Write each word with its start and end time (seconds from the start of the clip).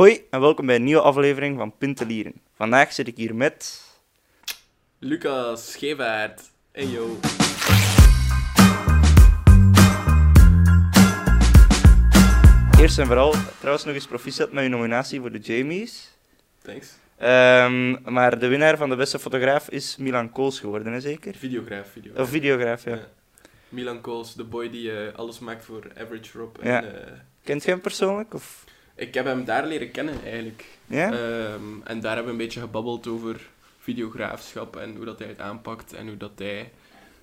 Hoi 0.00 0.26
en 0.30 0.40
welkom 0.40 0.66
bij 0.66 0.74
een 0.76 0.84
nieuwe 0.84 1.00
aflevering 1.00 1.58
van 1.58 1.76
Puntelieren. 1.78 2.32
Vandaag 2.54 2.92
zit 2.92 3.06
ik 3.06 3.16
hier 3.16 3.34
met... 3.34 3.82
Lucas 4.98 5.72
Schevaert. 5.72 6.50
Hey 6.72 6.86
yo. 6.86 7.18
Eerst 12.80 12.98
en 12.98 13.06
vooral 13.06 13.34
trouwens 13.58 13.84
nog 13.84 13.94
eens 13.94 14.06
proficiat 14.06 14.52
met 14.52 14.62
je 14.62 14.68
nominatie 14.68 15.20
voor 15.20 15.32
de 15.32 15.38
Jamies. 15.38 16.16
Thanks. 16.62 16.98
Ehm, 17.16 18.12
maar 18.12 18.38
de 18.38 18.48
winnaar 18.48 18.76
van 18.76 18.88
de 18.88 18.96
beste 18.96 19.18
fotograaf 19.18 19.70
is 19.70 19.96
Milan 19.96 20.30
Kools 20.32 20.60
geworden, 20.60 20.92
hè, 20.92 21.00
zeker? 21.00 21.34
Videograaf, 21.34 21.88
videograaf. 21.92 22.24
Of 22.24 22.30
videograaf, 22.30 22.84
ja. 22.84 22.94
Ja. 22.94 23.08
Milan 23.68 24.00
Kools, 24.00 24.34
de 24.34 24.44
boy 24.44 24.70
die 24.70 24.92
eh, 25.06 25.14
alles 25.14 25.38
maakt 25.38 25.64
voor 25.64 25.86
Average 25.98 26.38
Rob. 26.38 26.56
En, 26.60 26.70
Ja. 26.70 26.82
eh, 26.82 27.12
Kent 27.44 27.64
je 27.64 27.70
hem 27.70 27.80
persoonlijk? 27.80 28.34
Of... 28.34 28.64
ik 29.00 29.14
heb 29.14 29.24
hem 29.24 29.44
daar 29.44 29.66
leren 29.66 29.90
kennen 29.90 30.14
eigenlijk. 30.24 30.64
Ja? 30.86 31.12
Ehm, 31.12 31.82
en 31.84 32.00
daar 32.00 32.14
hebben 32.14 32.24
we 32.24 32.38
een 32.40 32.46
beetje 32.46 32.60
gebabbeld 32.60 33.06
over 33.06 33.48
videograafschap 33.78 34.76
en 34.76 34.96
hoe 34.96 35.04
dat 35.04 35.18
hij 35.18 35.28
het 35.28 35.40
aanpakt 35.40 35.92
en 35.92 36.08
hoe 36.08 36.16
dat 36.16 36.32
hij 36.34 36.70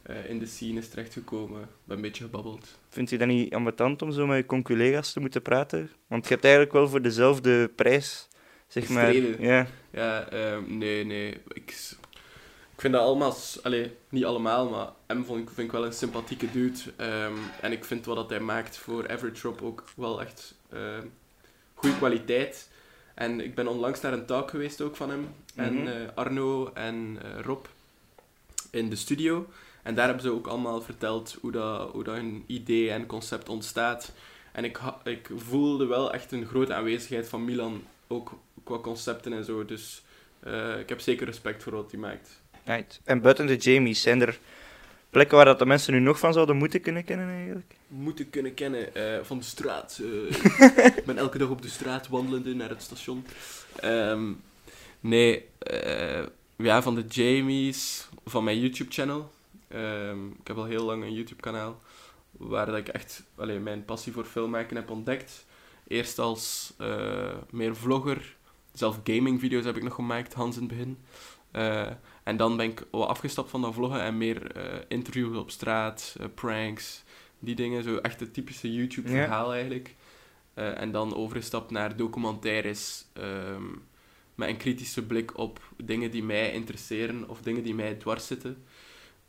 eh, 0.02 0.30
in 0.30 0.40
de 0.40 0.46
scene 0.46 0.80
is 0.80 0.90
terechtgekomen. 0.90 1.60
We 1.60 1.68
hebben 1.80 1.96
een 1.96 2.02
beetje 2.02 2.24
gebabbeld. 2.24 2.80
Vind 2.90 3.10
je 3.10 3.18
dat 3.18 3.28
niet 3.28 3.54
ambetant 3.54 4.02
om 4.02 4.12
zo 4.12 4.26
met 4.26 4.38
je 4.38 4.46
conculega's 4.46 5.14
te 5.14 5.20
moeten 5.20 5.42
praten? 5.42 5.92
Want 6.08 6.24
je 6.24 6.30
hebt 6.30 6.44
eigenlijk 6.44 6.74
wel 6.74 6.90
voor 6.90 7.02
dezelfde 7.02 7.68
prijs, 7.68 8.28
zeg 8.68 8.90
maar... 8.90 9.14
Ja. 9.42 9.68
Ja, 9.92 10.30
ehm, 10.30 10.78
nee, 10.78 11.06
nee. 11.06 11.30
Ik, 11.30 11.72
ik 12.74 12.78
vind 12.78 12.94
dat 12.94 13.02
allemaal... 13.02 13.36
Allee, 13.64 13.92
niet 14.10 14.26
allemaal, 14.26 14.70
maar 14.70 14.88
hem 15.08 15.26
vond 15.26 15.40
ik, 15.40 15.50
vind 15.50 15.68
ik 15.68 15.74
wel 15.74 15.86
een 15.86 15.94
sympathieke 15.94 16.52
dude. 16.52 16.80
Ehm, 16.96 17.34
en 17.62 17.72
ik 17.72 17.86
vind 17.86 18.06
wat 18.06 18.16
dat 18.16 18.30
hij 18.30 18.40
maakt 18.40 18.78
voor 18.78 19.10
Average 19.10 19.48
Rob 19.48 19.62
ook 19.62 19.84
wel 19.96 20.22
echt 20.22 20.56
goede 21.78 21.98
kwaliteit. 21.98 22.70
En 23.14 23.40
ik 23.42 23.56
ben 23.56 23.68
onlangs 23.68 24.02
naar 24.02 24.14
een 24.14 24.26
talk 24.26 24.50
geweest 24.50 24.82
ook 24.82 24.96
van 24.96 25.10
hem. 25.10 25.28
En 25.56 25.74
Mhm. 25.74 25.88
eh, 25.88 25.94
Arno 26.16 26.72
en 26.74 27.18
eh, 27.22 27.42
Rob 27.42 27.66
in 28.72 28.90
de 28.90 28.96
studio. 28.96 29.48
En 29.84 29.96
daar 29.96 30.06
hebben 30.06 30.24
ze 30.24 30.32
ook 30.32 30.48
allemaal 30.48 30.82
verteld 30.82 31.38
hoe 31.42 31.52
dat, 31.52 31.92
hoe 31.92 32.04
dat 32.04 32.16
hun 32.16 32.44
idee 32.48 32.92
en 32.92 33.06
concept 33.06 33.50
ontstaat. 33.50 34.12
En 34.52 34.64
ik, 34.64 34.80
ik 35.04 35.30
voelde 35.36 35.86
wel 35.86 36.14
echt 36.14 36.32
een 36.32 36.46
grote 36.46 36.74
aanwezigheid 36.74 37.28
van 37.28 37.46
Milan, 37.46 37.84
ook 38.08 38.32
qua 38.64 38.78
concepten 38.78 39.34
en 39.34 39.44
zo. 39.44 39.66
Dus 39.66 40.04
eh, 40.40 40.80
ik 40.80 40.90
heb 40.90 41.00
zeker 41.00 41.26
respect 41.26 41.64
voor 41.64 41.74
wat 41.74 41.92
hij 41.92 42.00
maakt. 42.00 42.42
Right. 42.66 43.02
En 43.04 43.22
buiten 43.22 43.46
de 43.48 43.56
Jamies, 43.56 44.02
zijn 44.02 44.22
er 44.22 44.40
plekken 45.10 45.36
waar 45.38 45.46
dat 45.46 45.60
de 45.60 45.66
mensen 45.66 45.94
nu 45.94 46.00
nog 46.00 46.20
van 46.20 46.34
zouden 46.34 46.56
moeten 46.56 46.82
kunnen 46.82 47.04
kennen 47.04 47.30
eigenlijk? 47.30 47.76
Moeten 47.88 48.30
kunnen 48.30 48.54
kennen 48.54 48.96
eh, 48.96 49.24
van 49.24 49.38
de 49.38 49.44
straat. 49.44 50.02
eh. 50.02 50.86
ik 50.98 51.06
ben 51.06 51.18
elke 51.18 51.38
dag 51.38 51.50
op 51.50 51.62
de 51.62 51.70
straat 51.70 52.08
wandelende 52.08 52.56
naar 52.56 52.70
het 52.70 52.82
station. 52.82 53.26
Ehm, 53.76 54.32
nee, 55.00 55.46
eh, 55.60 56.24
ja, 56.56 56.82
van 56.82 56.96
de 56.96 57.06
Jamies, 57.08 58.08
van 58.26 58.44
mijn 58.44 58.60
YouTube-channel. 58.60 59.32
Ehm, 59.68 60.28
ik 60.28 60.48
heb 60.48 60.58
al 60.58 60.66
heel 60.66 60.86
lang 60.86 61.04
een 61.04 61.14
YouTube-kanaal 61.14 61.82
waar 62.32 62.66
dat 62.66 62.78
ik 62.78 62.88
echt 62.88 63.24
allee, 63.36 63.60
mijn 63.60 63.86
passie 63.86 64.14
voor 64.14 64.26
filmmaken 64.26 64.76
heb 64.76 64.90
ontdekt. 64.90 65.46
Eerst 65.88 66.20
als 66.20 66.74
meer 67.50 67.76
vlogger, 67.76 68.36
zelf 68.74 69.00
gaming-video's 69.04 69.66
heb 69.66 69.76
ik 69.78 69.84
nog 69.84 69.96
gemaakt, 69.96 70.34
Hans 70.34 70.56
in 70.58 70.62
het 70.62 70.72
begin. 70.72 70.98
En 72.28 72.38
dan 72.38 72.58
ben 72.58 72.70
ik 72.70 72.84
wat 72.92 73.08
afgestapt 73.08 73.50
van 73.50 73.62
dat 73.62 73.74
vloggen 73.74 74.02
en 74.02 74.18
meer 74.18 74.52
eh, 74.52 74.80
interviews 74.88 75.38
op 75.38 75.52
straat, 75.52 76.16
eh, 76.20 76.26
pranks, 76.34 77.04
die 77.40 77.56
dingen. 77.56 77.84
Zo 77.84 77.98
echt 77.98 78.20
het 78.20 78.34
typische 78.34 78.74
YouTube-verhaal 78.74 79.54
eigenlijk. 79.54 79.96
Eh, 80.54 80.82
en 80.82 80.92
dan 80.92 81.16
overgestapt 81.16 81.72
naar 81.72 81.96
documentaires 81.96 83.06
ehm, 83.14 83.64
met 84.36 84.50
een 84.50 84.58
kritische 84.58 85.06
blik 85.06 85.38
op 85.38 85.60
dingen 85.84 86.12
die 86.12 86.24
mij 86.24 86.52
interesseren 86.52 87.30
of 87.30 87.42
dingen 87.42 87.64
die 87.64 87.76
mij 87.76 87.94
dwars 87.94 88.28
zitten. 88.28 88.64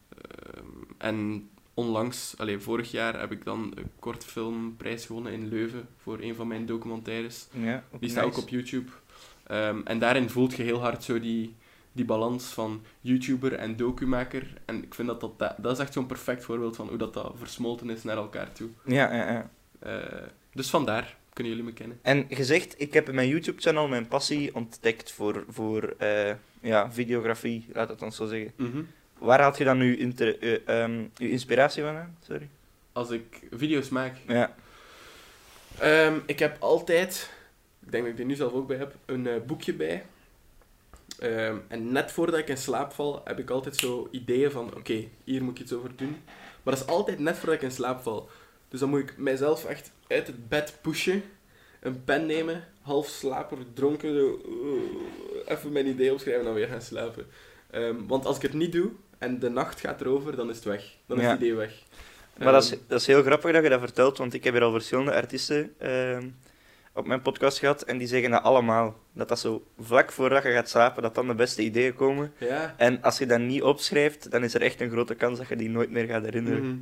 Ehm, 0.09 0.67
en 0.99 1.49
onlangs, 1.75 2.34
allee, 2.39 2.59
vorig 2.59 2.91
jaar, 2.91 3.21
heb 3.21 3.33
ik 3.33 3.45
dan 3.45 3.72
een 3.75 3.91
kortfilmprijs 3.99 5.06
gewonnen 5.06 5.33
in 5.33 5.49
Leuven 5.49 5.89
voor 5.97 6.19
een 6.21 6.34
van 6.34 6.49
mijn 6.49 6.67
documentaires. 6.67 7.47
Ja, 7.51 7.84
Die 8.01 8.11
staat 8.11 8.25
ook 8.25 8.39
op 8.39 8.49
YouTube. 8.49 8.91
Ehm, 9.47 9.81
en 9.84 9.99
daarin 9.99 10.31
voelt 10.31 10.56
je 10.56 10.62
heel 10.62 10.81
hard 10.81 11.05
zo 11.05 11.21
die, 11.21 11.56
die 11.98 12.06
balans 12.06 12.44
van 12.44 12.82
YouTuber 13.00 13.53
en 13.53 13.76
documaker. 13.76 14.47
En 14.64 14.82
ik 14.82 14.94
vind 14.94 15.09
dat 15.09 15.20
dat, 15.20 15.38
dat, 15.38 15.54
dat 15.59 15.72
is 15.72 15.78
echt 15.78 15.92
zo'n 15.92 16.06
perfect 16.06 16.44
voorbeeld 16.44 16.76
van 16.76 16.88
hoe 16.88 16.98
dat, 16.98 17.14
dat 17.14 17.32
versmolten 17.36 17.91
is 17.91 18.03
naar 18.03 18.16
elkaar 18.16 18.53
toe. 18.53 18.69
Ja, 18.84 19.14
ja, 19.14 19.31
ja. 19.31 19.50
Eh, 19.78 20.28
dus 20.53 20.70
vandaar 20.70 21.16
kunnen 21.32 21.53
jullie 21.53 21.69
me 21.69 21.75
kennen. 21.76 21.98
En 22.03 22.26
gezegd, 22.28 22.81
ik 22.81 22.92
heb 22.92 23.09
in 23.09 23.14
mijn 23.14 23.28
YouTube-channel 23.28 23.88
mijn 23.88 24.09
passie 24.09 24.54
ontdekt 24.54 25.12
voor, 25.12 25.44
voor 25.48 25.94
eh, 25.98 26.34
ja, 26.60 26.92
videografie, 26.92 27.66
laat 27.72 27.88
het 27.88 27.98
dan 27.98 28.12
zo 28.12 28.26
zeggen. 28.26 28.53
Waar 29.19 29.41
haalt 29.41 29.59
je 29.59 29.65
dan 29.65 29.78
nu 29.78 29.97
inter, 29.97 30.44
je 31.15 31.30
inspiratie 31.30 31.82
van 31.82 31.97
aan? 31.97 32.16
Sorry. 32.26 32.48
Als 32.92 33.10
ik 33.10 33.41
video's 33.50 33.88
maak. 33.88 34.16
Ja. 34.26 34.54
Ehm, 35.78 36.19
ik 36.26 36.38
heb 36.38 36.56
altijd, 36.62 37.30
ik 37.84 37.91
denk 37.91 38.03
dat 38.03 38.12
ik 38.12 38.19
die 38.19 38.26
nu 38.26 38.34
zelf 38.34 38.53
ook 38.53 38.66
bij 38.66 38.76
heb, 38.76 38.94
een 39.06 39.42
boekje 39.47 39.75
bij. 39.75 40.04
Ehm, 41.19 41.56
en 41.69 41.93
net 41.93 42.12
voordat 42.12 42.39
ik 42.41 42.49
in 42.49 42.56
slaap 42.56 42.93
val, 42.93 43.21
heb 43.25 43.39
ik 43.39 43.51
altijd 43.51 43.77
zo 43.77 44.09
ideeën 44.11 44.51
van, 44.51 44.75
oké, 44.77 45.05
hier 45.25 45.43
moet 45.43 45.55
ik 45.59 45.62
iets 45.62 45.73
over 45.73 45.91
doen. 45.97 46.17
Maar 46.62 46.75
dat 46.75 46.83
is 46.84 46.87
altijd 46.87 47.19
net 47.19 47.37
voordat 47.37 47.55
ik 47.55 47.62
in 47.62 47.71
slaap 47.71 48.01
val. 48.03 48.29
Dus 48.69 48.81
dan 48.81 48.89
moet 48.89 49.01
ik 49.01 49.15
mijzelf 49.17 49.65
echt 49.65 49.91
uit 50.09 50.27
het 50.27 50.49
bed 50.49 50.78
pushen, 50.81 51.23
een 51.81 52.05
pen 52.05 52.27
nemen, 52.27 52.65
half 52.81 53.07
slaper, 53.07 53.57
dronken, 53.75 54.15
zo, 54.15 54.41
uh, 54.49 55.53
even 55.57 55.73
mijn 55.73 55.87
idee 55.87 56.12
opschrijven 56.12 56.41
en 56.41 56.47
dan 56.47 56.57
weer 56.57 56.69
gaan 56.69 56.83
slapen. 56.83 57.27
Ehm, 57.71 57.95
want 58.07 58.25
als 58.27 58.37
ik 58.37 58.43
het 58.43 58.53
niet 58.53 58.73
doe 58.73 58.91
en 59.19 59.39
de 59.39 59.49
nacht 59.51 59.81
gaat 59.81 60.01
erover, 60.01 60.37
dan 60.37 60.51
is 60.51 60.57
het 60.57 60.65
weg. 60.65 60.84
Dan 61.07 61.17
is 61.19 61.25
Ja. 61.25 61.31
het 61.31 61.41
idee 61.41 61.55
weg. 61.55 61.73
Maar 62.39 62.53
dat 62.53 62.62
is, 62.62 62.71
Ehm, 62.73 62.81
dat 62.87 63.01
is 63.01 63.07
heel 63.07 63.23
grappig 63.23 63.53
dat 63.53 63.62
je 63.62 63.69
dat 63.69 63.81
vertelt, 63.81 64.19
want 64.19 64.34
ik 64.34 64.45
heb 64.45 64.53
hier 64.53 64.62
al 64.62 64.73
verschillende 64.73 65.12
artiesten 65.15 65.75
op 66.98 67.06
mijn 67.06 67.22
podcast 67.22 67.59
gehad 67.59 67.82
en 67.82 67.98
die 67.98 68.06
zeggen 68.06 68.31
dat 68.31 68.42
allemaal. 68.42 68.97
Dat 69.12 69.28
dat 69.28 69.38
zo 69.38 69.66
vlak 69.81 70.12
voordat 70.12 70.42
je 70.42 70.53
gaat 70.53 70.69
slapen, 70.69 71.03
dat 71.03 71.14
dan 71.14 71.26
de 71.26 71.34
beste 71.34 71.62
ideeën 71.62 71.94
komen. 71.94 72.32
Ja. 72.38 72.75
En 72.76 73.03
als 73.03 73.19
je 73.19 73.26
dat 73.26 73.41
niet 73.41 73.62
opschrijft, 73.62 74.31
dan 74.31 74.44
is 74.44 74.54
er 74.54 74.62
echt 74.62 74.81
een 74.81 74.91
grote 74.91 75.14
kans 75.14 75.38
dat 75.38 75.48
je 75.48 75.56
die 75.56 75.70
nooit 75.70 75.91
meer 75.91 76.06
gaat 76.06 76.25
herinneren. 76.25 76.66
Mhm. 76.66 76.76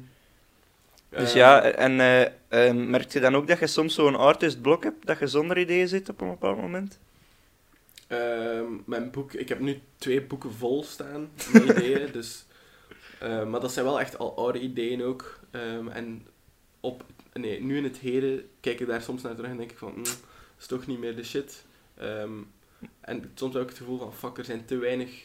Dus 1.09 1.33
ja, 1.33 1.63
en 1.63 2.01
eh, 2.49 2.73
merk 2.73 3.13
je 3.13 3.21
dan 3.21 3.37
ook 3.37 3.47
dat 3.47 3.59
je 3.59 3.67
soms 3.67 3.95
zo'n 3.95 4.17
artist 4.17 4.61
blok 4.61 4.83
hebt, 4.83 5.07
dat 5.07 5.19
je 5.19 5.27
zonder 5.27 5.59
ideeën 5.59 5.89
zit 5.89 6.09
op 6.09 6.21
een 6.21 6.29
bepaald 6.29 6.61
moment? 6.61 6.99
ehm, 8.07 8.73
mijn 8.85 9.11
boek, 9.11 9.33
ik 9.33 9.49
heb 9.49 9.61
nu 9.61 9.81
twee 9.99 10.23
boeken 10.23 10.53
vol 10.53 10.85
staan 10.85 11.31
met 11.53 11.63
ideeën, 11.77 12.13
dus, 12.13 12.47
eh, 13.21 13.45
maar 13.45 13.61
dat 13.61 13.73
zijn 13.73 13.85
wel 13.85 14.01
echt 14.01 14.19
al 14.19 14.37
oude 14.37 14.61
ideeën 14.61 15.03
ook. 15.03 15.41
Ehm, 15.51 15.89
en 15.89 16.27
op, 16.81 17.05
nee, 17.41 17.63
nu 17.63 17.77
in 17.77 17.85
het 17.85 17.99
heden 17.99 18.49
kijk 18.61 18.81
ik 18.81 18.87
daar 18.87 19.03
soms 19.03 19.23
naar 19.23 19.35
terug 19.35 19.51
en 19.51 19.57
denk 19.57 19.71
ik 19.71 19.79
van, 19.79 19.93
mm, 19.97 20.05
dat 20.05 20.19
is 20.59 20.67
toch 20.67 20.87
niet 20.87 20.99
meer 20.99 21.17
de 21.17 21.25
shit. 21.25 21.65
Ehm, 21.95 22.33
en 23.01 23.31
soms 23.35 23.55
heb 23.55 23.63
ik 23.63 23.69
het 23.69 23.79
gevoel 23.79 23.99
van, 23.99 24.15
fuck, 24.15 24.39
er 24.39 24.45
zijn 24.45 24.65
te 24.65 24.77
weinig 24.77 25.23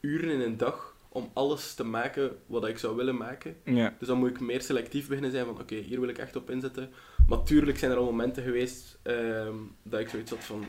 uren 0.00 0.30
in 0.30 0.40
een 0.40 0.56
dag 0.56 0.96
om 1.08 1.30
alles 1.32 1.74
te 1.74 1.84
maken 1.84 2.38
wat 2.46 2.66
ik 2.68 2.78
zou 2.78 2.96
willen 2.96 3.16
maken. 3.16 3.56
Ja. 3.64 3.94
Dus 3.98 4.08
dan 4.08 4.18
moet 4.18 4.30
ik 4.30 4.40
meer 4.40 4.60
selectief 4.62 5.06
beginnen 5.08 5.30
zijn 5.30 5.44
van 5.44 5.60
oké, 5.60 5.74
hier 5.74 6.00
wil 6.00 6.08
ik 6.08 6.18
echt 6.18 6.36
op 6.36 6.50
inzetten. 6.50 6.90
Maar 7.28 7.42
tuurlijk 7.42 7.78
zijn 7.78 7.90
er 7.90 7.96
al 7.96 8.04
momenten 8.04 8.42
geweest 8.42 8.98
ehm, 9.02 9.54
dat 9.82 10.00
ik 10.00 10.08
zoiets 10.08 10.30
had 10.30 10.44
van 10.44 10.64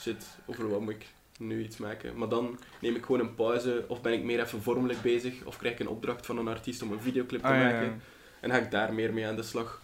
shit, 0.00 0.26
over 0.46 0.68
wat 0.68 0.80
moet 0.80 0.92
ik 0.94 1.06
nu 1.38 1.62
iets 1.62 1.76
maken. 1.76 2.16
Maar 2.16 2.28
dan 2.28 2.58
neem 2.80 2.94
ik 2.96 3.04
gewoon 3.04 3.20
een 3.20 3.34
pauze 3.34 3.84
of 3.88 4.00
ben 4.00 4.12
ik 4.12 4.22
meer 4.22 4.40
even 4.40 4.62
vormelijk 4.62 5.02
bezig 5.02 5.44
of 5.44 5.56
krijg 5.58 5.74
ik 5.74 5.80
een 5.80 5.88
opdracht 5.88 6.26
van 6.26 6.38
een 6.38 6.48
artiest 6.48 6.82
om 6.82 6.92
een 6.92 7.00
videoclip 7.00 7.40
te 7.40 7.46
Ah, 7.46 7.54
ja, 7.54 7.68
ja. 7.68 7.72
maken. 7.72 8.00
En 8.40 8.50
ga 8.50 8.56
ik 8.58 8.70
daar 8.70 8.94
meer 8.94 9.12
mee 9.12 9.26
aan 9.26 9.36
de 9.36 9.42
slag. 9.42 9.82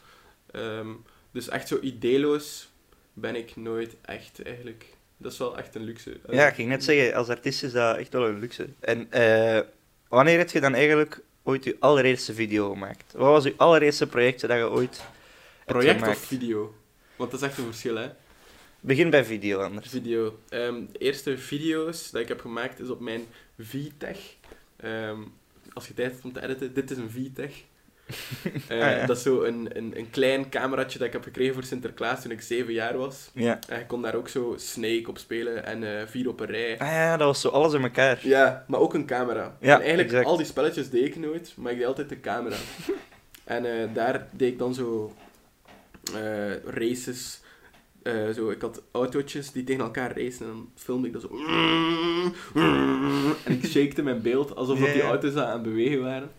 Ehm, 0.50 0.88
dus 1.30 1.48
echt 1.48 1.68
zo 1.68 1.78
ideeloos 1.80 2.68
ben 3.12 3.34
ik 3.34 3.56
nooit 3.56 3.96
echt 4.02 4.42
eigenlijk. 4.42 4.84
Dat 5.16 5.32
is 5.32 5.38
wel 5.38 5.58
echt 5.58 5.74
een 5.74 5.84
luxe. 5.84 6.16
Ja, 6.30 6.46
ik 6.46 6.54
ging 6.54 6.68
net 6.68 6.84
zeggen, 6.84 7.14
als 7.14 7.28
artiest 7.28 7.62
is 7.62 7.72
dat 7.72 7.96
echt 7.96 8.12
wel 8.12 8.26
een 8.26 8.38
luxe. 8.38 8.68
En 8.80 9.10
eh, 9.10 9.60
wanneer 10.08 10.38
heb 10.38 10.50
je 10.50 10.60
dan 10.60 10.74
eigenlijk 10.74 11.20
ooit 11.42 11.64
je 11.64 11.76
allereerste 11.78 12.34
video 12.34 12.70
gemaakt? 12.70 13.12
Wat 13.12 13.26
was 13.26 13.44
je 13.44 13.54
allereerste 13.56 14.06
projectje 14.06 14.46
dat 14.46 14.56
je 14.56 14.70
ooit 14.70 15.04
Project 15.66 15.98
gemaakt? 15.98 16.16
of 16.16 16.24
video? 16.24 16.74
Want 17.16 17.30
dat 17.30 17.40
is 17.40 17.46
echt 17.46 17.58
een 17.58 17.64
verschil, 17.64 17.96
hè? 17.96 18.08
Begin 18.80 19.10
bij 19.10 19.24
video 19.24 19.60
anders. 19.60 19.88
Video. 19.88 20.38
Ehm, 20.48 20.84
de 20.92 20.98
eerste 20.98 21.38
video's 21.38 22.10
dat 22.10 22.22
ik 22.22 22.28
heb 22.28 22.40
gemaakt 22.40 22.80
is 22.80 22.88
op 22.88 23.00
mijn 23.00 23.26
VTech. 23.58 24.18
Ehm, 24.76 25.20
als 25.72 25.88
je 25.88 25.94
tijd 25.94 26.12
hebt 26.12 26.24
om 26.24 26.32
te 26.32 26.42
editen, 26.42 26.74
dit 26.74 26.90
is 26.90 26.96
een 26.96 27.10
VTech. 27.10 27.52
Eh, 28.68 28.82
Ah, 28.82 28.90
ja. 28.90 29.06
Dat 29.06 29.16
is 29.16 29.22
zo 29.22 29.42
een, 29.42 29.68
een, 29.72 29.92
een 29.96 30.10
klein 30.10 30.48
cameraatje 30.48 30.98
dat 30.98 31.06
ik 31.06 31.12
heb 31.12 31.22
gekregen 31.22 31.54
voor 31.54 31.62
Sinterklaas 31.64 32.22
toen 32.22 32.30
ik 32.30 32.40
zeven 32.40 32.72
jaar 32.72 32.96
was. 32.96 33.30
Ja. 33.32 33.58
En 33.68 33.78
je 33.78 33.86
kon 33.86 34.02
daar 34.02 34.14
ook 34.14 34.28
zo 34.28 34.54
Snake 34.56 35.04
op 35.06 35.18
spelen 35.18 35.64
en 35.64 35.98
eh, 35.98 36.06
vier 36.06 36.28
op 36.28 36.40
een 36.40 36.46
rij. 36.46 36.78
Ah 36.78 36.88
ja, 36.88 37.16
dat 37.16 37.26
was 37.26 37.40
zo 37.40 37.48
alles 37.48 37.72
in 37.72 37.82
elkaar. 37.82 38.18
Ja, 38.22 38.64
maar 38.66 38.80
ook 38.80 38.94
een 38.94 39.06
camera. 39.06 39.56
Ja, 39.60 39.74
en 39.74 39.80
eigenlijk 39.80 40.08
exact. 40.08 40.26
al 40.26 40.36
die 40.36 40.46
spelletjes 40.46 40.90
deed 40.90 41.04
ik 41.04 41.16
nooit, 41.16 41.52
maar 41.56 41.72
ik 41.72 41.78
deed 41.78 41.86
altijd 41.86 42.08
de 42.08 42.20
camera. 42.20 42.56
en 43.44 43.80
eh, 43.80 43.94
daar 43.94 44.26
deed 44.30 44.52
ik 44.52 44.58
dan 44.58 44.74
zo 44.74 45.14
eh, 46.14 46.56
races 46.64 47.40
eh, 48.06 48.28
zo, 48.34 48.50
ik 48.50 48.60
had 48.60 48.82
autootjes 48.90 49.52
die 49.52 49.64
tegen 49.64 49.84
elkaar 49.84 50.18
racen 50.18 50.46
en 50.46 50.52
dan 50.52 50.68
filmde 50.74 51.06
ik 51.06 51.12
dat 51.12 51.22
zo. 51.22 51.28
En 53.44 53.52
ik 53.52 53.66
shakte 53.66 54.02
mijn 54.02 54.22
beeld 54.22 54.56
alsof 54.56 54.78
dat 54.78 54.92
die 54.92 55.02
auto's 55.02 55.34
aan 55.34 55.52
het 55.52 55.62
bewegen 55.62 56.02
waren. 56.02 56.30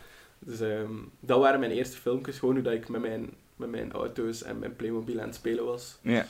Dus 0.47 0.59
ehm, 0.59 0.93
dat 1.19 1.39
waren 1.39 1.59
mijn 1.59 1.71
eerste 1.71 1.97
filmpjes, 1.97 2.39
gewoon 2.39 2.53
hoe 2.53 2.63
dat 2.63 2.73
ik 2.73 2.89
met 2.89 3.01
mijn, 3.01 3.33
met 3.55 3.69
mijn 3.69 3.91
auto's 3.91 4.43
en 4.43 4.59
mijn 4.59 4.75
Playmobil 4.75 5.19
aan 5.19 5.27
het 5.27 5.35
spelen 5.35 5.65
was. 5.65 5.97
Ja. 6.01 6.25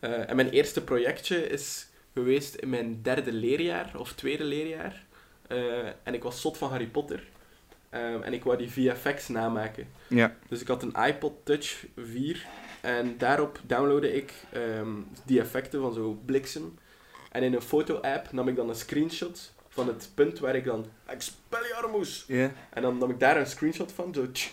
Eh, 0.00 0.30
en 0.30 0.36
mijn 0.36 0.50
eerste 0.50 0.84
projectje 0.84 1.48
is 1.48 1.86
geweest 2.14 2.54
in 2.54 2.68
mijn 2.68 3.02
derde 3.02 3.32
leerjaar, 3.32 3.92
of 3.98 4.12
tweede 4.12 4.44
leerjaar. 4.44 5.04
Eh, 5.46 5.86
en 6.02 6.14
ik 6.14 6.22
was 6.22 6.40
zot 6.40 6.58
van 6.58 6.70
Harry 6.70 6.86
Potter. 6.86 7.28
Ehm, 7.90 8.22
en 8.22 8.32
ik 8.32 8.44
wou 8.44 8.58
die 8.58 8.70
VFX 8.70 9.28
namaken. 9.28 9.86
Ja. 10.08 10.36
Dus 10.48 10.60
ik 10.60 10.68
had 10.68 10.82
een 10.82 11.04
iPod 11.06 11.32
Touch 11.44 11.86
4 11.96 12.46
en 12.80 13.18
daarop 13.18 13.60
downloadde 13.66 14.12
ik 14.14 14.32
ehm, 14.52 14.90
die 15.24 15.40
effecten 15.40 15.80
van 15.80 15.92
zo 15.92 16.18
bliksem. 16.24 16.78
En 17.30 17.42
in 17.42 17.54
een 17.54 17.62
foto-app 17.62 18.32
nam 18.32 18.48
ik 18.48 18.56
dan 18.56 18.68
een 18.68 18.74
screenshot 18.74 19.51
van 19.72 19.86
het 19.86 20.10
punt 20.14 20.38
waar 20.38 20.56
ik 20.56 20.64
dan 20.64 20.86
Expelliarmus! 21.06 22.24
Ja. 22.26 22.52
En 22.70 22.82
dan 22.82 22.98
nam 22.98 23.10
ik 23.10 23.20
daar 23.20 23.36
een 23.36 23.46
screenshot 23.46 23.92
van, 23.92 24.14
zo 24.14 24.32
tsk, 24.32 24.52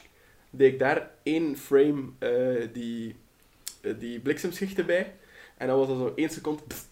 deed 0.50 0.74
ik 0.74 0.80
daar 0.80 1.10
één 1.24 1.58
frame 1.58 2.04
eh, 2.20 2.68
die, 2.74 3.16
eh, 3.82 3.94
die 4.00 4.20
bliksemschichten 4.20 4.86
bij. 4.86 5.14
En 5.58 5.68
dan 5.68 5.78
was 5.78 5.88
dat 5.88 5.98
zo 5.98 6.14
één 6.16 6.30
seconde. 6.30 6.62
pff. 6.68 6.88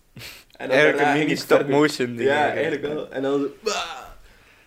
En 0.57 0.68
dan 0.69 0.77
Eigenlijk 0.77 1.07
een 1.07 1.18
mini 1.18 1.35
stop-motion 1.35 2.15
ding. 2.15 2.29
Ja, 2.29 2.51
eigenlijk 2.51 2.81
wel. 2.81 3.12
En 3.12 3.21
dan 3.21 3.39
zo... 3.39 3.47
"Bah!" 3.63 4.06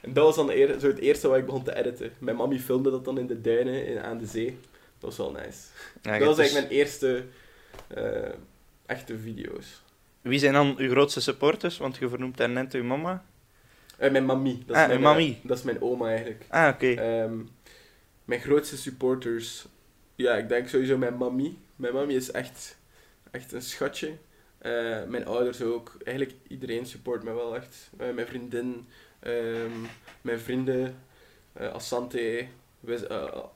En 0.01 0.13
dat 0.13 0.25
was 0.25 0.37
dan 0.37 0.51
eer- 0.51 0.79
zo 0.81 0.87
het 0.87 0.99
eerste 0.99 1.29
wat 1.29 1.39
ik 1.39 1.47
begon 1.47 1.63
te 1.65 1.75
editen. 1.77 2.13
Mijn 2.19 2.37
mammy 2.37 2.59
filmde 2.59 2.91
dat 2.91 3.05
dan 3.05 3.19
in 3.19 3.27
de 3.27 3.41
duinen 3.41 3.87
in, 3.87 4.01
aan 4.01 4.19
de 4.19 4.27
zee. 4.27 4.59
Dat 4.99 5.17
was 5.17 5.17
wel 5.17 5.31
nice. 5.31 5.59
Ja, 6.03 6.19
dat 6.19 6.27
was 6.29 6.39
eigenlijk 6.39 6.69
mijn 6.69 6.81
eerste 6.81 7.25
eh, 7.89 8.29
echte 8.87 9.19
video's. 9.19 9.83
Wie 10.21 10.39
zijn 10.39 10.53
dan 10.53 10.75
uw 10.79 10.91
grootste 10.91 11.21
supporters? 11.21 11.79
Want 11.79 11.97
je 11.97 12.09
vernoemt 12.09 12.37
daar 12.37 12.49
net 12.49 12.75
uw 12.75 12.85
mama. 12.85 13.25
Eh, 14.01 14.11
mijn. 14.27 14.63
Dat 14.67 14.77
Ah, 14.77 14.83
is 14.83 14.89
mijn, 14.89 14.99
uw 14.99 15.05
mammy. 15.05 15.39
Dat 15.43 15.59
is 15.59 15.65
mijn 15.65 15.83
oma 15.83 16.09
eigenlijk. 16.09 16.45
Ah, 16.49 16.69
oké. 16.75 16.93
Ehm, 16.95 17.39
mijn 18.25 18.41
grootste 18.41 18.77
supporters... 18.77 19.67
Ja, 20.15 20.37
ik 20.37 20.49
denk 20.49 20.69
sowieso 20.69 20.99
mijn 20.99 21.15
mammy. 21.15 21.55
Mijn 21.77 21.95
mammy 21.95 22.15
is 22.15 22.31
echt, 22.31 22.77
echt 23.31 23.53
een 23.53 23.63
schatje. 23.63 24.13
Eh, 24.59 25.05
mijn 25.09 25.27
ouders 25.27 25.63
ook. 25.63 25.97
Eigenlijk 26.05 26.37
iedereen 26.49 26.87
support 26.87 27.23
me 27.25 27.33
wel 27.35 27.57
echt. 27.57 27.91
Eh, 27.99 28.11
mijn 28.15 28.27
vriendin, 28.27 28.87
ehm, 29.21 29.71
mijn 30.21 30.39
vrienden, 30.39 30.97
eh 31.53 31.73
Asante. 31.73 32.47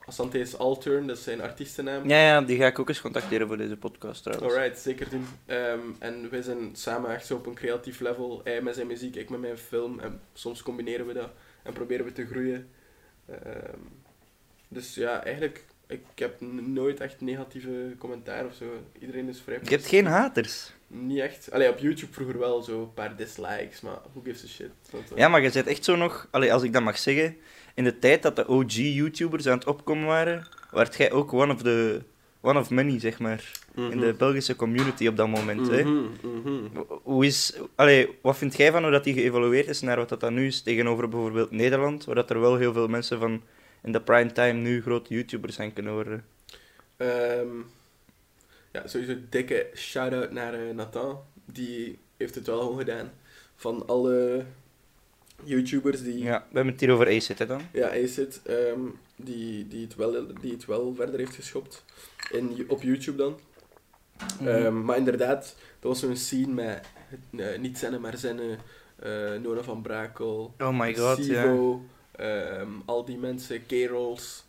Asante 0.05 0.39
is 0.39 0.57
Altern, 0.57 1.07
dat 1.07 1.17
is 1.17 1.23
zijn 1.23 1.41
artiestennaam. 1.41 2.09
Ja, 2.09 2.17
ja, 2.17 2.41
die 2.41 2.57
ga 2.57 2.65
ik 2.67 2.79
ook 2.79 2.89
eens 2.89 3.01
contacteren 3.01 3.47
voor 3.47 3.57
deze 3.57 3.77
podcast 3.77 4.23
trouwens. 4.23 4.53
Alright, 4.53 4.79
zeker 4.79 5.09
doen. 5.09 5.25
Ehm, 5.45 5.79
en 5.99 6.29
wij 6.29 6.41
zijn 6.41 6.69
samen 6.75 7.13
echt 7.13 7.25
zo 7.25 7.35
op 7.35 7.45
een 7.45 7.53
creatief 7.53 7.99
level. 7.99 8.41
Hij 8.43 8.61
met 8.61 8.75
zijn 8.75 8.87
muziek, 8.87 9.15
ik 9.15 9.29
met 9.29 9.39
mijn 9.39 9.57
film. 9.57 9.99
En 9.99 10.21
soms 10.33 10.61
combineren 10.63 11.07
we 11.07 11.13
dat 11.13 11.29
en 11.63 11.73
proberen 11.73 12.05
we 12.05 12.11
te 12.11 12.25
groeien. 12.25 12.69
Ehm, 13.25 13.79
dus 14.67 14.95
ja, 14.95 15.23
eigenlijk, 15.23 15.63
ik 15.87 16.01
heb 16.15 16.41
nooit 16.61 16.99
echt 16.99 17.21
negatieve 17.21 17.95
commentaar 17.97 18.45
of 18.45 18.53
zo. 18.53 18.65
Iedereen 18.99 19.29
is 19.29 19.41
vrij 19.41 19.59
Je 19.63 19.69
hebt 19.69 19.87
geen 19.87 20.05
haters. 20.05 20.73
Niet 20.87 21.19
echt. 21.19 21.51
Allee, 21.51 21.69
op 21.69 21.77
YouTube 21.77 22.13
vroeger 22.13 22.39
wel 22.39 22.63
zo 22.63 22.81
een 22.81 22.93
paar 22.93 23.15
dislikes, 23.15 23.81
maar 23.81 23.97
who 24.11 24.21
gives 24.23 24.43
a 24.43 24.47
shit. 24.47 24.69
Want, 24.91 25.11
eh, 25.11 25.17
Ja, 25.17 25.27
maar 25.27 25.41
je 25.41 25.49
zit 25.49 25.67
echt 25.67 25.83
zo 25.83 25.95
nog, 25.95 26.27
allee, 26.31 26.53
als 26.53 26.63
ik 26.63 26.73
dat 26.73 26.83
mag 26.83 26.97
zeggen, 26.97 27.37
in 27.75 27.83
de 27.83 27.99
tijd 27.99 28.21
dat 28.21 28.35
de 28.35 28.47
OG-YouTubers 28.47 29.47
aan 29.47 29.57
het 29.57 29.67
opkomen 29.67 30.05
waren, 30.05 30.47
werd 30.71 30.95
jij 30.95 31.11
ook 31.11 31.33
one 31.33 31.53
of 31.53 31.61
the 31.61 32.01
one 32.41 32.59
of 32.59 32.69
many, 32.69 32.99
zeg 32.99 33.19
maar, 33.19 33.51
in 33.75 33.99
de 33.99 34.13
Belgische 34.17 34.55
community 34.55 35.07
op 35.07 35.17
dat 35.17 35.27
moment. 35.27 35.67
hè? 35.67 35.83
Mhm, 35.83 36.07
mhm. 36.21 36.83
Hoe 37.03 37.25
is, 37.25 37.59
allee, 37.75 38.17
wat 38.21 38.37
vind 38.37 38.57
jij 38.57 38.71
van 38.71 38.81
hoe 38.81 38.91
dat 38.91 39.03
die 39.03 39.13
geëvolueerd 39.13 39.67
is 39.67 39.81
naar 39.81 39.97
wat 39.97 40.09
dat 40.09 40.19
dan 40.19 40.33
nu 40.33 40.47
is 40.47 40.61
tegenover 40.61 41.09
bijvoorbeeld 41.09 41.51
Nederland, 41.51 42.05
waar 42.05 42.15
dat 42.15 42.29
er 42.29 42.39
wel 42.39 42.57
heel 42.57 42.73
veel 42.73 42.87
mensen 42.87 43.19
van 43.19 43.41
in 43.83 43.91
de 43.91 44.01
prime 44.01 44.31
time 44.31 44.59
nu 44.59 44.81
grote 44.81 45.13
YouTubers 45.13 45.55
zijn 45.55 45.73
kunnen 45.73 45.93
worden? 45.93 46.25
Ehm, 46.97 47.47
ja, 48.71 48.87
sowieso 48.87 49.15
dikke 49.29 49.67
shout-out 49.75 50.31
naar 50.31 50.53
eh, 50.53 50.73
Nathan. 50.73 51.19
Die 51.45 51.99
heeft 52.17 52.35
het 52.35 52.47
wel 52.47 52.59
gewoon 52.59 52.77
gedaan. 52.77 53.11
Van 53.55 53.87
alle 53.87 54.45
YouTubers 55.43 56.01
die... 56.03 56.17
Ja, 56.23 56.39
we 56.49 56.55
hebben 56.55 56.71
het 56.73 56.81
hier 56.81 56.91
over 56.91 57.07
Acid, 57.07 57.39
hè 57.39 57.45
dan? 57.45 57.61
Ja, 57.73 57.89
Acid, 58.03 58.41
ehm, 58.45 58.79
die, 59.15 59.67
die, 59.67 59.81
het 59.83 59.95
wel, 59.95 60.27
die 60.41 60.51
het 60.51 60.65
wel 60.65 60.93
verder 60.95 61.19
heeft 61.19 61.35
geschopt. 61.35 61.83
In, 62.31 62.65
op 62.67 62.81
YouTube 62.81 63.17
dan. 63.17 63.39
Mhm. 64.39 64.47
Ehm, 64.47 64.85
maar 64.85 64.97
inderdaad, 64.97 65.55
dat 65.79 65.91
was 65.91 65.99
zo'n 65.99 66.15
scene 66.15 66.53
met 66.53 66.87
eh, 67.37 67.59
Niet 67.59 67.77
Zennen 67.77 68.01
Maar 68.01 68.17
Zennen, 68.17 68.59
eh, 68.95 69.33
Nona 69.41 69.61
van 69.63 69.81
Brakel, 69.81 70.53
Oh 70.59 70.79
my 70.79 70.95
god. 70.95 71.23
Sivo, 71.23 71.85
ehm, 72.11 72.69
al 72.85 73.05
die 73.05 73.17
mensen, 73.17 73.65
K-Rolls. 73.65 74.43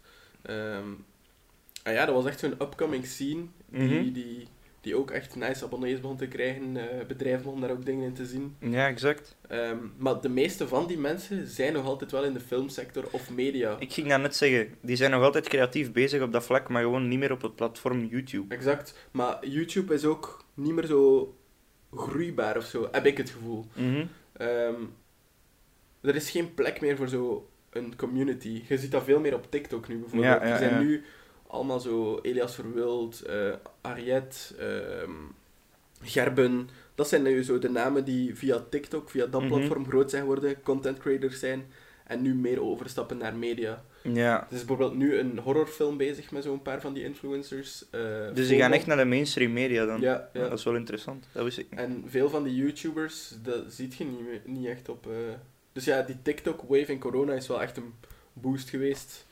En 1.82 1.92
ja, 1.92 2.04
dat 2.04 2.14
was 2.14 2.24
echt 2.24 2.38
zo'n 2.38 2.52
upcoming 2.60 3.06
scene 3.06 3.44
die, 3.68 3.82
Mhm. 3.82 4.12
die, 4.12 4.48
die 4.86 4.96
ook 4.96 5.10
echt 5.10 5.36
nice 5.36 5.64
abonnees 5.64 6.00
begon 6.00 6.16
te 6.16 6.26
krijgen. 6.26 6.76
eh 6.76 7.06
bedrijven 7.06 7.42
begonnen 7.42 7.68
daar 7.68 7.76
ook 7.76 7.84
dingen 7.84 8.04
in 8.06 8.14
te 8.14 8.26
zien. 8.26 8.56
Ja, 8.60 8.86
exact. 8.86 9.36
Ehm, 9.48 9.76
maar 9.98 10.20
de 10.20 10.28
meeste 10.28 10.68
van 10.68 10.86
die 10.86 10.98
mensen 10.98 11.46
zijn 11.46 11.72
nog 11.72 11.84
altijd 11.84 12.10
wel 12.10 12.24
in 12.24 12.32
de 12.32 12.40
filmsector 12.40 13.04
of 13.10 13.30
media. 13.30 13.76
Ik 13.78 13.92
ging 13.92 14.08
dat 14.08 14.20
net 14.20 14.36
zeggen, 14.36 14.74
die 14.80 14.96
zijn 14.96 15.10
nog 15.10 15.22
altijd 15.22 15.48
creatief 15.48 15.92
bezig 15.92 16.22
op 16.22 16.32
dat 16.32 16.44
vlak, 16.44 16.68
maar 16.68 16.82
gewoon 16.82 17.08
niet 17.08 17.18
meer 17.18 17.32
op 17.32 17.42
het 17.42 17.56
platform 17.56 18.04
YouTube. 18.04 18.54
Exact. 18.54 19.08
Maar 19.10 19.46
YouTube 19.46 19.94
is 19.94 20.04
ook 20.04 20.44
niet 20.54 20.72
meer 20.74 20.86
zo 20.86 21.34
groeibaar 21.94 22.56
of 22.56 22.64
zo, 22.64 22.88
heb 22.92 23.06
ik 23.06 23.16
het 23.16 23.30
gevoel. 23.30 23.64
Mhm. 23.72 24.04
Ehm, 24.32 24.80
er 26.00 26.14
is 26.14 26.30
geen 26.30 26.54
plek 26.54 26.80
meer 26.80 26.96
voor 26.96 27.08
zo 27.08 27.48
een 27.70 27.96
community. 27.96 28.62
Je 28.68 28.78
ziet 28.78 28.90
dat 28.90 29.04
veel 29.04 29.20
meer 29.20 29.34
op 29.34 29.50
TikTok 29.50 29.88
nu 29.88 29.98
bijvoorbeeld. 29.98 30.32
Ja, 30.40 30.46
ja, 30.46 30.52
er 30.52 30.58
zijn 30.58 30.78
nu 30.86 31.04
allemaal 31.48 31.81
zo 31.81 32.19
Elias 32.22 32.54
Verwild, 32.54 33.20
eh 33.20 33.52
Ariet, 33.81 34.54
ehm, 34.58 35.10
Gerben. 36.02 36.69
Dat 36.94 37.08
zijn 37.08 37.22
nu 37.22 37.43
zo 37.44 37.58
de 37.58 37.69
namen 37.70 38.04
die 38.04 38.34
via 38.34 38.64
TikTok, 38.70 39.10
via 39.10 39.26
dat 39.26 39.40
Mhm. 39.40 39.50
platform 39.50 39.87
groot 39.88 40.10
zijn 40.10 40.22
geworden, 40.22 40.62
content 40.62 40.98
creators 40.98 41.38
zijn 41.38 41.66
en 42.06 42.22
nu 42.22 42.34
meer 42.34 42.62
overstappen 42.62 43.16
naar 43.19 43.34
media. 43.37 43.84
Ja. 44.02 44.37
Er 44.40 44.46
is 44.54 44.58
bijvoorbeeld 44.58 44.94
nu 44.96 45.19
een 45.19 45.38
horrorfilm 45.38 45.96
bezig 45.96 46.31
met 46.31 46.43
zo'n 46.44 46.62
paar 46.62 46.81
van 46.81 46.93
die 46.93 47.04
influencers. 47.04 47.84
eh, 47.90 48.00
Dus 48.34 48.49
die 48.49 48.58
gaan 48.58 48.72
echt 48.72 48.87
naar 48.87 48.96
de 48.96 49.04
mainstream 49.04 49.52
media 49.52 49.84
dan? 49.87 50.00
Ja, 50.00 50.28
ja. 50.32 50.49
Dat 50.49 50.58
is 50.58 50.64
wel 50.64 50.75
interessant, 50.76 51.26
dat 51.32 51.44
wist 51.44 51.58
ik 51.58 51.70
niet. 51.70 51.78
En 51.81 52.04
veel 52.06 52.31
van 52.31 52.42
die 52.44 52.54
YouTubers, 52.54 53.34
dat 53.42 53.62
ziet 53.69 53.94
je 53.94 54.04
niet, 54.04 54.47
niet 54.47 54.66
echt 54.66 54.88
op. 54.88 55.06
eh. 55.06 55.12
Dus 55.73 55.85
ja, 55.85 56.02
die 56.02 56.23
TikTok-wave 56.23 56.92
in 56.92 56.99
corona 56.99 57.32
is 57.32 57.47
wel 57.47 57.62
echt 57.62 57.76
een 57.76 57.94
boost 58.32 58.70
geweest. 58.70 59.25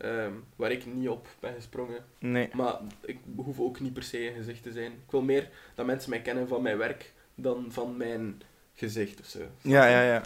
Ehm, 0.00 0.32
waar 0.56 0.70
ik 0.70 0.86
niet 0.86 1.08
op 1.08 1.26
ben 1.40 1.54
gesprongen. 1.54 2.04
Nee. 2.18 2.48
Maar 2.52 2.74
ik 3.04 3.18
hoef 3.36 3.60
ook 3.60 3.80
niet 3.80 3.92
per 3.92 4.02
se 4.02 4.28
een 4.28 4.34
gezicht 4.34 4.62
te 4.62 4.72
zijn. 4.72 4.92
Ik 4.92 5.10
wil 5.10 5.22
meer 5.22 5.48
dat 5.74 5.86
mensen 5.86 6.10
mij 6.10 6.20
kennen 6.20 6.48
van 6.48 6.62
mijn 6.62 6.78
werk 6.78 7.12
dan 7.34 7.66
van 7.68 7.96
mijn 7.96 8.42
gezicht 8.74 9.20
of 9.20 9.26
zo. 9.26 9.38
Ja, 9.62 9.86
ja, 9.86 10.02
ja. 10.02 10.22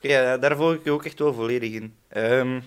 Ja, 0.00 0.38
daar 0.38 0.56
volg 0.56 0.74
ik 0.74 0.84
je 0.84 0.90
ook 0.90 1.04
echt 1.04 1.18
wel 1.18 1.34
volledig 1.34 1.72
in. 1.72 1.94
Ehm 2.08 2.60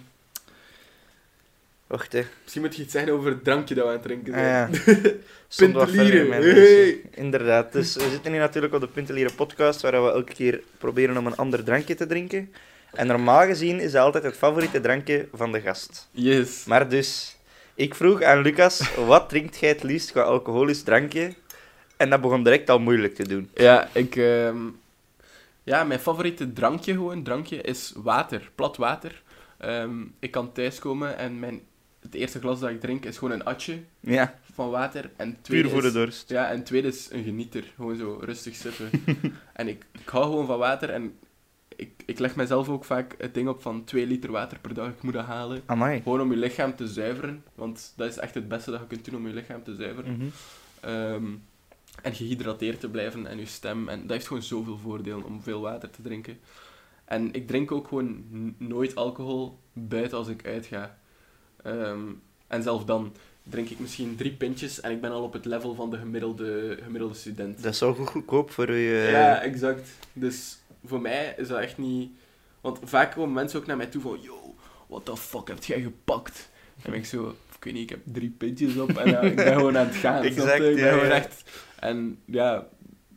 Wacht, 1.87 2.13
hè. 2.13 2.21
Misschien 2.41 2.61
moet 2.61 2.75
je 2.75 2.81
iets 2.81 2.91
zeggen 2.91 3.13
over 3.13 3.29
het 3.31 3.43
drankje 3.43 3.75
dat 3.75 3.83
we 3.83 3.89
aan 3.89 3.95
het 3.97 4.05
drinken 4.05 4.33
Ah, 4.33 4.39
zijn. 4.39 5.71
ja. 5.73 6.23
Mijn 6.23 6.41
Hey! 6.41 6.53
lijstje. 6.53 7.01
Inderdaad. 7.11 7.71
Dus 7.71 7.95
we 7.95 8.09
zitten 8.09 8.31
hier 8.31 8.41
natuurlijk 8.41 8.73
op 8.73 8.81
de 8.81 8.87
Pintelieren 8.87 9.35
podcast, 9.35 9.81
waar 9.81 9.91
we 10.03 10.11
elke 10.11 10.33
keer 10.33 10.61
proberen 10.77 11.17
om 11.17 11.27
een 11.27 11.35
ander 11.35 11.63
drankje 11.63 11.95
te 11.95 12.05
drinken. 12.05 12.53
En 12.93 13.07
normaal 13.07 13.45
gezien 13.45 13.79
is 13.79 13.91
dat 13.91 14.01
altijd 14.03 14.23
het 14.23 14.37
favoriete 14.37 14.81
drankje 14.81 15.27
van 15.33 15.51
de 15.51 15.61
gast. 15.61 16.07
Yes. 16.11 16.65
Maar 16.65 16.89
dus, 16.89 17.37
ik 17.75 17.95
vroeg 17.95 18.21
aan 18.21 18.41
Lucas, 18.41 18.95
wat 18.95 19.29
drinkt 19.29 19.57
jij 19.57 19.69
het 19.69 19.83
liefst 19.83 20.11
qua 20.11 20.21
alcoholisch 20.21 20.83
drankje? 20.83 21.33
En 21.97 22.09
dat 22.09 22.21
begon 22.21 22.43
direct 22.43 22.69
al 22.69 22.79
moeilijk 22.79 23.15
te 23.15 23.27
doen. 23.27 23.49
Ja, 23.53 23.89
ik... 23.91 24.15
ehm, 24.15 24.57
Ja, 25.63 25.83
mijn 25.83 25.99
favoriete 25.99 26.53
drankje 26.53 26.93
gewoon, 26.93 27.23
drankje, 27.23 27.61
is 27.61 27.93
water. 27.95 28.51
Plat 28.55 28.77
water. 28.77 29.21
Ehm, 29.57 30.01
ik 30.19 30.31
kan 30.31 30.51
thuiskomen 30.51 31.17
en 31.17 31.39
mijn... 31.39 31.61
Het 32.01 32.13
eerste 32.15 32.39
glas 32.39 32.59
dat 32.59 32.69
ik 32.69 32.79
drink 32.81 33.05
is 33.05 33.17
gewoon 33.17 33.33
een 33.33 33.43
atje 33.45 33.79
Ja, 33.99 34.39
van 34.53 34.69
water. 34.69 35.09
En 35.15 35.37
puur 35.41 35.69
voor 35.69 35.81
de 35.81 35.87
is- 35.87 35.93
dorst. 35.93 36.29
Ja, 36.29 36.49
en 36.49 36.55
het 36.55 36.65
tweede 36.65 36.87
is 36.87 37.07
een 37.11 37.23
genieter. 37.23 37.63
Gewoon 37.75 37.97
zo 37.97 38.19
rustig 38.23 38.55
zitten. 38.55 38.89
en 39.53 39.67
ik, 39.67 39.85
ik 40.01 40.09
hou 40.09 40.23
gewoon 40.23 40.45
van 40.45 40.57
water 40.57 40.89
en 40.89 41.17
ik, 41.77 42.03
ik 42.05 42.19
leg 42.19 42.35
mezelf 42.35 42.69
ook 42.69 42.85
vaak 42.85 43.15
het 43.17 43.33
ding 43.33 43.49
op 43.49 43.61
van 43.61 43.83
2 43.83 44.07
liter 44.07 44.31
water 44.31 44.59
per 44.59 44.73
dag. 44.73 44.87
Ik 44.87 45.01
moet 45.01 45.13
dat 45.13 45.25
halen. 45.25 45.61
Amai. 45.65 46.01
Gewoon 46.01 46.21
om 46.21 46.31
je 46.31 46.37
lichaam 46.37 46.75
te 46.75 46.87
zuiveren. 46.87 47.43
Want 47.55 47.93
dat 47.95 48.09
is 48.09 48.17
echt 48.17 48.33
het 48.33 48.47
beste 48.47 48.71
dat 48.71 48.79
je 48.79 48.87
kunt 48.87 49.05
doen 49.05 49.15
om 49.15 49.27
je 49.27 49.33
lichaam 49.33 49.63
te 49.63 49.75
zuiveren. 49.75 50.11
Mhm. 50.11 50.27
Ehm, 50.79 51.25
en 52.01 52.15
gehydrateerd 52.15 52.79
te 52.79 52.89
blijven 52.89 53.27
en 53.27 53.39
je 53.39 53.45
stem. 53.45 53.89
En 53.89 54.01
dat 54.01 54.09
heeft 54.09 54.27
gewoon 54.27 54.43
zoveel 54.43 54.77
voordelen 54.77 55.23
om 55.23 55.41
veel 55.41 55.61
water 55.61 55.89
te 55.89 56.01
drinken. 56.01 56.39
En 57.05 57.33
ik 57.33 57.47
drink 57.47 57.71
ook 57.71 57.87
gewoon 57.87 58.25
nooit 58.57 58.95
alcohol 58.95 59.59
buiten 59.73 60.17
als 60.17 60.27
ik 60.27 60.45
uitga. 60.45 60.97
Ehm, 61.63 62.01
en 62.47 62.63
zelf 62.63 62.85
dan. 62.85 63.13
drink 63.49 63.69
ik 63.69 63.79
misschien 63.79 64.15
drie 64.15 64.31
pintjes 64.31 64.81
en 64.81 64.91
ik 64.91 65.01
ben 65.01 65.11
al 65.11 65.23
op 65.23 65.33
het 65.33 65.45
level 65.45 65.73
van 65.75 65.89
de 65.89 65.97
gemiddelde, 65.97 66.77
gemiddelde 66.83 67.15
student. 67.15 67.63
Dat 67.63 67.73
is 67.73 67.81
al 67.81 67.93
goed 67.93 68.07
goedkoop 68.07 68.51
voor 68.51 68.71
je... 68.71 69.07
Ja, 69.11 69.41
exact. 69.41 69.89
Dus 70.13 70.57
voor 70.87 71.01
mij 71.01 71.33
is 71.37 71.47
dat 71.47 71.59
echt 71.59 71.77
niet... 71.77 72.11
Want 72.61 72.79
vaak 72.83 73.11
komen 73.11 73.33
mensen 73.33 73.59
ook 73.59 73.65
naar 73.65 73.77
mij 73.77 73.85
toe 73.85 74.01
van... 74.01 74.19
Yo, 74.21 74.55
what 74.87 75.05
the 75.05 75.17
fuck 75.17 75.47
heb 75.47 75.63
jij 75.63 75.81
gepakt? 75.81 76.49
En 76.83 76.91
ben 76.91 76.99
ik 76.99 77.05
zo... 77.05 77.35
Ik 77.57 77.63
weet 77.63 77.73
niet, 77.73 77.83
ik 77.83 77.89
heb 77.89 77.99
drie 78.03 78.29
pintjes 78.37 78.77
op 78.77 78.89
en 78.97 79.23
ik 79.23 79.35
ben 79.35 79.53
gewoon 79.53 79.77
aan 79.77 79.85
het 79.87 79.95
gaan. 79.95 80.23
Exact, 80.23 80.53
ik 80.53 80.59
ben 80.59 80.75
ja, 80.75 80.91
gewoon 80.91 81.05
ja. 81.05 81.11
echt... 81.11 81.43
En 81.79 82.19
ja, 82.25 82.67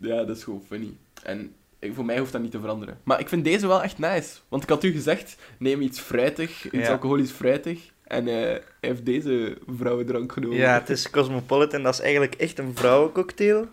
ja, 0.01 0.25
dat 0.25 0.37
is 0.37 0.45
gewoon 0.45 0.63
funny. 0.67 0.97
En 1.23 1.55
ik, 1.79 1.95
voor 1.95 2.05
mij 2.05 2.19
hoeft 2.19 2.33
dat 2.33 2.43
niet 2.43 2.51
te 2.51 2.61
veranderen. 2.61 2.99
Maar 3.05 3.21
ik 3.21 3.29
vind 3.29 3.45
deze 3.45 3.67
wel 3.67 3.83
echt 3.83 3.99
nice. 3.99 4.39
Want 4.49 4.63
ik 4.63 4.69
had 4.69 4.85
u 4.85 4.93
gezegd, 4.93 5.37
neem 5.59 5.81
iets 5.81 6.01
fruitig, 6.01 6.71
iets 6.71 6.87
Ja. 6.87 6.93
alcoholisch 6.93 7.31
fruitig. 7.31 7.91
En 8.03 8.29
eh, 8.29 8.35
hij 8.35 8.63
heeft 8.81 9.05
deze 9.07 9.59
vrouwendrank 9.77 10.33
genomen. 10.33 10.57
Ja, 10.57 10.75
het 10.79 10.91
is 10.91 11.11
Cosmopolitan. 11.11 11.83
Dat 11.83 11.95
is 11.95 12.01
eigenlijk 12.01 12.35
echt 12.35 12.59
een 12.59 12.77
vrouwencocktail. 12.77 13.67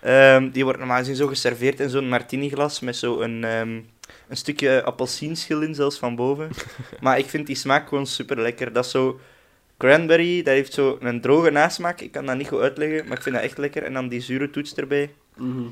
Ehm, 0.00 0.50
die 0.50 0.64
wordt 0.64 0.78
normaal 0.78 0.98
gezien 0.98 1.16
zo 1.16 1.26
geserveerd 1.26 1.80
in 1.80 1.90
zo'n 1.90 2.08
martini-glas 2.08 2.80
met 2.80 2.96
zo'n 2.96 3.42
een 3.42 3.84
een 4.28 4.36
stukje 4.36 4.82
appelsienschil 4.82 5.60
in, 5.60 5.74
zelfs 5.74 5.98
van 5.98 6.16
boven. 6.16 6.50
maar 7.00 7.18
ik 7.18 7.26
vind 7.26 7.46
die 7.46 7.56
smaak 7.56 7.88
gewoon 7.88 8.06
super 8.06 8.40
lekker. 8.40 8.72
Dat 8.72 8.84
is 8.84 8.90
zo 8.90 9.20
cranberry, 9.76 10.42
dat 10.42 10.54
heeft 10.54 10.72
zo 10.72 10.98
een 11.00 11.20
droge 11.20 11.50
nasmaak. 11.50 12.00
Ik 12.00 12.12
kan 12.12 12.26
dat 12.26 12.36
niet 12.36 12.48
goed 12.48 12.60
uitleggen, 12.60 13.08
maar 13.08 13.16
ik 13.16 13.22
vind 13.22 13.34
dat 13.34 13.44
echt 13.44 13.58
lekker. 13.58 13.82
En 13.82 13.92
dan 13.92 14.08
die 14.08 14.20
zure 14.20 14.50
toets 14.50 14.74
erbij. 14.74 15.10
Mhm. 15.36 15.62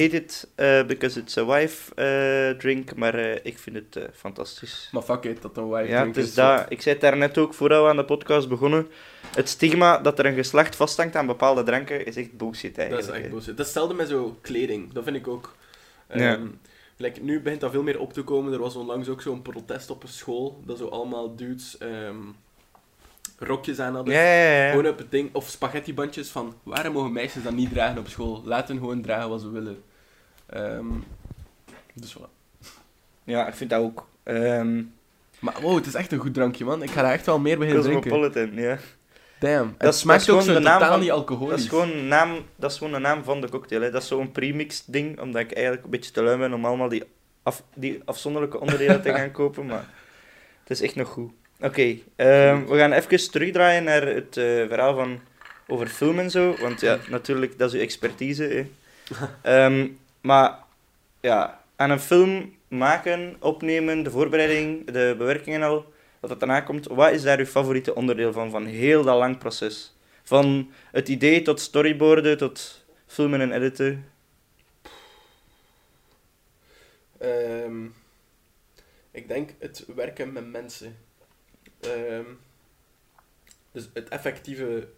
Hate 0.00 0.16
it 0.16 0.48
eh, 0.54 0.82
because 0.86 1.18
it's 1.20 1.36
a 1.38 1.44
wife 1.44 1.94
eh, 1.94 2.58
drink, 2.58 2.94
maar 2.94 3.14
eh, 3.14 3.40
ik 3.42 3.58
vind 3.58 3.76
het 3.76 3.96
eh, 3.96 4.04
fantastisch. 4.14 4.88
Maar 4.92 5.02
fuck 5.02 5.24
it, 5.24 5.42
dat 5.42 5.56
een 5.56 5.68
wife 5.70 5.88
Ja, 5.88 6.00
drink 6.00 6.14
het 6.14 6.24
is 6.24 6.30
is. 6.30 6.34
dat. 6.36 6.66
Ik 6.68 6.82
zei 6.82 6.94
het 6.94 7.04
daarnet 7.04 7.38
ook, 7.38 7.54
voordat 7.54 7.82
we 7.82 7.88
aan 7.88 7.96
de 7.96 8.04
podcast 8.04 8.48
begonnen. 8.48 8.86
Het 9.34 9.48
stigma 9.48 9.98
dat 9.98 10.18
er 10.18 10.26
een 10.26 10.34
geslacht 10.34 10.76
vasthangt 10.76 11.16
aan 11.16 11.26
bepaalde 11.26 11.62
dranken 11.62 12.06
is 12.06 12.16
echt 12.16 12.36
bullshit 12.36 12.74
Dat 12.74 12.84
eigenlijk. 12.84 13.16
is 13.16 13.20
echt 13.22 13.30
bullshit. 13.30 13.56
Dat 13.56 13.66
is 13.66 13.72
hetzelfde 13.72 13.94
met 13.94 14.08
zo 14.08 14.38
kleding. 14.40 14.92
Dat 14.92 15.04
vind 15.04 15.16
ik 15.16 15.28
ook. 15.28 15.54
Ja. 16.14 16.34
Ehm, 16.34 16.46
like, 16.96 17.20
nu 17.22 17.40
begint 17.40 17.60
dat 17.60 17.70
veel 17.70 17.82
meer 17.82 18.00
op 18.00 18.12
te 18.12 18.22
komen. 18.22 18.52
Er 18.52 18.58
was 18.58 18.76
onlangs 18.76 19.08
ook 19.08 19.22
zo'n 19.22 19.42
protest 19.42 19.90
op 19.90 20.02
een 20.02 20.08
school. 20.08 20.62
Dat 20.66 20.78
zo 20.78 20.86
allemaal 20.86 21.36
dudes 21.36 21.78
ehm, 21.78 22.16
rokjes 23.44 23.78
aan 23.80 23.94
hadden. 23.94 24.14
Ja, 24.14 24.20
ja, 24.22 24.64
ja. 24.64 24.70
Gewoon 24.70 24.86
op 24.86 24.98
het 24.98 25.10
ding. 25.10 25.34
Of 25.34 25.48
spaghettibandjes 25.48 26.28
van 26.28 26.54
waarom 26.62 26.92
mogen 26.92 27.12
meisjes 27.12 27.42
dat 27.42 27.52
niet 27.52 27.72
dragen 27.72 27.98
op 27.98 28.08
school? 28.08 28.42
Laat 28.44 28.68
hen 28.68 28.78
gewoon 28.78 29.02
dragen 29.02 29.28
wat 29.28 29.40
ze 29.40 29.50
willen. 29.50 29.82
Ehm, 30.46 30.86
dus 31.94 32.16
voilà. 32.18 32.28
Ja, 33.24 33.46
ik 33.48 33.54
vind 33.54 33.70
dat 33.70 33.80
ook. 33.82 34.08
Ehm 34.22 34.82
Maar 35.38 35.54
wow, 35.60 35.74
het 35.76 35.86
is 35.86 35.94
echt 35.94 36.12
een 36.12 36.18
goed 36.18 36.34
drankje, 36.34 36.64
man. 36.64 36.82
Ik 36.82 36.90
ga 36.90 37.02
daar 37.02 37.12
echt 37.12 37.26
wel 37.26 37.38
meer 37.38 37.58
beginnen 37.58 37.82
drinken. 37.82 38.10
Cosmopolitan, 38.10 38.54
ja. 38.62 38.78
Damn. 39.38 39.68
Dat 39.68 39.74
het 39.86 39.94
is- 39.94 40.00
smaakt 40.00 40.18
dat 40.26 40.28
is 40.28 40.34
ook 40.34 40.40
zo 40.40 40.46
gewoon 40.46 40.62
de 40.62 40.68
naam 40.68 40.78
totaal 40.78 40.90
van- 40.92 41.00
niet 41.00 41.08
Dat 41.08 41.18
alcoholisch. 41.18 41.62
is, 41.62 41.68
gewoon 41.68 41.90
een 41.90 42.08
naam, 42.08 42.36
dat 42.56 42.70
is 42.70 42.78
gewoon 42.78 42.92
de 42.92 42.98
naam 42.98 43.24
van 43.24 43.40
de 43.40 43.48
cocktail. 43.48 43.82
Hè. 43.82 43.90
Dat 43.90 44.02
is 44.02 44.08
zo'n 44.08 44.32
premixed 44.32 44.92
ding, 44.92 45.20
omdat 45.20 45.40
ik 45.42 45.52
eigenlijk 45.52 45.84
een 45.84 45.90
beetje 45.90 46.10
te 46.10 46.22
lui 46.22 46.38
ben 46.38 46.52
om 46.52 46.64
allemaal 46.64 46.88
die, 46.88 47.04
af, 47.42 47.62
die 47.74 48.02
afzonderlijke 48.04 48.60
onderdelen 48.60 49.02
te 49.02 49.12
gaan 49.18 49.30
kopen. 49.30 49.66
Maar 49.66 49.88
het 50.60 50.70
is 50.70 50.80
echt 50.80 50.94
nog 50.94 51.08
goed. 51.08 51.32
Oké, 51.60 51.98
ehm, 52.16 52.64
we 52.64 52.76
gaan 52.76 52.92
even 52.92 53.30
terugdraaien 53.30 53.84
naar 53.84 54.06
het 54.06 54.36
eh, 54.36 54.44
verhaal 54.44 54.94
van 54.94 55.20
over 55.66 55.86
film 55.86 56.18
en 56.18 56.30
zo. 56.30 56.56
Want 56.60 56.80
ja, 56.80 56.98
natuurlijk, 57.08 57.58
dat 57.58 57.68
is 57.68 57.74
uw 57.74 57.84
expertise. 57.84 58.42
Hè. 58.42 58.66
Ehm, 59.42 59.88
maar 60.20 60.58
ja, 61.20 61.60
aan 61.76 61.90
een 61.90 62.00
film 62.00 62.54
maken, 62.68 63.36
opnemen, 63.40 64.02
de 64.02 64.10
voorbereiding, 64.10 64.90
de 64.90 65.14
bewerking 65.18 65.56
en 65.56 65.62
al, 65.62 65.92
wat 66.20 66.30
dat 66.30 66.40
daarna 66.40 66.60
komt, 66.60 66.86
wat 66.86 67.12
is 67.12 67.22
daar 67.22 67.38
uw 67.38 67.46
favoriete 67.46 67.94
onderdeel 67.94 68.32
van, 68.32 68.50
van 68.50 68.66
heel 68.66 69.02
dat 69.02 69.18
lang 69.18 69.38
proces? 69.38 69.94
Van 70.22 70.70
het 70.90 71.08
idee 71.08 71.42
tot 71.42 71.60
storyboarden, 71.60 72.38
tot 72.38 72.84
filmen 73.06 73.40
en 73.40 73.52
editen. 73.52 74.08
Ehm, 77.18 77.84
ik 79.10 79.28
denk 79.28 79.50
het 79.58 79.84
werken 79.94 80.32
met 80.32 80.50
mensen. 80.50 80.96
Ehm, 81.86 82.24
dus 83.72 83.88
het 83.92 84.08
effectieve 84.08 84.88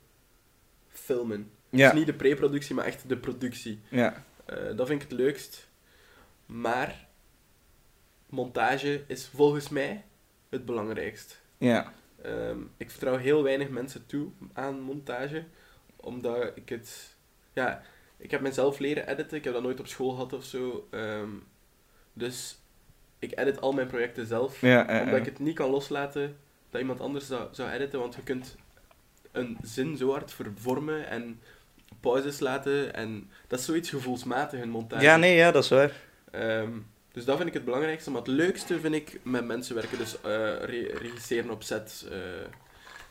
filmen. 0.88 1.50
Ja, 1.70 1.90
Dus 1.90 1.98
niet 1.98 2.06
de 2.06 2.14
pre-productie, 2.14 2.74
maar 2.74 2.84
echt 2.84 3.08
de 3.08 3.16
productie. 3.16 3.80
ja, 3.88 4.24
Eh, 4.44 4.76
dat 4.76 4.86
vind 4.86 5.02
ik 5.02 5.08
het 5.10 5.18
leukst. 5.18 5.68
Maar 6.46 7.06
montage 8.28 9.04
is 9.06 9.26
volgens 9.34 9.68
mij 9.68 10.04
het 10.48 10.64
belangrijkst. 10.64 11.40
ja. 11.58 11.92
Ehm, 12.22 12.58
ik 12.76 12.90
vertrouw 12.90 13.16
heel 13.16 13.42
weinig 13.42 13.68
mensen 13.68 14.06
toe 14.06 14.30
aan 14.52 14.80
montage, 14.80 15.44
omdat 15.96 16.52
ik 16.54 16.68
het... 16.68 17.16
Ja, 17.52 17.82
ik 18.16 18.30
heb 18.30 18.40
mezelf 18.40 18.78
leren 18.78 19.08
editen, 19.08 19.36
ik 19.36 19.44
heb 19.44 19.52
dat 19.52 19.62
nooit 19.62 19.80
op 19.80 19.86
school 19.86 20.10
gehad 20.10 20.32
of 20.32 20.44
zo. 20.44 20.88
Ehm, 20.90 21.30
dus 22.12 22.58
ik 23.18 23.38
edit 23.38 23.60
al 23.60 23.72
mijn 23.72 23.86
projecten 23.86 24.26
zelf, 24.26 24.60
ja, 24.60 25.00
omdat 25.02 25.18
ik 25.18 25.24
het 25.24 25.38
niet 25.38 25.54
kan 25.54 25.70
loslaten 25.70 26.36
dat 26.78 26.84
iemand 26.88 27.00
anders 27.00 27.26
zou, 27.26 27.48
zou 27.50 27.70
editen, 27.70 27.98
want 27.98 28.14
je 28.14 28.22
kunt 28.22 28.56
een 29.32 29.56
zin 29.62 29.96
zo 29.96 30.10
hard 30.10 30.32
vervormen 30.32 31.08
en 31.08 31.40
pauzes 32.00 32.40
laten, 32.40 32.94
en 32.94 33.30
dat 33.46 33.58
is 33.58 33.64
zoiets 33.64 33.90
gevoelsmatig, 33.90 34.60
een 34.60 34.70
montage. 34.70 35.04
ja, 35.04 35.16
nee, 35.16 35.36
ja, 35.36 35.50
dat 35.50 35.62
is 35.64 35.70
waar. 35.70 35.92
Ehm, 36.30 36.70
dus 37.12 37.24
dat 37.24 37.36
vind 37.36 37.48
ik 37.48 37.54
het 37.54 37.64
belangrijkste. 37.64 38.10
Maar 38.10 38.20
het 38.20 38.30
leukste 38.30 38.80
vind 38.80 38.94
ik 38.94 39.20
met 39.22 39.44
mensen 39.44 39.74
werken. 39.74 39.98
Dus 39.98 40.16
re- 40.22 40.92
regisseren 41.00 41.50
op 41.50 41.62
set. 41.62 42.06
eh, 42.10 42.18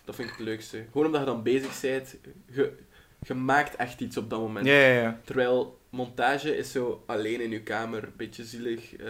dat 0.06 0.16
vind 0.16 0.30
ik 0.30 0.36
het 0.36 0.46
leukste. 0.46 0.86
Gewoon 0.92 1.06
omdat 1.06 1.20
je 1.22 1.28
dan 1.28 1.44
bezig 1.44 1.82
bent. 1.82 2.16
Je, 2.52 2.74
je 3.22 3.34
maakt 3.34 3.76
echt 3.76 4.00
iets 4.02 4.18
op 4.18 4.30
dat 4.30 4.40
moment. 4.40 4.66
Ja, 4.66 4.74
ja, 4.74 5.02
ja. 5.02 5.20
Terwijl 5.24 5.80
montage 5.90 6.58
is 6.58 6.72
zo 6.72 7.04
alleen 7.06 7.42
in 7.42 7.50
je 7.52 7.62
kamer. 7.62 8.04
Een 8.04 8.14
beetje 8.18 8.44
zielig. 8.44 8.96
eh, 8.96 9.08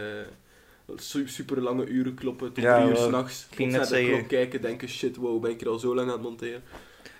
super 1.25 1.61
lange 1.61 1.85
uren 1.85 2.13
kloppen. 2.13 2.53
Tot 2.53 2.63
Ja, 2.63 2.77
drie 2.77 2.89
uur 2.89 2.95
s'nachts. 2.97 3.47
ging 3.51 3.71
naar 3.71 3.79
net 3.79 3.89
de 3.89 4.05
klok 4.09 4.27
kijken. 4.27 4.61
Denken, 4.61 4.89
shit, 4.89 5.15
wow, 5.15 5.41
ben 5.41 5.51
ik 5.51 5.59
hier 5.59 5.69
al 5.69 5.79
zo 5.79 5.95
lang 5.95 6.07
aan 6.07 6.13
het 6.13 6.21
monteren. 6.23 6.63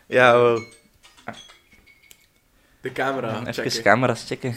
Ja, 0.08 0.32
wel. 0.42 0.60
De 2.82 2.92
camera 2.92 3.40
Even 3.48 3.54
checken. 3.64 3.82
camera's 3.84 4.24
checken. 4.28 4.56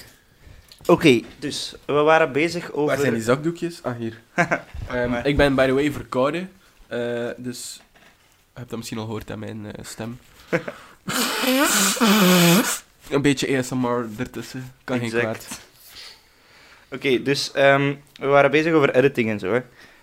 Oké, 0.86 1.20
dus 1.38 1.74
we 1.86 1.92
waren 1.92 2.32
bezig 2.32 2.70
over... 2.72 2.86
Waar 2.86 2.98
zijn 2.98 3.14
die 3.14 3.22
zakdoekjes? 3.22 3.82
Ah, 3.82 3.96
hier. 3.96 4.20
Ehm, 4.88 5.10
Maar- 5.10 5.26
ik 5.26 5.36
ben, 5.36 5.54
by 5.54 5.66
the 5.66 5.72
way, 5.72 5.92
verkouden. 5.92 6.50
eh, 6.86 7.28
dus... 7.36 7.80
Je 8.52 8.64
hebt 8.64 8.68
dat 8.68 8.78
misschien 8.78 8.98
al 8.98 9.04
gehoord 9.04 9.30
aan 9.30 9.38
mijn 9.38 9.72
eh, 9.72 9.84
stem. 9.84 10.18
Een 13.10 13.22
beetje 13.22 13.58
ASMR 13.58 14.06
ertussen. 14.18 14.72
Kan 14.84 14.98
geen 14.98 15.10
kwaad. 15.10 15.60
Oké, 16.90 17.22
dus 17.22 17.52
ehm, 17.52 17.94
we 18.20 18.26
waren 18.26 18.50
bezig 18.50 18.72
over 18.72 18.94
editing 18.94 19.30
en 19.30 19.38
zo. 19.38 19.52
Hè. 19.52 19.60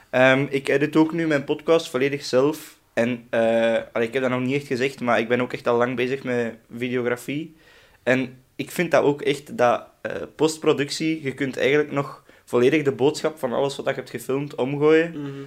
Ehm, 0.09 0.45
ik 0.49 0.67
edit 0.67 0.95
ook 0.95 1.13
nu 1.13 1.27
mijn 1.27 1.43
podcast 1.43 1.89
volledig 1.89 2.23
zelf. 2.23 2.77
En 2.93 3.27
eh, 3.29 3.77
allee, 3.91 4.07
ik 4.07 4.13
heb 4.13 4.21
dat 4.21 4.31
nog 4.31 4.41
niet 4.41 4.55
echt 4.55 4.67
gezegd, 4.67 5.01
maar 5.01 5.19
ik 5.19 5.27
ben 5.27 5.41
ook 5.41 5.53
echt 5.53 5.67
al 5.67 5.77
lang 5.77 5.95
bezig 5.95 6.23
met 6.23 6.55
videografie. 6.75 7.55
En 8.03 8.37
ik 8.55 8.71
vind 8.71 8.91
dat 8.91 9.03
ook 9.03 9.21
echt 9.21 9.57
dat 9.57 9.87
eh, 10.01 10.11
postproductie, 10.35 11.23
je 11.23 11.33
kunt 11.33 11.57
eigenlijk 11.57 11.91
nog 11.91 12.23
volledig 12.45 12.83
de 12.83 12.91
boodschap 12.91 13.39
van 13.39 13.53
alles 13.53 13.75
wat 13.75 13.85
je 13.85 13.93
hebt 13.93 14.09
gefilmd 14.09 14.55
omgooien. 14.55 15.11
Mhm. 15.11 15.43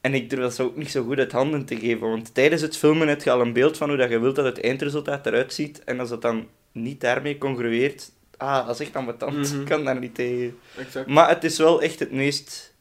En 0.00 0.14
ik 0.14 0.30
durf 0.30 0.42
dat 0.42 0.54
zo 0.54 0.64
ook 0.64 0.76
niet 0.76 0.90
zo 0.90 1.04
goed 1.04 1.18
uit 1.18 1.32
handen 1.32 1.64
te 1.64 1.76
geven, 1.76 2.08
want 2.08 2.34
tijdens 2.34 2.62
het 2.62 2.76
filmen 2.76 3.08
heb 3.08 3.22
je 3.22 3.30
al 3.30 3.40
een 3.40 3.52
beeld 3.52 3.76
van 3.76 3.88
hoe 3.88 3.98
dat 3.98 4.10
je 4.10 4.18
wilt 4.18 4.36
dat 4.36 4.44
het 4.44 4.60
eindresultaat 4.60 5.26
eruit 5.26 5.52
ziet. 5.52 5.84
En 5.84 6.00
als 6.00 6.08
dat 6.08 6.22
dan 6.22 6.48
niet 6.72 7.00
daarmee 7.00 7.38
congrueert, 7.38 8.12
ah, 8.36 8.66
dat 8.66 8.80
is 8.80 8.86
echt 8.86 8.96
ambetant. 8.96 9.52
Mhm. 9.52 9.60
Ik 9.60 9.66
kan 9.66 9.84
daar 9.84 9.98
niet 9.98 10.14
tegen. 10.14 10.58
Exact. 10.78 11.06
Maar 11.06 11.28
het 11.28 11.44
is 11.44 11.58
wel 11.58 11.82
echt 11.82 11.98
het 11.98 12.12
meest, 12.12 12.74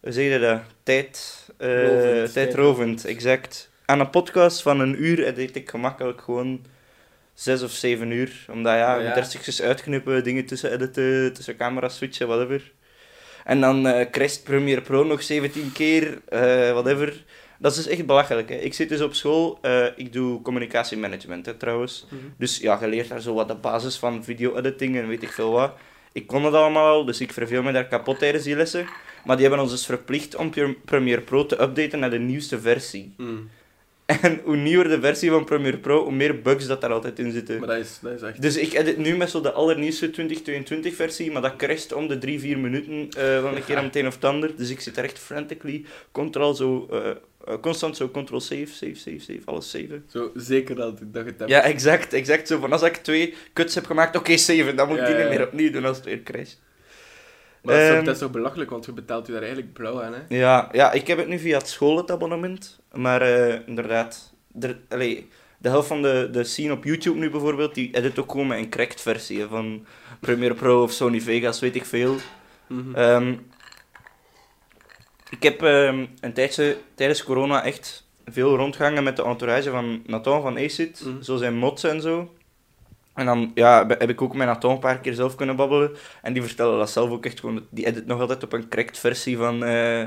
hoe 0.00 0.12
zeg 0.12 0.32
je 0.32 0.38
dat, 0.38 0.60
tijd, 0.82 1.46
eh, 1.56 1.86
Rovend, 1.86 2.32
tijdrovend, 2.32 3.04
exact. 3.04 3.70
Aan 3.84 4.00
een 4.00 4.10
podcast 4.10 4.62
van 4.62 4.80
een 4.80 5.02
uur 5.04 5.26
edit 5.26 5.56
ik 5.56 5.70
gemakkelijk 5.70 6.20
gewoon 6.20 6.64
zes 7.34 7.62
of 7.62 7.70
zeven 7.70 8.10
uur. 8.10 8.44
Omdat 8.50 8.72
ja, 8.72 8.94
je 8.94 9.02
ja. 9.02 9.08
moet 9.08 9.16
er 9.16 9.24
stukjes 9.24 9.62
uitknippen, 9.62 10.24
dingen 10.24 10.46
tussen 10.46 10.72
editen, 10.72 11.32
tussen 11.32 11.56
camera 11.56 11.88
switchen, 11.88 12.26
whatever. 12.28 12.72
En 13.44 13.60
dan 13.60 13.86
eh 13.86 14.10
crasht 14.10 14.44
Premiere 14.44 14.80
Pro 14.80 15.04
nog 15.04 15.22
17 15.22 15.72
keer, 15.72 16.20
eh, 16.28 16.72
whatever. 16.72 17.24
Dat 17.62 17.70
is 17.76 17.76
dus 17.82 17.86
echt 17.86 18.06
belachelijk. 18.06 18.48
Hè. 18.48 18.54
Ik 18.54 18.74
zit 18.74 18.88
dus 18.88 19.00
op 19.00 19.14
school, 19.14 19.58
eh, 19.62 19.86
ik 19.96 20.12
doe 20.12 20.42
communicatiemanagement 20.42 21.46
hè, 21.46 21.54
trouwens. 21.54 22.06
Mhm. 22.08 22.20
Dus 22.38 22.58
ja, 22.58 22.78
je 22.80 22.88
leert 22.88 23.08
daar 23.08 23.20
zo 23.20 23.34
wat 23.34 23.48
de 23.48 23.54
basis 23.54 23.96
van 23.96 24.24
video-editing 24.24 24.96
en 24.96 25.08
weet 25.08 25.22
ik 25.22 25.32
veel 25.32 25.50
wat. 25.50 25.72
Ik 26.12 26.26
kon 26.26 26.42
dat 26.42 26.54
allemaal 26.54 26.86
al, 26.86 27.04
dus 27.04 27.20
ik 27.20 27.32
verveel 27.32 27.62
me 27.62 27.72
daar 27.72 27.86
kapot 27.88 28.18
tijdens 28.18 28.44
die 28.44 28.56
lessen. 28.56 28.86
Maar 29.24 29.36
die 29.36 29.46
hebben 29.46 29.64
ons 29.64 29.72
dus 29.72 29.86
verplicht 29.86 30.36
om 30.36 30.50
Pre- 30.50 30.74
Premiere 30.84 31.20
Pro 31.20 31.46
te 31.46 31.62
updaten 31.62 31.98
naar 31.98 32.10
de 32.10 32.18
nieuwste 32.18 32.60
versie. 32.60 33.12
Mm. 33.16 33.48
En 34.06 34.40
hoe 34.44 34.56
nieuwer 34.56 34.88
de 34.88 35.00
versie 35.00 35.30
van 35.30 35.44
Premiere 35.44 35.78
Pro, 35.78 36.02
hoe 36.02 36.12
meer 36.12 36.40
bugs 36.40 36.66
dat 36.66 36.80
daar 36.80 36.92
altijd 36.92 37.18
in 37.18 37.32
zitten. 37.32 37.58
Maar 37.58 37.68
dat 37.68 37.78
is, 37.78 37.98
dat 38.02 38.12
is 38.12 38.22
echt... 38.22 38.42
Dus 38.42 38.56
ik 38.56 38.72
edit 38.72 38.96
nu 38.96 39.16
met 39.16 39.30
zo 39.30 39.40
de 39.40 39.52
allernieuwste 39.52 40.10
2022 40.10 40.94
versie, 40.94 41.30
maar 41.32 41.42
dat 41.42 41.56
crasht 41.56 41.92
om 41.92 42.08
de 42.08 42.38
3-4 42.40 42.42
minuten 42.58 43.08
eh 43.16 43.42
van 43.42 43.56
een 43.56 43.64
keer 43.64 43.78
om 43.78 43.84
het 43.84 43.96
een 43.96 44.06
of 44.06 44.14
het 44.14 44.24
ander. 44.24 44.50
Dus 44.56 44.70
ik 44.70 44.80
zit 44.80 44.96
er 44.96 45.04
echt 45.04 45.18
frantically, 45.18 45.84
control 46.12 46.54
zo, 46.54 46.86
Eh, 46.90 46.98
constant 47.60 47.96
zo 47.96 48.08
ctrl-save, 48.08 48.66
save, 48.66 48.94
save, 48.94 49.18
save, 49.18 49.40
alles 49.44 49.70
saven. 49.70 50.04
Zo, 50.08 50.30
zeker 50.34 50.74
dat, 50.74 50.98
dat 50.98 51.24
je 51.24 51.30
het 51.30 51.38
hebt. 51.38 51.50
Ja, 51.50 51.60
exact, 51.62 52.12
exact. 52.12 52.48
Zo 52.48 52.58
van 52.58 52.72
als 52.72 52.82
ik 52.82 52.96
twee 52.96 53.34
cuts 53.52 53.74
heb 53.74 53.86
gemaakt, 53.86 54.16
oké, 54.16 54.36
save, 54.36 54.74
dan 54.74 54.88
moet 54.88 54.96
ik 54.96 55.02
Ja, 55.02 55.08
die 55.08 55.16
niet 55.16 55.32
ja. 55.32 55.38
meer 55.38 55.46
opnieuw 55.46 55.70
doen 55.70 55.84
als 55.84 55.96
het 55.96 56.06
weer 56.06 56.22
crasht. 56.22 56.60
Maar 57.62 57.74
dat 57.74 57.82
is, 57.82 57.88
toch- 57.88 57.96
Ehm, 57.96 58.04
dat 58.04 58.14
is 58.14 58.20
toch 58.20 58.30
belachelijk, 58.30 58.70
want 58.70 58.84
je 58.84 58.92
betaalt 58.92 59.26
je 59.26 59.32
daar 59.32 59.42
eigenlijk 59.42 59.72
blauw 59.72 60.02
aan, 60.02 60.12
hè? 60.14 60.36
Ja, 60.36 60.68
ja, 60.72 60.92
ik 60.92 61.06
heb 61.06 61.18
het 61.18 61.28
nu 61.28 61.38
via 61.38 61.58
het 61.58 61.68
school, 61.68 61.96
het 61.96 62.10
abonnement. 62.10 62.80
Maar 62.92 63.22
eh, 63.22 63.58
inderdaad, 63.66 64.32
er, 64.60 64.78
allee, 64.88 65.28
de 65.58 65.68
helft 65.68 65.88
van 65.88 66.02
de, 66.02 66.28
de 66.32 66.44
scene 66.44 66.72
op 66.72 66.84
YouTube 66.84 67.18
nu 67.18 67.30
bijvoorbeeld, 67.30 67.74
die 67.74 67.96
edit 67.96 68.18
ook 68.18 68.30
gewoon 68.30 68.46
met 68.46 68.58
een 68.58 68.68
cracked 68.68 69.00
versie 69.00 69.44
van 69.46 69.86
Premiere 70.20 70.54
Pro 70.54 70.82
of 70.82 70.92
Sony 70.92 71.20
Vegas, 71.20 71.60
weet 71.60 71.74
ik 71.76 71.84
veel. 71.84 72.16
Mhm. 72.66 72.94
Ehm, 72.94 73.34
ik 75.30 75.42
heb 75.42 75.62
ehm, 75.62 76.06
een 76.20 76.32
tijdje 76.32 76.76
tijdens 76.94 77.24
corona 77.24 77.64
echt 77.64 78.08
veel 78.26 78.56
rondgehangen 78.56 79.02
met 79.04 79.16
de 79.16 79.24
entourage 79.24 79.70
van 79.70 80.02
Nathan 80.06 80.42
van 80.42 80.58
Acid, 80.58 81.02
Mhm. 81.04 81.22
zo 81.22 81.36
zijn 81.36 81.56
mods 81.56 81.84
en 81.84 82.00
zo. 82.00 82.34
En 83.14 83.26
dan 83.26 83.50
ja, 83.54 83.86
heb 83.86 84.08
ik 84.10 84.22
ook 84.22 84.34
met 84.34 84.46
Nathan 84.46 84.70
een 84.70 84.78
paar 84.78 84.98
keer 85.00 85.14
zelf 85.14 85.34
kunnen 85.34 85.56
babbelen. 85.56 85.90
En 86.22 86.32
die 86.32 86.42
vertellen 86.42 86.78
dat 86.78 86.90
zelf 86.90 87.10
ook 87.10 87.24
echt 87.26 87.40
gewoon. 87.40 87.66
Die 87.70 87.86
edit 87.86 88.06
nog 88.06 88.20
altijd 88.20 88.42
op 88.42 88.52
een 88.52 88.68
cracked 88.68 88.98
versie 88.98 89.36
van 89.36 89.64
eh, 89.64 90.04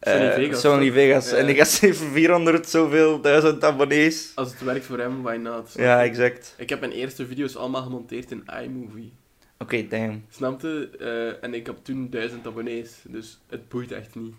Sony 0.00 0.32
Vegas, 0.32 0.60
Sony? 0.60 0.92
Vegas. 0.92 1.30
Ja. 1.30 1.36
En 1.36 1.46
die 1.46 1.54
gast 1.54 1.80
heeft 1.80 1.98
400 1.98 2.68
zoveel 2.68 3.20
duizend 3.20 3.64
abonnees. 3.64 4.32
Als 4.34 4.50
het 4.50 4.60
werkt 4.62 4.84
voor 4.84 4.98
hem, 4.98 5.22
why 5.22 5.36
not? 5.36 5.72
Ja, 5.76 6.02
exact. 6.02 6.54
Ik 6.58 6.68
heb 6.68 6.80
mijn 6.80 6.92
eerste 6.92 7.26
video's 7.26 7.56
allemaal 7.56 7.82
gemonteerd 7.82 8.30
in 8.30 8.44
iMovie. 8.64 9.12
Oké, 9.58 9.86
damn. 9.88 10.24
Snapte? 10.30 10.90
Eh, 10.98 11.44
en 11.44 11.54
ik 11.54 11.66
heb 11.66 11.76
toen 11.82 12.10
duizend 12.10 12.46
abonnees, 12.46 12.90
dus 13.08 13.40
het 13.48 13.68
boeit 13.68 13.92
echt 13.92 14.14
niet. 14.14 14.34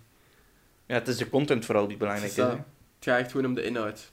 Ja, 0.87 0.93
het 0.95 1.07
is 1.07 1.17
de 1.17 1.29
content 1.29 1.65
vooral 1.65 1.87
die 1.87 1.97
belangrijk 1.97 2.31
is. 2.31 2.35
Het 2.37 2.57
gaat 2.99 3.19
echt 3.19 3.31
gewoon 3.31 3.45
om 3.45 3.53
de 3.53 3.63
inhoud. 3.63 4.11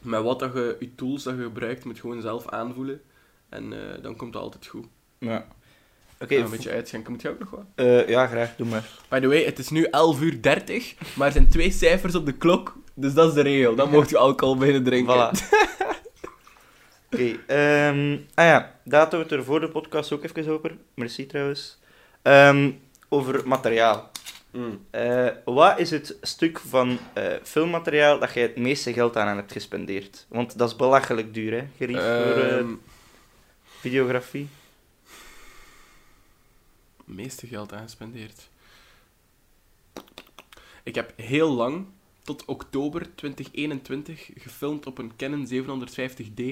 Met 0.00 0.22
wat 0.22 0.38
dat 0.38 0.52
je, 0.52 0.76
je 0.80 0.94
tools 0.94 1.22
dat 1.22 1.34
je 1.36 1.42
gebruikt, 1.42 1.84
moet 1.84 1.94
je 1.94 2.00
gewoon 2.00 2.20
zelf 2.20 2.48
aanvoelen. 2.48 3.00
En 3.48 3.72
eh, 3.72 4.02
dan 4.02 4.16
komt 4.16 4.34
het 4.34 4.42
altijd 4.42 4.66
goed. 4.66 4.86
Ja. 5.18 5.46
Oké, 6.20 6.34
Ja, 6.34 6.44
een 6.44 6.50
beetje 6.50 6.70
uitschenken, 6.70 7.12
moet 7.12 7.22
je 7.22 7.28
ook 7.28 7.38
nog 7.38 7.50
wat? 7.50 7.64
eh, 7.74 8.08
ja, 8.08 8.26
graag, 8.26 8.56
doe 8.56 8.66
maar. 8.66 8.88
By 9.08 9.20
the 9.20 9.26
way, 9.26 9.44
het 9.44 9.58
is 9.58 9.68
nu 9.68 9.84
11 9.84 10.20
uur 10.20 10.42
30, 10.42 10.94
maar 11.16 11.26
er 11.26 11.32
zijn 11.32 11.48
twee 11.48 11.70
cijfers 11.70 12.14
op 12.14 12.26
de 12.26 12.32
klok, 12.32 12.76
dus 12.94 13.14
dat 13.14 13.28
is 13.28 13.34
de 13.34 13.40
regel. 13.40 13.74
Dan 13.74 13.90
mocht 13.90 14.10
je 14.10 14.18
alcohol 14.18 14.56
beginnen 14.56 14.84
drinken. 14.84 15.14
Voilà. 15.14 15.38
Oké, 17.12 17.36
ehm, 17.46 18.18
ah 18.34 18.44
ja, 18.46 18.74
daar 18.84 19.00
hadden 19.00 19.18
we 19.18 19.24
het 19.24 19.34
er 19.34 19.44
voor 19.44 19.60
de 19.60 19.68
podcast 19.68 20.12
ook 20.12 20.24
even 20.24 20.52
over. 20.52 20.76
Merci 20.94 21.26
trouwens. 21.26 21.78
Ehm, 22.22 22.70
over 23.08 23.48
materiaal. 23.48 24.10
Mm. 24.52 24.86
Eh, 24.90 25.28
wat 25.44 25.78
is 25.78 25.90
het 25.90 26.16
stuk 26.20 26.58
van 26.58 26.98
eh, 27.12 27.32
filmmateriaal 27.42 28.18
dat 28.18 28.32
jij 28.34 28.42
het 28.42 28.56
meeste 28.56 28.92
geld 28.92 29.16
aan 29.16 29.36
hebt 29.36 29.52
gespendeerd? 29.52 30.26
Want 30.28 30.58
dat 30.58 30.68
is 30.68 30.76
belachelijk 30.76 31.34
duur, 31.34 31.52
hè, 31.52 31.66
gerief 31.76 31.96
voor 31.96 32.42
eh, 32.42 32.58
Ehm, 32.58 32.74
videografie. 33.64 34.48
meeste 37.04 37.46
geld 37.46 37.72
aangespendeerd. 37.72 38.48
Ik 40.82 40.94
heb 40.94 41.12
heel 41.16 41.50
lang, 41.50 41.86
tot 42.22 42.44
oktober 42.44 43.14
2021, 43.14 44.30
gefilmd 44.34 44.86
op 44.86 44.98
een 44.98 45.12
Canon 45.16 45.46
750D. 45.46 46.42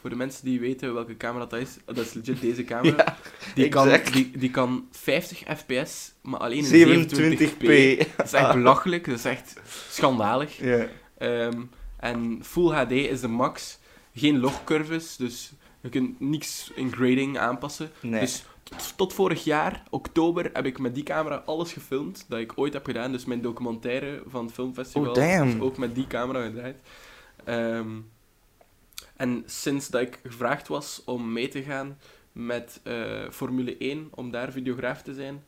Voor 0.00 0.10
de 0.10 0.16
mensen 0.16 0.44
die 0.44 0.60
weten 0.60 0.94
welke 0.94 1.16
camera 1.16 1.46
dat 1.46 1.60
is, 1.60 1.76
dat 1.84 1.98
is 1.98 2.12
legit 2.12 2.40
deze 2.40 2.64
camera. 2.72 2.96
Ja, 2.96 3.16
die, 3.54 3.68
kan, 3.68 4.00
die, 4.12 4.30
die 4.38 4.50
kan 4.50 4.88
50 4.90 5.42
fps, 5.56 6.12
maar 6.22 6.40
alleen 6.40 6.64
in 6.64 7.08
27p. 7.08 7.12
27p. 7.12 8.16
Dat 8.16 8.26
is 8.26 8.32
echt 8.32 8.52
belachelijk, 8.52 9.04
dat 9.06 9.18
is 9.18 9.24
echt 9.24 9.60
schandalig. 9.88 10.58
Ja. 10.58 10.86
Ehm, 11.18 11.60
en 11.96 12.40
Full 12.42 12.72
HD 12.72 12.90
is 12.90 13.20
de 13.20 13.28
max. 13.28 13.78
Geen 14.14 14.38
logcurves, 14.38 15.16
dus 15.16 15.52
je 15.80 15.88
kunt 15.88 16.20
niks 16.20 16.70
in 16.74 16.92
grading 16.92 17.38
aanpassen. 17.38 17.90
Nee. 18.00 18.20
Dus 18.20 18.44
tot, 18.96 19.12
vorig 19.12 19.44
jaar, 19.44 19.82
oktober, 19.90 20.50
heb 20.52 20.66
ik 20.66 20.78
met 20.78 20.94
die 20.94 21.04
camera 21.04 21.42
alles 21.46 21.72
gefilmd 21.72 22.24
dat 22.28 22.38
ik 22.38 22.52
ooit 22.54 22.72
heb 22.72 22.84
gedaan. 22.84 23.12
Dus 23.12 23.24
mijn 23.24 23.40
documentaire 23.40 24.22
van 24.26 24.44
het 24.44 24.54
filmfestival 24.54 25.14
Oh, 25.14 25.46
is 25.46 25.60
ook 25.60 25.76
met 25.76 25.94
die 25.94 26.06
camera 26.06 26.44
gedraaid. 26.44 26.80
Ehm, 27.44 27.86
en 29.20 29.42
sinds 29.46 29.88
dat 29.88 30.00
ik 30.00 30.18
gevraagd 30.26 30.68
was 30.68 31.02
om 31.04 31.32
mee 31.32 31.48
te 31.48 31.62
gaan 31.62 31.98
met 32.32 32.80
eh, 32.82 32.94
Formule 33.30 33.76
1, 33.78 34.08
om 34.10 34.30
daar 34.30 34.52
videograaf 34.52 35.02
te 35.02 35.14
zijn, 35.14 35.44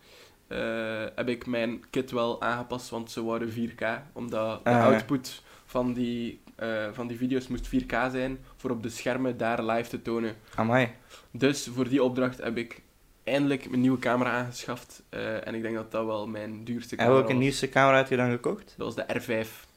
eh, 0.47 1.05
heb 1.15 1.29
ik 1.29 1.47
mijn 1.47 1.83
kit 1.91 2.11
wel 2.11 2.43
aangepast, 2.43 2.89
want 2.91 3.11
ze 3.11 3.25
waren 3.25 3.53
4K. 3.53 4.03
Omdat 4.13 4.65
de 4.65 4.71
Ah, 4.71 4.85
output 4.85 5.43
van 5.65 5.93
die, 5.93 6.41
eh, 6.55 6.89
van 6.93 7.07
die 7.07 7.17
video's 7.17 7.49
moest 7.49 7.67
4K 7.69 7.93
zijn, 8.11 8.39
voor 8.57 8.71
op 8.71 8.83
de 8.83 8.89
schermen 8.89 9.37
daar 9.37 9.65
live 9.65 9.89
te 9.89 10.03
tonen. 10.03 10.35
Amai. 10.55 10.89
Dus 11.31 11.69
voor 11.75 11.89
die 11.89 12.03
opdracht 12.03 12.39
heb 12.43 12.57
ik 12.57 12.83
eindelijk 13.25 13.69
mijn 13.69 13.81
nieuwe 13.81 13.99
camera 13.99 14.31
aangeschaft. 14.31 15.03
en 15.45 15.55
ik 15.55 15.63
denk 15.63 15.75
dat 15.75 15.91
dat 15.93 16.07
wel 16.07 16.27
mijn 16.27 16.65
duurste 16.65 16.91
En 16.91 16.97
camera 16.97 17.17
welke 17.17 17.33
was. 17.33 17.43
nieuwste 17.43 17.69
camera 17.69 17.97
heb 17.97 18.09
je 18.09 18.17
dan 18.17 18.31
gekocht? 18.31 18.75
Dat 18.77 18.95
was 18.95 19.07
de 19.07 19.21
R5. 19.21 19.71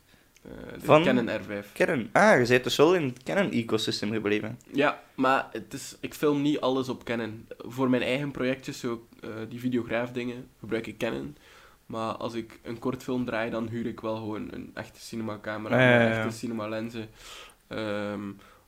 Eh, 0.50 0.74
Van? 0.78 1.04
Canon 1.04 1.30
R5. 1.30 1.72
Canon. 1.74 2.10
Ah, 2.12 2.40
je 2.42 2.48
bent 2.48 2.64
dus 2.64 2.76
wel 2.76 2.96
in 2.96 3.04
het 3.04 3.24
Canon-ecosysteem 3.24 4.12
gebleven. 4.12 4.60
Ja, 4.72 5.02
maar 5.16 5.48
het 5.52 5.74
is, 5.74 5.98
ik 6.00 6.14
film 6.14 6.42
niet 6.42 6.60
alles 6.60 6.90
op 6.90 7.04
Canon. 7.04 7.48
Voor 7.58 7.90
mijn 7.90 8.02
eigen 8.02 8.32
projectjes, 8.32 8.80
zo, 8.80 9.08
eh, 9.22 9.30
die 9.50 9.60
videograaf 9.60 10.12
dingen, 10.12 10.48
gebruik 10.60 10.88
ik 10.88 10.98
Canon. 10.98 11.38
Maar 11.86 12.14
als 12.14 12.34
ik 12.34 12.60
een 12.64 12.80
kort 12.80 13.04
film 13.04 13.26
draai, 13.26 13.50
dan 13.50 13.68
huur 13.68 13.86
ik 13.86 14.00
wel 14.00 14.16
gewoon 14.16 14.48
een 14.52 14.72
echte 14.74 15.00
cinemacamera, 15.00 15.80
Ja, 15.82 15.92
ja, 15.92 15.98
met 16.06 16.16
ja. 16.16 16.24
echte 16.24 16.38
cinemalenzen. 16.38 17.10
Ehm, 17.68 18.22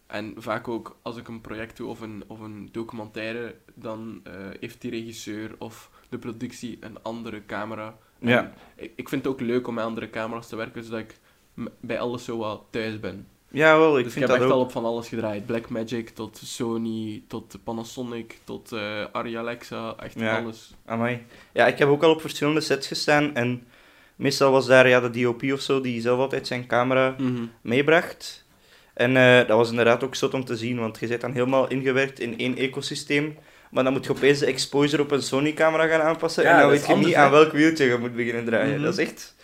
en 0.07 0.33
vaak 0.37 0.67
ook 0.67 0.97
als 1.01 1.17
ik 1.17 1.27
een 1.27 1.41
project 1.41 1.77
doe 1.77 1.87
of 1.89 2.01
een, 2.01 2.23
of 2.27 2.39
een 2.39 2.69
documentaire, 2.71 3.55
dan 3.73 4.19
eh, 4.23 4.33
heeft 4.59 4.81
die 4.81 4.91
regisseur 4.91 5.55
of 5.57 5.89
de 6.09 6.17
productie 6.17 6.77
een 6.79 6.97
andere 7.01 7.45
camera. 7.45 7.97
En 8.19 8.29
Ja. 8.29 8.53
Ik, 8.75 8.91
ik 8.95 9.09
vind 9.09 9.23
het 9.23 9.33
ook 9.33 9.41
leuk 9.41 9.67
om 9.67 9.73
met 9.73 9.83
andere 9.83 10.09
camera's 10.09 10.47
te 10.47 10.55
werken, 10.55 10.83
zodat 10.83 10.99
ik 10.99 11.17
bij 11.79 11.99
alles 11.99 12.23
zo 12.23 12.37
wat 12.37 12.61
thuis 12.69 12.99
ben. 12.99 13.27
Jawel, 13.51 13.97
ik 13.97 14.03
dus 14.03 14.05
ik 14.05 14.11
vind 14.11 14.19
heb 14.19 14.27
dat 14.27 14.37
echt 14.37 14.45
ook. 14.45 14.59
al 14.59 14.65
op 14.65 14.71
van 14.71 14.85
alles 14.85 15.07
gedraaid. 15.07 15.45
Blackmagic 15.45 16.09
tot 16.09 16.39
Sony, 16.43 17.23
tot 17.27 17.57
Panasonic, 17.63 18.37
tot 18.43 18.71
eh 18.71 19.05
Arri 19.11 19.35
Alexa, 19.35 19.95
echt 19.99 20.19
Ja. 20.19 20.37
alles. 20.39 20.73
Amai. 20.85 21.25
Ja, 21.53 21.67
ik 21.67 21.77
heb 21.77 21.87
ook 21.87 22.03
al 22.03 22.11
op 22.11 22.21
verschillende 22.21 22.61
sets 22.61 22.87
gestaan 22.87 23.35
en 23.35 23.67
meestal 24.15 24.51
was 24.51 24.65
daar 24.65 24.87
ja, 24.87 24.99
de 24.99 25.21
DOP 25.21 25.43
of 25.53 25.61
zo 25.61 25.81
die 25.81 26.01
zelf 26.01 26.19
altijd 26.19 26.47
zijn 26.47 26.67
camera 26.67 27.15
meebracht. 27.61 28.45
En 28.93 29.17
eh, 29.17 29.37
dat 29.47 29.57
was 29.57 29.69
inderdaad 29.69 30.03
ook 30.03 30.15
zot 30.15 30.33
om 30.33 30.45
te 30.45 30.55
zien, 30.57 30.79
want 30.79 30.99
je 30.99 31.07
zit 31.07 31.21
dan 31.21 31.31
helemaal 31.31 31.67
ingewerkt 31.67 32.19
in 32.19 32.37
één 32.37 32.57
ecosysteem. 32.57 33.37
Maar 33.71 33.83
dan 33.83 33.93
moet 33.93 34.05
je 34.05 34.11
opeens 34.11 34.39
de 34.39 34.45
exposure 34.45 35.01
op 35.01 35.11
een 35.11 35.21
Sony-camera 35.21 35.87
gaan 35.87 36.01
aanpassen. 36.01 36.43
Ja, 36.43 36.53
en 36.53 36.59
dan 36.59 36.69
weet 36.69 36.87
je 36.87 36.95
niet 36.95 37.15
aan 37.15 37.31
welk 37.31 37.51
wieltje 37.51 37.85
je 37.85 37.97
moet 37.97 38.15
beginnen 38.15 38.45
draaien. 38.45 38.73
Mhm. 38.73 38.83
Dat 38.83 38.97
is 38.97 39.05
echt... 39.05 39.35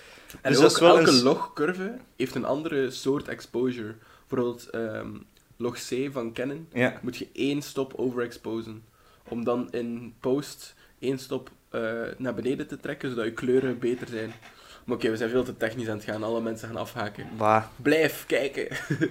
En 0.42 0.54
Dus 0.54 0.82
ook 0.82 0.98
elke 0.98 1.12
s- 1.12 1.22
logcurve 1.22 1.98
heeft 2.16 2.36
een 2.36 2.46
andere 2.46 2.92
soort 2.92 3.28
exposure. 3.28 3.96
Bijvoorbeeld 4.28 4.70
ehm, 4.70 5.10
log 5.58 5.76
C 5.76 6.10
van 6.12 6.34
Canon 6.34 6.68
Ja. 6.74 7.00
moet 7.02 7.18
je 7.18 7.28
één 7.34 7.62
stop 7.62 7.94
overexposen. 7.96 8.84
Om 9.28 9.44
dan 9.44 9.68
in 9.72 10.14
post 10.20 10.76
één 11.00 11.20
stop 11.20 11.50
eh, 11.70 11.82
naar 12.18 12.34
beneden 12.34 12.68
te 12.68 12.80
trekken, 12.80 13.10
zodat 13.10 13.26
je 13.26 13.32
kleuren 13.32 13.80
beter 13.80 14.08
zijn. 14.08 14.34
Maar 14.86 14.96
oké, 14.96 15.10
we 15.10 15.18
zijn 15.18 15.30
veel 15.30 15.44
te 15.44 15.58
technisch 15.58 15.88
aan 15.90 15.96
het 15.98 16.06
gaan. 16.06 16.24
Alle 16.24 16.42
mensen 16.42 16.68
gaan 16.68 16.78
afhaken. 16.78 17.28
Bah. 17.38 17.64
Blijf 17.82 18.24
kijken. 18.28 18.68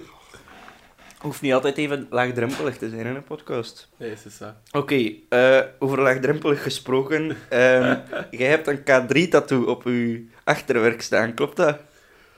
Hoeft 1.19 1.41
niet 1.41 1.53
altijd 1.53 1.77
even 1.77 2.07
laagdrempelig 2.09 2.77
te 2.77 2.89
zijn 2.89 3.05
in 3.05 3.15
een 3.15 3.23
podcast. 3.23 3.89
Nee, 3.97 4.11
is. 4.11 4.37
Oké, 4.71 5.11
eh, 5.29 5.59
over 5.79 6.01
laagdrempelig 6.01 6.63
gesproken. 6.63 7.37
ehm, 7.49 7.99
jij 8.39 8.49
hebt 8.49 8.67
een 8.67 8.79
K3-tattoo 8.79 9.63
op 9.63 9.83
je 9.83 10.27
achterwerk 10.43 11.01
staan, 11.01 11.33
klopt 11.33 11.55
dat? 11.57 11.79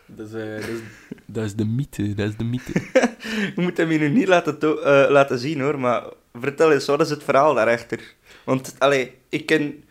Dat 0.06 0.28
is, 0.28 0.34
eh, 0.34 0.56
dat, 0.56 0.68
is, 0.70 0.80
dat 1.36 1.44
is 1.44 1.56
de 1.56 1.66
mythe, 1.66 2.14
dat 2.14 2.30
is 2.30 2.38
de 2.38 2.44
mythe. 2.44 2.72
Je 3.56 3.62
moet 3.62 3.78
hem 3.78 3.90
hier 3.90 4.00
nu 4.00 4.10
niet 4.10 4.28
laten, 4.28 4.60
to- 4.60 4.80
eh, 4.80 5.10
laten 5.12 5.40
zien 5.40 5.62
hoor, 5.62 5.80
maar 5.80 6.04
vertel 6.34 6.72
eens, 6.72 6.86
wat 6.86 7.02
is 7.02 7.10
het 7.10 7.24
verhaal 7.24 7.54
daarachter? 7.54 8.00
Want, 8.44 8.76
allee, 8.80 9.18
ik 9.30 9.46
ken 9.46 9.84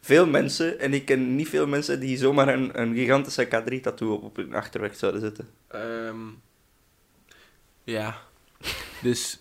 veel 0.00 0.26
mensen 0.26 0.78
en 0.80 0.94
ik 0.94 1.04
ken 1.04 1.34
niet 1.36 1.48
veel 1.48 1.66
mensen 1.66 2.00
die 2.00 2.16
zomaar 2.16 2.48
een, 2.48 2.80
een 2.80 2.94
gigantische 2.94 3.46
K3-tattoo 3.46 4.12
op, 4.12 4.22
op 4.22 4.36
hun 4.36 4.54
achterwerk 4.54 4.94
zouden 4.94 5.20
zetten. 5.20 5.48
Ehm, 5.68 6.16
ja. 7.84 8.16
Dus, 9.02 9.38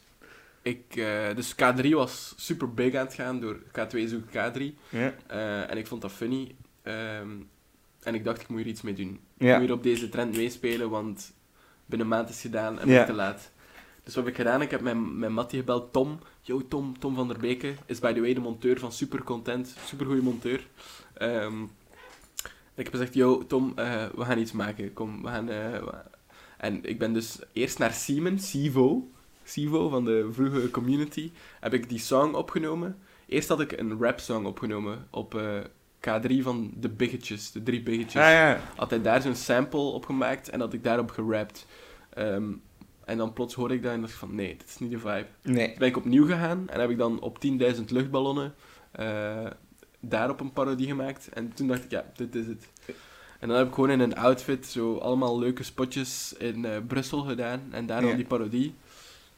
ik, 0.61 0.81
eh, 0.95 1.35
dus 1.35 1.53
K3 1.55 1.89
was 1.89 2.33
super 2.37 2.73
big 2.73 2.95
aan 2.95 3.05
het 3.05 3.13
gaan 3.13 3.39
door 3.39 3.57
K2 3.71 3.97
zoekt 4.07 4.29
K3. 4.29 4.61
Ja. 4.89 5.13
Eh, 5.27 5.71
en 5.71 5.77
ik 5.77 5.87
vond 5.87 6.01
dat 6.01 6.11
funny. 6.11 6.55
Ehm, 6.83 7.29
en 8.03 8.15
ik 8.15 8.23
dacht, 8.23 8.41
ik 8.41 8.47
moet 8.47 8.57
hier 8.59 8.67
iets 8.67 8.81
mee 8.81 8.93
doen. 8.93 9.19
Ik 9.37 9.47
moet 9.47 9.59
hier 9.59 9.71
op 9.71 9.83
deze 9.83 10.09
trend 10.09 10.35
meespelen, 10.35 10.89
want 10.89 11.33
binnen 11.85 12.07
een 12.07 12.13
maand 12.15 12.29
is 12.29 12.35
het 12.35 12.43
gedaan 12.51 12.79
en 12.79 12.87
Ja. 12.87 12.93
ben 12.93 13.01
ik 13.01 13.05
te 13.07 13.13
laat. 13.13 13.51
Dus 14.03 14.15
wat 14.15 14.23
heb 14.23 14.33
ik 14.33 14.39
gedaan? 14.39 14.61
Ik 14.61 14.71
heb 14.71 14.81
mijn, 14.81 15.19
mijn 15.19 15.33
mattie 15.33 15.59
gebeld, 15.59 15.93
Tom. 15.93 16.19
Yo, 16.41 16.67
Tom, 16.67 16.99
Tom 16.99 17.15
van 17.15 17.27
der 17.27 17.37
Beke. 17.39 17.73
Is 17.85 17.99
by 17.99 18.13
the 18.13 18.19
way 18.21 18.33
de 18.33 18.39
monteur 18.39 18.79
van 18.79 18.91
Super 18.91 19.23
Content. 19.23 19.75
Super 19.85 20.05
goede 20.05 20.21
monteur. 20.21 20.67
Ehm, 21.13 21.63
Ik 22.75 22.83
heb 22.83 22.89
gezegd, 22.93 23.13
yo, 23.13 23.45
Tom, 23.47 23.71
eh, 23.75 24.05
we 24.15 24.25
gaan 24.25 24.37
iets 24.39 24.51
maken. 24.51 24.93
Kom, 24.93 25.21
we 25.21 25.27
gaan... 25.27 25.49
eh, 25.49 25.87
En 26.57 26.83
ik 26.85 26.99
ben 26.99 27.13
dus 27.13 27.39
eerst 27.53 27.79
naar 27.79 27.93
Simon, 27.93 28.39
Sivo, 28.39 29.09
Sivo 29.43 29.89
van 29.89 30.05
de 30.05 30.27
vroege 30.31 30.71
community, 30.71 31.31
heb 31.59 31.73
ik 31.73 31.89
die 31.89 31.99
song 31.99 32.33
opgenomen. 32.33 32.97
Eerst 33.25 33.47
had 33.47 33.59
ik 33.59 33.71
een 33.71 33.97
rap 33.99 34.19
song 34.19 34.45
opgenomen 34.45 35.07
op 35.09 35.35
eh, 35.35 35.59
K3 35.99 36.41
van 36.41 36.71
de 36.75 36.89
Biggetjes, 36.89 37.51
de 37.51 37.63
drie 37.63 37.83
Biggetjes. 37.83 38.21
Ah 38.21 38.29
ja. 38.31 38.59
Had 38.75 38.89
hij 38.89 39.01
daar 39.01 39.21
zo'n 39.21 39.35
sample 39.35 39.79
op 39.79 40.05
gemaakt 40.05 40.49
en 40.49 40.59
had 40.59 40.73
ik 40.73 40.83
daarop 40.83 41.11
gerapt. 41.11 41.65
Ehm, 42.13 42.51
en 43.05 43.17
dan 43.17 43.33
plots 43.33 43.53
hoorde 43.53 43.73
ik 43.73 43.83
dat 43.83 43.91
en 43.93 43.99
dacht 44.01 44.11
ik 44.13 44.17
van, 44.19 44.35
nee, 44.35 44.57
dit 44.57 44.67
is 44.69 44.77
niet 44.77 44.91
de 44.91 44.99
vibe. 44.99 45.25
Nee. 45.41 45.67
Toen 45.69 45.77
ben 45.77 45.87
ik 45.87 45.97
opnieuw 45.97 46.25
gegaan 46.25 46.69
en 46.69 46.79
heb 46.79 46.89
ik 46.89 46.97
dan 46.97 47.19
op 47.21 47.37
10.000 47.75 47.83
luchtballonnen 47.87 48.53
eh, 48.91 49.45
daarop 49.99 50.39
een 50.39 50.53
parodie 50.53 50.87
gemaakt. 50.87 51.29
En 51.33 51.53
toen 51.53 51.67
dacht 51.67 51.83
ik, 51.83 51.91
ja, 51.91 52.05
dit 52.15 52.35
is 52.35 52.47
het. 52.47 52.67
En 53.39 53.47
dan 53.47 53.57
heb 53.57 53.67
ik 53.67 53.73
gewoon 53.73 53.89
in 53.89 53.99
een 53.99 54.15
outfit 54.15 54.65
zo 54.65 54.97
allemaal 54.97 55.39
leuke 55.39 55.63
spotjes 55.63 56.33
in 56.37 56.65
eh, 56.65 56.77
Brussel 56.87 57.19
gedaan. 57.21 57.61
En 57.71 57.85
daar 57.85 58.01
dan 58.01 58.09
Ja. 58.09 58.15
die 58.15 58.25
parodie. 58.25 58.73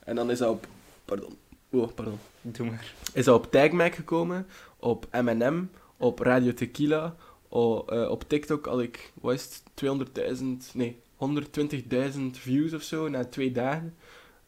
En 0.03 0.15
dan 0.15 0.31
is 0.31 0.37
dat 0.37 0.49
op... 0.49 0.67
Pardon. 1.05 1.37
Oh, 1.69 1.93
pardon. 1.95 2.17
Doe 2.41 2.65
maar. 2.69 2.93
Is 3.13 3.25
dat 3.25 3.35
op 3.35 3.51
Tagmac 3.51 3.95
gekomen, 3.95 4.47
op 4.77 5.07
M&M, 5.11 5.63
op 5.99 6.19
Radio 6.19 6.53
Tequila, 6.53 7.15
eh, 7.49 8.09
op 8.09 8.23
TikTok 8.27 8.65
had 8.65 8.81
ik, 8.81 9.11
wat 9.21 9.33
is 9.33 9.43
het, 9.43 9.63
200.000, 9.73 10.73
nee, 10.73 11.01
120.000 11.15 12.19
views 12.31 12.73
of 12.73 12.81
zo 12.81 13.07
na 13.07 13.25
twee 13.25 13.51
dagen. 13.51 13.95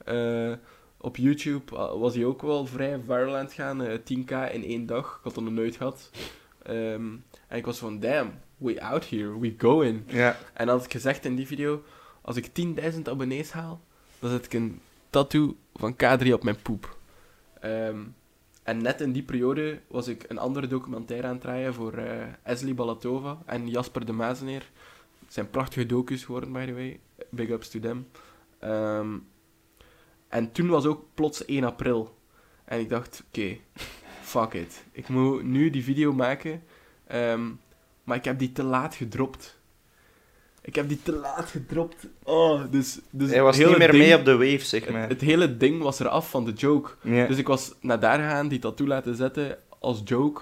Eh, 0.06 0.52
op 0.98 1.18
YouTube 1.18 1.76
ah, 1.76 2.00
was 2.00 2.16
hij 2.16 2.26
ook 2.26 2.42
wel 2.42 2.66
vrij 2.66 3.00
viral 3.06 3.36
aan 3.36 3.46
het 3.46 3.54
gaan, 3.54 3.82
eh, 3.82 3.98
10k 4.04 4.32
in 4.52 4.64
één 4.64 4.86
dag, 4.86 5.16
ik 5.18 5.24
had 5.24 5.36
dat 5.36 5.44
nog 5.44 5.54
nooit 5.54 5.76
gehad. 5.76 6.10
Ehm, 6.64 7.16
en 7.48 7.58
ik 7.58 7.66
was 7.66 7.78
van, 7.78 8.00
damn, 8.00 8.32
we 8.58 8.82
out 8.82 9.10
here, 9.10 9.40
we 9.40 9.54
going. 9.58 10.04
Ja. 10.08 10.38
En 10.54 10.68
had 10.68 10.86
ik 10.86 10.92
gezegd 10.92 11.26
in 11.26 11.36
die 11.36 11.48
video, 11.48 11.84
als 12.22 12.36
ik 12.36 12.46
10.000 12.46 13.10
abonnees 13.10 13.52
haal, 13.52 13.82
dan 14.20 14.30
zet 14.30 14.46
ik 14.46 14.54
een 14.54 14.80
tattoo 15.10 15.56
van 15.74 15.96
K3 15.96 16.34
op 16.34 16.44
mijn 16.44 16.62
poep. 16.62 16.98
Ehm, 17.60 18.00
en 18.64 18.82
net 18.82 19.02
in 19.02 19.12
die 19.12 19.24
periode 19.24 19.82
was 19.88 20.08
ik 20.08 20.26
een 20.28 20.38
andere 20.38 20.68
documentaire 20.68 21.28
aan 21.28 21.34
het 21.34 21.42
draaien 21.42 21.74
voor 21.74 21.94
eh 21.94 22.28
Esli 22.44 22.74
Balatova 22.74 23.42
en 23.46 23.70
Jasper 23.70 24.06
de 24.06 24.12
Mazeneer. 24.12 24.70
Het 25.20 25.34
zijn 25.34 25.50
prachtige 25.50 25.86
docus 25.86 26.24
geworden, 26.24 26.52
by 26.52 26.66
the 26.66 26.74
way. 26.74 27.00
Big 27.30 27.50
ups 27.50 27.70
to 27.70 27.80
them. 27.80 28.08
Ehm, 28.60 29.18
en 30.28 30.52
toen 30.52 30.68
was 30.68 30.86
ook 30.86 31.06
plots 31.14 31.46
1 31.46 31.64
april. 31.64 32.18
En 32.66 32.80
ik 32.80 32.90
dacht, 32.90 33.24
oké, 33.28 33.58
fuck 34.22 34.54
it. 34.54 34.84
Ik 34.92 35.08
moet 35.08 35.44
nu 35.44 35.70
die 35.70 35.84
video 35.84 36.14
maken. 36.14 36.64
Ehm, 37.08 37.50
maar 38.04 38.18
ik 38.18 38.26
heb 38.26 38.40
die 38.40 38.52
te 38.52 38.64
laat 38.64 38.96
gedropt. 38.96 39.60
Ik 40.64 40.76
heb 40.76 40.88
die 40.88 41.00
te 41.04 41.12
laat 41.12 41.50
gedropt. 41.50 42.08
Oh, 42.24 42.62
dus... 42.72 43.00
dus 43.10 43.30
Hij 43.30 43.42
was 43.42 43.58
het 43.58 43.68
niet 43.68 43.78
meer 43.78 43.92
ding- 43.92 44.04
mee 44.04 44.16
op 44.18 44.26
de 44.26 44.32
wave, 44.38 44.66
zeg 44.66 44.84
het, 44.84 44.94
maar. 44.94 45.08
het 45.10 45.22
hele 45.22 45.58
ding 45.58 45.82
was 45.82 46.00
eraf 46.00 46.30
van 46.30 46.46
de 46.46 46.52
joke. 46.54 46.90
Dus 47.28 47.38
ik 47.38 47.48
was 47.48 47.74
naar 47.82 48.00
daar 48.00 48.20
gegaan, 48.20 48.48
die 48.48 48.60
tattoo 48.60 48.88
laten 48.88 49.16
zetten 49.16 49.58
als 49.80 50.02
joke. 50.06 50.42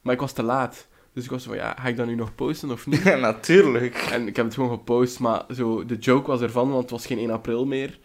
Maar 0.00 0.14
ik 0.14 0.20
was 0.20 0.32
te 0.32 0.42
laat. 0.42 0.86
Dus 1.12 1.24
ik 1.24 1.30
was 1.30 1.44
van, 1.44 1.56
ja, 1.56 1.76
ga 1.80 1.88
ik 1.88 1.96
dat 1.96 2.06
nu 2.06 2.14
nog 2.14 2.34
posten 2.34 2.70
of 2.70 2.86
niet? 2.86 3.02
Ja, 3.02 3.16
natuurlijk. 3.30 3.96
en 3.96 4.26
ik 4.26 4.36
heb 4.36 4.44
het 4.44 4.54
gewoon 4.54 4.70
gepost, 4.70 5.18
maar 5.20 5.44
zo, 5.54 5.86
de 5.86 5.96
joke 5.96 6.26
was 6.30 6.40
ervan, 6.40 6.68
want 6.68 6.82
het 6.82 6.90
was 6.90 7.06
geen 7.06 7.18
1 7.18 7.30
april 7.30 7.66
meer. 7.66 7.98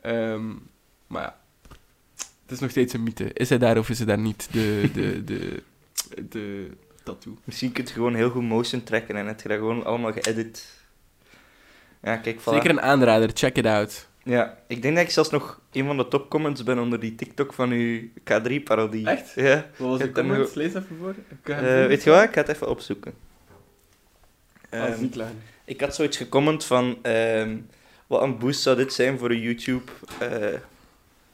Ehm, 0.00 0.48
maar 1.06 1.22
ja, 1.22 1.36
het 2.42 2.50
is 2.50 2.58
nog 2.58 2.70
steeds 2.70 2.92
een 2.92 3.02
mythe. 3.02 3.32
Is 3.32 3.48
hij 3.48 3.58
daar 3.58 3.78
of 3.78 3.88
is 3.88 3.98
hij 3.98 4.06
daar 4.06 4.18
niet, 4.18 4.48
de, 4.52 4.90
de, 4.94 5.24
de, 5.24 5.62
de 6.28 6.70
tattoo? 7.04 7.36
Misschien 7.44 7.72
kun 7.72 7.84
je 7.84 7.90
gewoon 7.92 8.14
heel 8.14 8.30
goed 8.30 8.42
motion 8.42 8.82
trekken 8.82 9.16
en 9.16 9.26
heb 9.26 9.40
je 9.40 9.48
dat 9.48 9.58
gewoon 9.58 9.84
allemaal 9.84 10.12
geëdit. 10.12 10.80
Ja, 12.02 12.16
kijk, 12.16 12.40
voilà. 12.40 12.44
Zeker 12.44 12.70
een 12.70 12.80
aanrader, 12.80 13.30
check 13.34 13.56
it 13.56 13.66
out. 13.66 14.08
Ja, 14.24 14.58
ik 14.66 14.82
denk 14.82 14.94
dat 14.96 15.04
ik 15.04 15.10
zelfs 15.10 15.30
nog 15.30 15.60
een 15.72 15.86
van 15.86 15.96
de 15.96 16.08
topcomments 16.08 16.62
ben 16.62 16.78
onder 16.78 17.00
die 17.00 17.14
TikTok 17.14 17.52
van 17.52 17.70
uw 17.70 18.00
K3-parodie. 18.20 19.06
Echt? 19.06 19.32
Ja. 19.34 19.66
Wat 19.76 19.88
was 19.88 20.00
Ik 20.00 20.14
de 20.14 20.20
comment? 20.20 20.54
Lees 20.54 20.74
even 20.74 20.96
voor. 20.98 21.14
Eh, 21.42 21.86
weet 21.86 22.02
je 22.02 22.10
wat? 22.10 22.22
Ik 22.22 22.32
ga 22.32 22.40
het 22.40 22.48
even 22.48 22.68
opzoeken. 22.68 23.14
Ah, 24.70 24.84
Ehm, 24.84 24.98
ziek 24.98 25.14
lang. 25.14 25.30
ik 25.64 25.80
had 25.80 25.94
zoiets 25.94 26.16
gecomment 26.16 26.64
van... 26.64 26.98
ehm, 27.02 27.56
wat 28.06 28.22
een 28.22 28.38
boost 28.38 28.60
zou 28.62 28.76
dit 28.76 28.92
zijn 28.92 29.18
voor 29.18 29.30
een 29.30 29.40
YouTube? 29.40 29.92
eh, 30.20 30.58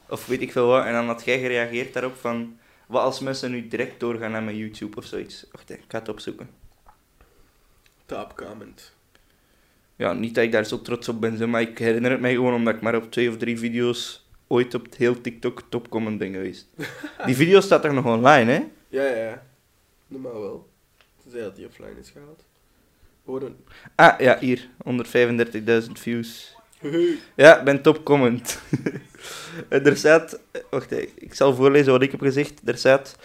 of 0.09 0.25
weet 0.25 0.41
ik 0.41 0.51
veel 0.51 0.67
wat. 0.67 0.85
En 0.85 0.93
dan 0.93 1.07
had 1.07 1.25
jij 1.25 1.39
gereageerd 1.39 1.93
daarop 1.93 2.15
van... 2.15 2.57
Wat 2.87 3.01
als 3.03 3.19
mensen 3.19 3.51
nu 3.51 3.67
direct 3.67 3.99
doorgaan 3.99 4.31
naar 4.31 4.43
mijn 4.43 4.57
YouTube 4.57 4.97
of 4.97 5.05
zoiets? 5.05 5.45
Wacht, 5.51 5.69
ik 5.69 5.83
ga 5.87 5.99
het 5.99 6.09
opzoeken. 6.09 6.49
Top 8.05 8.35
comment. 8.35 8.93
Ja, 9.99 10.13
niet 10.13 10.35
dat 10.35 10.43
ik 10.43 10.51
daar 10.51 10.65
zo 10.65 10.81
trots 10.81 11.09
op 11.09 11.21
ben, 11.21 11.49
maar 11.49 11.61
ik 11.61 11.77
herinner 11.77 12.11
het 12.11 12.19
mij 12.19 12.33
gewoon 12.33 12.53
omdat 12.53 12.75
ik 12.75 12.81
maar 12.81 12.95
op 12.95 13.11
twee 13.11 13.29
of 13.29 13.37
drie 13.37 13.59
video's 13.59 14.27
ooit 14.47 14.73
op 14.73 14.83
het 14.83 14.95
heel 14.95 15.21
TikTok 15.21 15.63
topcomment 15.69 16.17
ben 16.17 16.31
geweest. 16.31 16.67
Die 17.25 17.35
video 17.35 17.61
staat 17.61 17.81
toch 17.81 17.91
nog 17.91 18.05
online, 18.05 18.51
hè? 18.51 18.63
Ja, 18.89 19.03
ja, 19.03 19.15
ja. 19.15 19.45
Normaal 20.07 20.41
wel. 20.41 20.69
Tenzij 21.21 21.41
dat 21.41 21.55
die 21.55 21.65
offline 21.65 21.99
is 21.99 22.09
gehaald. 22.09 22.43
Horen. 23.23 23.57
Ah, 23.95 24.19
ja, 24.19 24.39
hier. 24.39 24.69
135.000 25.85 25.91
views. 25.91 26.55
Ja, 27.35 27.59
ik 27.59 27.63
ben 27.63 27.81
topcomment. 27.81 28.61
En 29.69 29.85
er 29.89 29.97
staat... 29.97 30.39
Wacht, 30.69 30.91
ik 31.15 31.33
zal 31.33 31.55
voorlezen 31.55 31.91
wat 31.91 32.01
ik 32.01 32.11
heb 32.11 32.21
gezegd. 32.21 32.61
Er 32.65 32.77
staat... 32.77 33.15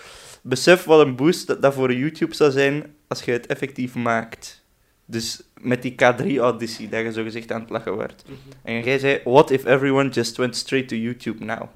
Besef 0.42 0.84
wat 0.84 1.06
een 1.06 1.16
boost 1.16 1.46
dat, 1.46 1.62
dat 1.62 1.74
voor 1.74 1.92
YouTube 1.92 2.34
zou 2.34 2.50
zijn 2.50 2.94
als 3.06 3.22
je 3.22 3.30
het 3.32 3.46
effectief 3.46 3.94
maakt. 3.94 4.64
Dus 5.04 5.42
met 5.64 5.82
die 5.82 5.92
K3-auditie, 5.92 6.88
dat 6.88 7.02
je 7.02 7.12
zo 7.12 7.22
gezegd 7.22 7.52
aan 7.52 7.60
het 7.60 7.70
lachen 7.70 7.96
werd. 7.96 8.24
En 8.62 8.84
jij 8.84 8.98
zei, 8.98 9.20
what 9.24 9.50
if 9.50 9.64
everyone 9.64 10.08
just 10.08 10.36
went 10.36 10.56
straight 10.56 10.88
to 10.88 10.96
YouTube 10.96 11.44
now? 11.44 11.68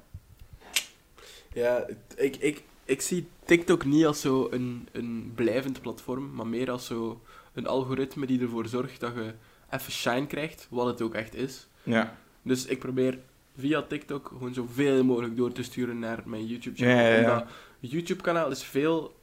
Ja, 1.53 1.85
ik, 2.15 2.35
ik, 2.35 2.63
ik 2.85 3.01
zie 3.01 3.27
TikTok 3.45 3.85
niet 3.85 4.05
als 4.05 4.21
zo 4.21 4.47
een, 4.51 4.87
een 4.91 5.31
blijvend 5.35 5.81
platform, 5.81 6.33
maar 6.33 6.47
meer 6.47 6.71
als 6.71 6.85
zo 6.85 7.21
een 7.53 7.67
algoritme 7.67 8.25
die 8.25 8.41
ervoor 8.41 8.67
zorgt 8.67 8.99
dat 8.99 9.13
je 9.15 9.33
even 9.69 9.91
shine 9.91 10.27
krijgt, 10.27 10.67
wat 10.69 10.85
het 10.85 11.01
ook 11.01 11.13
echt 11.13 11.35
is. 11.35 11.67
Ja. 11.83 12.17
Dus 12.41 12.65
ik 12.65 12.79
probeer 12.79 13.19
via 13.57 13.81
TikTok 13.81 14.27
gewoon 14.27 14.53
zoveel 14.53 15.03
mogelijk 15.03 15.37
door 15.37 15.51
te 15.51 15.63
sturen 15.63 15.99
naar 15.99 16.21
mijn 16.25 16.45
YouTube-channel. 16.45 17.05
Ja, 17.05 17.19
ja, 17.19 17.47
YouTube-kanaal 17.79 18.51
is 18.51 18.63
veel 18.63 19.15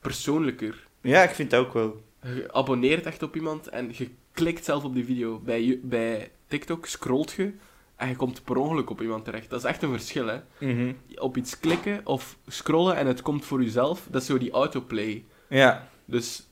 persoonlijker. 0.00 0.88
Ja, 1.00 1.22
ik 1.22 1.30
vind 1.30 1.50
dat 1.50 1.66
ook 1.66 1.72
wel. 1.72 2.02
Je 2.22 2.52
abonneert 2.52 3.06
echt 3.06 3.22
op 3.22 3.36
iemand 3.36 3.68
en 3.68 3.90
je 3.92 4.10
klikt 4.32 4.64
zelf 4.64 4.84
op 4.84 4.94
die 4.94 5.04
video. 5.04 5.38
Bij, 5.38 5.80
bij 5.82 6.30
TikTok 6.46 6.86
scrolt 6.86 7.32
je 7.32 7.52
en 7.96 8.08
je 8.08 8.16
komt 8.16 8.44
per 8.44 8.56
ongeluk 8.56 8.90
op 8.90 9.00
iemand 9.00 9.24
terecht. 9.24 9.50
Dat 9.50 9.58
is 9.58 9.68
echt 9.68 9.82
een 9.82 9.92
verschil, 9.92 10.26
hè. 10.26 10.40
Mhm. 10.58 10.92
Op 11.14 11.36
iets 11.36 11.60
klikken 11.60 12.00
of 12.06 12.38
scrollen 12.46 12.96
en 12.96 13.06
het 13.06 13.22
komt 13.22 13.44
voor 13.44 13.62
jezelf, 13.62 14.06
dat 14.10 14.20
is 14.20 14.26
zo 14.26 14.38
die 14.38 14.50
autoplay. 14.50 15.24
Ja. 15.48 15.88
Dus 16.04 16.46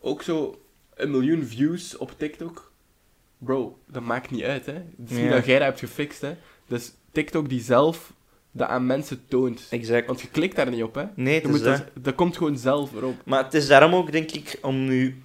ook 0.00 0.22
zo 0.22 0.60
een 0.94 1.10
miljoen 1.10 1.44
views 1.44 1.96
op 1.96 2.18
TikTok. 2.18 2.72
Bro, 3.38 3.78
dat 3.86 4.02
maakt 4.02 4.30
niet 4.30 4.42
uit, 4.42 4.66
hè. 4.66 4.72
Het 4.72 5.10
is 5.10 5.16
niet 5.16 5.30
dat 5.30 5.44
jij 5.44 5.58
dat 5.58 5.66
hebt 5.66 5.78
gefixt, 5.78 6.20
hè. 6.20 6.36
Dus 6.66 6.92
TikTok 7.12 7.48
die 7.48 7.60
zelf 7.60 8.12
dat 8.56 8.68
aan 8.68 8.86
mensen 8.86 9.20
toont. 9.28 9.66
Exact. 9.70 10.06
Want 10.06 10.20
je 10.20 10.28
klikt 10.28 10.56
daar 10.56 10.70
niet 10.70 10.82
op, 10.82 10.94
hè. 10.94 11.04
Nee, 11.14 11.34
het 11.40 11.54
is 11.54 11.62
dat. 11.62 11.76
dat, 11.76 12.04
dat 12.04 12.14
komt 12.14 12.36
gewoon 12.36 12.58
zelf 12.58 12.94
erop. 12.94 13.14
Maar 13.24 13.44
het 13.44 13.54
is 13.54 13.66
daarom 13.66 13.94
ook, 13.94 14.12
denk 14.12 14.30
ik, 14.32 14.58
om 14.62 14.84
nu... 14.84 15.16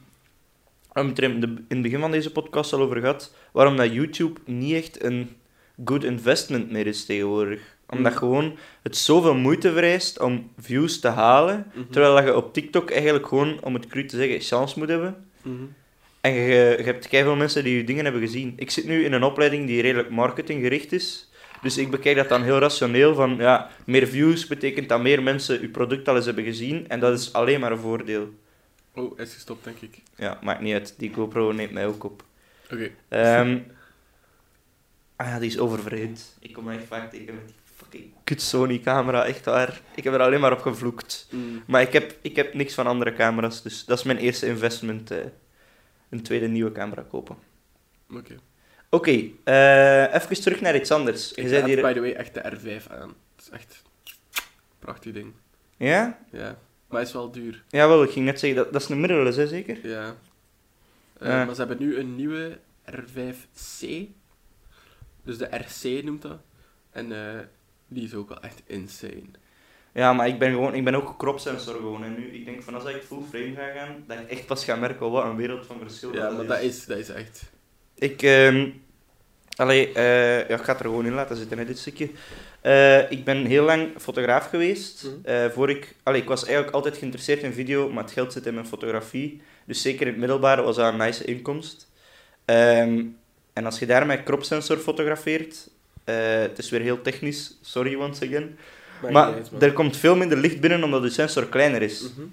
Hebben 0.94 1.14
het 1.14 1.22
in, 1.24 1.40
de- 1.40 1.48
in 1.48 1.64
het 1.68 1.82
begin 1.82 2.00
van 2.00 2.12
deze 2.12 2.32
podcast 2.32 2.74
al 2.74 2.82
over 2.82 3.00
gehad, 3.00 3.34
waarom 3.52 3.76
dat 3.78 3.94
YouTube 3.94 4.40
niet 4.46 4.74
echt 4.76 5.04
een 5.04 5.30
good 5.86 6.04
investment 6.04 6.72
meer 6.72 6.88
is 6.88 7.06
tegenwoordig. 7.06 7.60
Omdat 7.90 8.12
Mm. 8.12 8.18
gewoon 8.18 8.58
het 8.84 8.98
zoveel 8.98 9.36
moeite 9.36 9.72
vereist 9.74 10.20
om 10.20 10.50
views 10.60 11.00
te 11.00 11.08
halen, 11.08 11.68
Mhm. 11.74 11.86
terwijl 11.92 12.16
dat 12.16 12.24
je 12.24 12.36
op 12.36 12.54
TikTok 12.54 12.92
eigenlijk 12.92 13.28
gewoon, 13.28 13.64
om 13.64 13.74
het 13.74 13.88
cru 13.88 14.06
te 14.06 14.16
zeggen, 14.18 14.40
chance 14.42 14.80
moet 14.80 14.90
hebben. 14.90 15.16
Mhm. 15.42 15.56
En 16.22 16.32
je, 16.34 16.76
je 16.78 16.84
hebt 16.84 17.08
veel 17.08 17.36
mensen 17.36 17.64
die 17.64 17.78
je 17.78 17.84
dingen 17.84 18.04
hebben 18.04 18.22
gezien. 18.22 18.54
Ik 18.56 18.72
zit 18.72 18.86
nu 18.86 19.04
in 19.06 19.14
een 19.14 19.24
opleiding 19.24 19.68
die 19.68 19.82
redelijk 19.82 20.10
marketinggericht 20.10 20.92
is. 20.92 21.30
Dus 21.62 21.78
ik 21.78 21.92
bekijk 21.92 22.16
dat 22.16 22.30
dan 22.30 22.44
heel 22.44 22.58
rationeel 22.60 23.16
van, 23.16 23.36
ja, 23.36 23.70
meer 23.86 24.08
views 24.08 24.48
betekent 24.48 24.90
dat 24.90 25.02
meer 25.02 25.24
mensen 25.24 25.62
je 25.62 25.70
product 25.70 26.08
al 26.08 26.16
eens 26.16 26.26
hebben 26.26 26.44
gezien. 26.44 26.90
En 26.90 27.00
dat 27.00 27.20
is 27.20 27.34
alleen 27.34 27.60
maar 27.60 27.72
een 27.72 27.78
voordeel. 27.78 28.34
Oh, 28.96 29.16
hij 29.16 29.26
is 29.26 29.34
gestopt, 29.34 29.64
denk 29.64 29.80
ik. 29.80 29.98
Ja, 30.16 30.40
maakt 30.42 30.62
niet 30.62 30.74
uit. 30.74 30.94
Die 30.98 31.14
GoPro 31.14 31.52
neemt 31.52 31.72
mij 31.72 31.88
ook 31.88 32.04
op. 32.04 32.24
Oké. 32.72 32.90
Ehm 33.08 33.58
ah 35.16 35.28
ja, 35.28 35.40
die 35.40 35.50
is 35.50 35.60
overvreemd. 35.60 36.38
Ik 36.40 36.54
kom 36.54 36.70
echt 36.70 36.84
vaak 36.88 37.10
tegen 37.12 37.36
met 37.36 37.48
die 37.48 37.56
fucking 37.76 38.12
kut 38.24 38.42
Sony 38.42 38.80
camera, 38.80 39.26
echt 39.26 39.46
waar. 39.46 39.82
Ik 39.96 40.04
heb 40.04 40.14
er 40.14 40.22
alleen 40.22 40.40
maar 40.40 40.52
op 40.52 40.62
gevloekt. 40.62 41.28
Mm. 41.32 41.64
Maar 41.68 41.82
ik 41.82 41.94
heb, 41.94 42.16
ik 42.22 42.36
heb 42.36 42.54
niks 42.54 42.74
van 42.74 42.88
andere 42.88 43.14
camera's, 43.14 43.62
dus 43.62 43.86
dat 43.86 43.98
is 43.98 44.04
mijn 44.04 44.18
eerste 44.18 44.46
investment. 44.48 45.12
eh, 45.12 45.18
een 46.10 46.22
tweede 46.22 46.48
nieuwe 46.48 46.72
camera 46.72 47.02
kopen. 47.10 47.38
Oké. 48.14 48.36
Oké, 48.94 49.30
eh, 49.44 50.14
even 50.14 50.42
terug 50.42 50.62
naar 50.62 50.76
iets 50.76 50.92
anders. 50.92 51.30
Je 51.36 51.42
Ik 51.42 51.52
raad, 51.52 51.66
hier... 51.66 51.82
by 51.82 51.94
the 51.94 52.00
way, 52.00 52.12
echt 52.14 52.34
de 52.34 52.42
R5 52.42 52.88
aan. 52.92 53.14
Het 53.36 53.46
is 53.46 53.50
echt 53.50 53.82
een 54.34 54.44
prachtig 54.80 55.14
ding. 55.14 55.34
Ja? 55.78 56.20
Ja. 56.32 56.58
Maar 56.88 57.00
hij 57.00 57.02
is 57.02 57.14
wel 57.14 57.32
duur. 57.32 57.64
Jawel, 57.70 58.04
ik 58.04 58.12
ging 58.12 58.26
net 58.26 58.40
zeggen, 58.40 58.64
dat, 58.64 58.74
dat 58.74 58.82
is 58.82 58.90
een 58.90 59.00
mirrorless, 59.00 59.38
hè, 59.38 59.48
zeker? 59.48 59.88
Ja. 59.88 60.16
Eh, 61.20 61.28
Ja. 61.28 61.46
Maar 61.46 61.56
ze 61.56 61.60
hebben 61.66 61.80
nu 61.80 61.98
een 61.98 62.16
nieuwe 62.16 62.58
R5C. 62.92 63.88
Dus 65.24 65.38
de 65.38 65.46
RC 65.52 66.04
noemt 66.04 66.22
dat. 66.22 66.38
En 66.92 67.12
eh, 67.12 67.40
die 67.88 68.04
is 68.04 68.14
ook 68.14 68.30
wel 68.30 68.42
echt 68.42 68.62
insane. 68.66 69.30
Ja, 69.94 70.14
maar 70.14 70.28
ik 70.28 70.40
ben, 70.40 70.52
gewoon, 70.52 70.74
ik 70.74 70.84
ben 70.84 70.96
ook 70.96 71.18
kropsensor 71.18 71.76
gewoon. 71.76 72.04
En 72.04 72.16
nu, 72.16 72.28
ik 72.28 72.46
denk 72.46 72.64
van 72.64 72.74
als 72.74 72.86
ik 72.86 73.04
full 73.04 73.24
frame 73.30 73.54
ga 73.56 73.72
gaan, 73.72 74.04
dat 74.08 74.20
ik 74.20 74.30
echt 74.30 74.46
pas 74.46 74.64
ga 74.66 74.76
merken 74.76 75.12
wat 75.12 75.24
een 75.24 75.36
wereld 75.36 75.66
van 75.66 75.80
verschil 75.80 76.14
Ja, 76.14 76.28
dat 76.28 76.38
maar 76.38 76.46
dat 76.46 76.62
is, 76.62 76.86
dat 76.86 76.98
is 76.98 77.10
echt... 77.10 77.51
Ik, 78.02 78.22
ehm 78.22 78.70
allee, 79.56 79.92
eh, 79.94 80.48
ja, 80.48 80.56
ik 80.56 80.64
ga 80.64 80.72
het 80.72 80.80
er 80.80 80.86
gewoon 80.86 81.06
in 81.06 81.14
laten 81.14 81.38
zitten, 81.38 81.58
hè, 81.58 81.66
dit 81.66 81.80
stukje. 81.80 82.10
Eh, 82.62 83.12
ik 83.12 83.24
ben 83.24 83.46
heel 83.46 83.64
lang 83.64 83.88
fotograaf 83.98 84.50
geweest. 84.50 85.04
Mhm. 85.04 85.14
eh, 85.24 85.50
voor 85.50 85.70
ik, 85.70 85.96
allee, 86.04 86.22
ik 86.22 86.28
was 86.28 86.46
eigenlijk 86.46 86.76
altijd 86.76 86.98
geïnteresseerd 86.98 87.42
in 87.42 87.54
video, 87.54 87.90
maar 87.90 88.04
het 88.04 88.14
geld 88.14 88.34
zit 88.34 88.46
in 88.46 88.54
mijn 88.54 88.66
fotografie. 88.66 89.42
Dus 89.66 89.82
zeker 89.82 90.02
in 90.02 90.08
het 90.08 90.18
middelbare 90.18 90.62
was 90.62 90.76
dat 90.76 90.92
een 90.92 91.00
nice 91.00 91.26
inkomst. 91.26 91.90
Ehm, 92.46 93.04
en 93.54 93.66
als 93.66 93.80
je 93.80 93.86
daar 93.86 94.06
met 94.06 94.24
kropsensor 94.24 94.78
fotografeert, 94.78 95.70
het 96.04 96.58
is 96.58 96.70
weer 96.70 96.82
heel 96.82 97.02
technisch, 97.02 97.58
sorry 97.62 97.96
once 97.96 98.26
again. 98.26 98.58
Maar 99.12 99.34
niet 99.52 99.64
er 99.64 99.74
komt 99.74 99.98
veel 99.98 100.16
minder 100.16 100.38
licht 100.38 100.60
binnen 100.60 100.84
omdat 100.84 101.02
de 101.02 101.10
sensor 101.10 101.48
kleiner 101.48 101.82
is. 101.82 102.02
Mhm. 102.02 102.28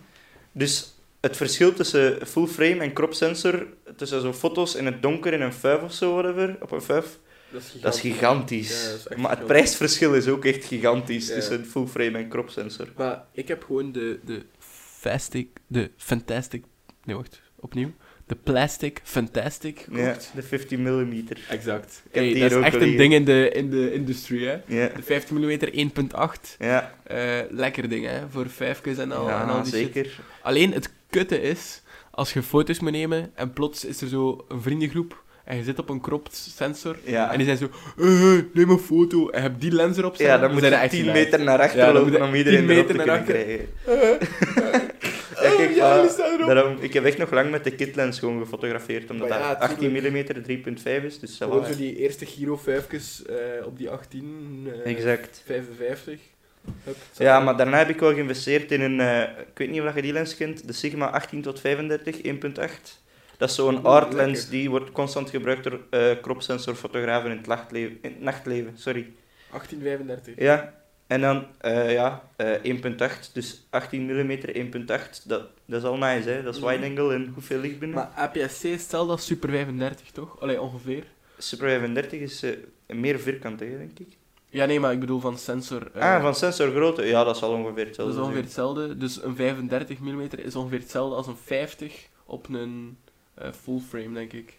Dus 0.53 0.95
het 1.21 1.37
verschil 1.37 1.73
tussen 1.73 2.27
full 2.27 2.47
frame 2.47 2.79
en 2.79 2.93
crop 2.93 3.15
sensor, 3.15 3.67
tussen 3.97 4.21
zo 4.21 4.33
foto's 4.33 4.75
in 4.75 4.87
het 4.87 5.03
donker 5.03 5.33
in 5.33 5.41
een 5.41 5.53
vijf 5.53 5.83
of 5.83 5.93
zo, 5.93 6.13
whatever, 6.13 6.57
op 6.61 6.71
een 6.73 6.83
vijf, 6.83 7.19
Dat 7.51 7.63
is 7.63 7.71
gigantisch. 7.71 7.83
dat 7.83 7.95
is 7.95 8.01
gigantisch. 8.01 8.83
Ja, 8.85 8.91
dat 8.91 8.99
is 8.99 9.07
echt 9.07 9.21
maar 9.21 9.31
het 9.31 9.39
gigantisch. 9.39 9.47
prijsverschil 9.47 10.15
is 10.15 10.29
ook 10.29 10.45
echt 10.45 10.65
gigantisch 10.65 11.29
Ja. 11.29 11.35
tussen 11.35 11.67
full 11.67 11.87
frame 11.87 12.19
en 12.19 12.29
crop 12.29 12.51
sensor. 12.51 12.89
Maar 12.97 13.25
ik 13.33 13.49
heb 13.49 13.65
gewoon 13.65 13.93
de, 13.93 14.19
de 14.25 14.43
Fastic, 14.99 15.49
de 15.67 15.91
Fantastic, 15.97 16.65
nee 17.05 17.17
wacht, 17.17 17.41
opnieuw. 17.57 17.93
De 18.27 18.37
Plastic 18.37 19.01
Fantastic 19.05 19.87
Ja, 19.91 20.05
gekocht. 20.07 20.31
de 20.35 20.43
50 20.43 20.79
mm. 20.79 21.25
Exact. 21.49 22.03
Hey, 22.11 22.35
dat 22.35 22.51
is 22.51 22.57
echt 22.57 22.75
een 22.81 22.97
ding 22.97 23.13
in 23.15 23.25
de, 23.25 23.51
in 23.51 23.71
de 23.71 23.93
industrie, 23.93 24.47
hè. 24.47 24.59
De 24.67 25.03
50 25.03 25.31
mm 25.31 25.59
1.8. 25.97 26.57
ja, 26.59 26.95
eh 27.05 27.39
lekker 27.51 27.89
ding, 27.89 28.07
hè. 28.07 28.29
Voor 28.31 28.49
vijfjes 28.51 28.99
en 28.99 29.13
al, 29.13 29.29
en 29.31 29.49
al 29.49 29.63
die 29.63 29.73
shit. 29.73 29.93
zeker. 29.95 30.21
Alleen 30.43 30.73
het 30.73 30.91
kutte 31.11 31.41
is, 31.41 31.83
als 32.11 32.33
je 32.33 32.43
foto's 32.43 32.81
moet 32.81 32.91
nemen 32.93 33.31
en 33.35 33.53
plots 33.53 33.85
is 33.85 34.01
er 34.01 34.09
zo 34.09 34.45
een 34.49 34.63
vriendengroep 34.63 35.23
en 35.45 35.57
je 35.57 35.63
zit 35.63 35.79
op 35.79 35.89
een 35.89 36.01
cropped 36.01 36.35
sensor 36.57 36.97
Ja. 37.05 37.31
en 37.33 37.37
die 37.39 37.47
zijn 37.47 37.59
zo, 37.59 37.69
eh, 37.99 38.43
neem 38.53 38.71
een 38.71 38.79
foto 38.79 39.29
en 39.29 39.43
je 39.43 39.49
hebt 39.49 39.61
die 39.61 39.73
lens 39.73 39.97
erop 39.97 40.15
staan. 40.15 40.27
Ja, 40.27 40.39
dan 40.39 40.53
moet 40.53 40.63
je 40.63 40.69
echt 40.69 40.91
10 40.91 41.01
nice. 41.05 41.13
meter 41.13 41.43
naar 41.45 41.59
achter 41.61 41.79
Ja, 41.79 41.93
lopen 41.93 42.23
om 42.23 42.35
iedereen 42.35 42.67
10 42.67 42.71
erop 42.77 42.87
te 42.87 42.93
kunnen 42.95 43.25
krijgen. 43.25 43.69
Ja, 45.43 45.55
kijk, 45.57 45.77
daarom, 46.47 46.77
ik 46.81 46.93
heb 46.93 47.05
echt 47.05 47.19
nog 47.19 47.31
lang 47.31 47.51
met 47.51 47.65
de 47.65 47.71
kitlens 47.71 48.19
gewoon 48.19 48.39
gefotografeerd, 48.43 49.11
omdat 49.11 49.29
ja, 49.29 49.49
dat 49.49 49.59
18 49.59 49.93
tuurlijk. 49.93 50.37
mm 50.37 50.77
3.5 50.77 51.05
is, 51.05 51.19
dus 51.19 51.37
Gewoon 51.37 51.67
zo 51.67 51.77
die 51.77 51.97
eerste 51.97 52.27
Giro 52.27 52.57
5 52.57 52.87
op 53.65 53.79
die 53.79 53.91
18, 53.91 54.69
eh, 54.85 54.93
Exact. 54.93 55.43
55. 55.47 56.21
Ja, 57.19 57.41
maar 57.41 57.57
daarna 57.57 57.79
heb 57.79 57.89
ik 57.89 58.01
wel 58.01 58.13
geïnvesteerd 58.13 58.73
in 58.73 58.81
een, 58.81 59.01
eh, 59.01 59.23
ik 59.23 59.59
weet 59.59 59.71
niet 59.71 59.81
of 59.81 59.95
je 59.95 60.03
die 60.03 60.13
lens 60.13 60.37
kent, 60.37 60.67
de 60.67 60.73
Sigma 60.73 61.07
18 61.11 61.43
tot 61.43 61.61
35 61.61 62.21
1.8. 62.23 63.03
Dat 63.37 63.49
is 63.49 63.55
zo'n 63.55 63.85
art 63.85 64.13
lens, 64.13 64.49
die 64.49 64.71
wordt 64.71 64.93
constant 64.93 65.31
gebruikt 65.31 65.65
door 65.65 65.81
eh 65.91 66.11
kropsensorfotografen 66.23 67.31
in 67.31 67.37
het, 67.37 67.47
nachtleven, 67.47 67.99
in 68.03 68.11
het 68.11 68.21
nachtleven. 68.21 68.73
Sorry. 68.77 69.07
1835. 69.51 70.35
Ja, 70.45 70.75
en 71.07 71.21
dan 71.21 71.47
eh, 71.59 71.93
ja, 71.93 72.23
eh 72.37 72.55
1.8, 72.63 73.33
dus 73.33 73.67
18 73.71 74.03
mm 74.07 74.31
1.8, 74.31 75.23
dat, 75.27 75.43
dat 75.65 75.81
is 75.81 75.85
al 75.85 75.97
nice, 75.97 76.29
hè? 76.29 76.43
dat 76.43 76.55
is 76.55 76.61
Mhm. 76.61 76.71
wide 76.71 76.87
angle 76.87 77.15
en 77.15 77.31
hoeveel 77.35 77.59
licht 77.59 77.79
binnen. 77.79 77.97
Maar 77.99 78.11
APS-C 78.15 78.63
hetzelfde 78.63 79.13
als 79.13 79.27
Super 79.27 79.51
35, 79.51 80.11
toch? 80.11 80.41
Allee, 80.41 80.61
ongeveer. 80.61 81.05
Super 81.39 81.69
35 81.69 82.21
is 82.21 82.45
meer 82.87 83.21
vierkant, 83.21 83.61
hè, 83.61 83.79
denk 83.79 83.99
ik. 83.99 84.17
Ja, 84.51 84.65
nee, 84.65 84.81
maar 84.81 84.93
ik 84.93 85.01
bedoel 85.01 85.21
van 85.21 85.39
sensor. 85.39 85.91
eh, 85.95 86.15
ah, 86.15 86.23
van 86.23 86.35
sensorgrootte, 86.35 87.05
ja, 87.05 87.25
dat 87.25 87.37
zal 87.39 87.51
ongeveer 87.53 87.75
Dat 87.77 87.87
hetzelfde 87.87 88.15
is 88.15 88.21
ongeveer 88.21 88.43
hetzelfde. 88.43 88.97
Dus 88.97 89.23
een 89.23 89.37
35 89.37 89.99
mm 89.99 90.29
is 90.37 90.57
ongeveer 90.57 90.79
hetzelfde 90.79 91.17
als 91.17 91.27
een 91.27 91.37
50 91.45 92.07
op 92.27 92.49
een 92.49 92.97
eh, 93.35 93.49
full 93.63 93.81
frame, 93.89 94.13
denk 94.13 94.33
ik. 94.33 94.53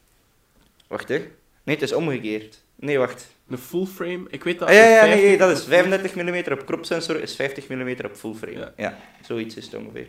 Wacht, 0.88 1.10
hè. 1.10 1.18
Nee, 1.64 1.76
het 1.76 1.82
is 1.82 1.94
omgekeerd. 1.94 2.62
Nee, 2.76 2.98
wacht. 2.98 3.28
Een 3.50 3.58
full 3.58 3.86
frame, 3.86 4.26
ik 4.30 4.44
weet 4.44 4.60
dat. 4.60 4.68
Ah, 4.68 4.74
ja, 4.74 4.84
ja, 4.86 5.02
nee, 5.02 5.02
50 5.02 5.28
nee, 5.30 5.38
dat 5.38 5.58
is 5.58 5.62
op- 5.64 5.70
35 5.70 6.16
mm 6.16 6.52
op 6.60 6.66
kropsensor, 6.66 7.22
is 7.22 7.36
50 7.36 7.68
mm 7.68 7.90
op 8.06 8.16
full 8.16 8.34
frame. 8.34 8.58
Ja. 8.60 8.74
Ja, 8.78 8.98
zoiets 9.26 9.56
is 9.56 9.66
het 9.66 9.74
ongeveer. 9.76 10.08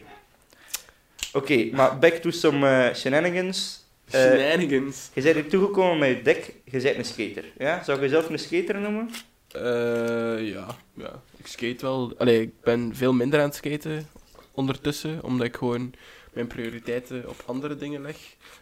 Oké, 1.33 1.69
maar 1.73 1.99
back 1.99 2.15
to 2.15 2.31
some 2.31 2.69
eh, 2.69 2.95
shenanigans. 2.95 3.85
Shenanigans. 4.11 5.11
je 5.15 5.23
bent 5.23 5.35
hier 5.35 5.49
toegekomen 5.49 5.99
met 5.99 6.09
je 6.09 6.23
dek, 6.23 6.55
je 6.65 6.81
bent 6.81 6.97
een 6.97 7.05
skater. 7.05 7.45
Ja? 7.59 7.83
Zou 7.85 7.99
je 7.99 8.05
jezelf 8.05 8.29
een 8.29 8.39
skater 8.39 8.81
noemen? 8.81 9.11
Eh, 9.53 10.49
ja, 10.49 10.67
ja. 10.95 11.23
Ik 11.37 11.47
skate 11.47 11.85
wel. 11.87 12.13
Allee, 12.19 12.41
ik 12.41 12.61
ben 12.61 12.95
veel 12.95 13.13
minder 13.13 13.41
aan 13.41 13.47
het 13.47 13.55
skaten 13.55 14.09
ondertussen, 14.51 15.23
omdat 15.23 15.47
ik 15.47 15.57
gewoon 15.57 15.95
mijn 16.33 16.47
prioriteiten 16.47 17.29
op 17.29 17.43
andere 17.47 17.77
dingen 17.77 18.03
leg. 18.03 18.17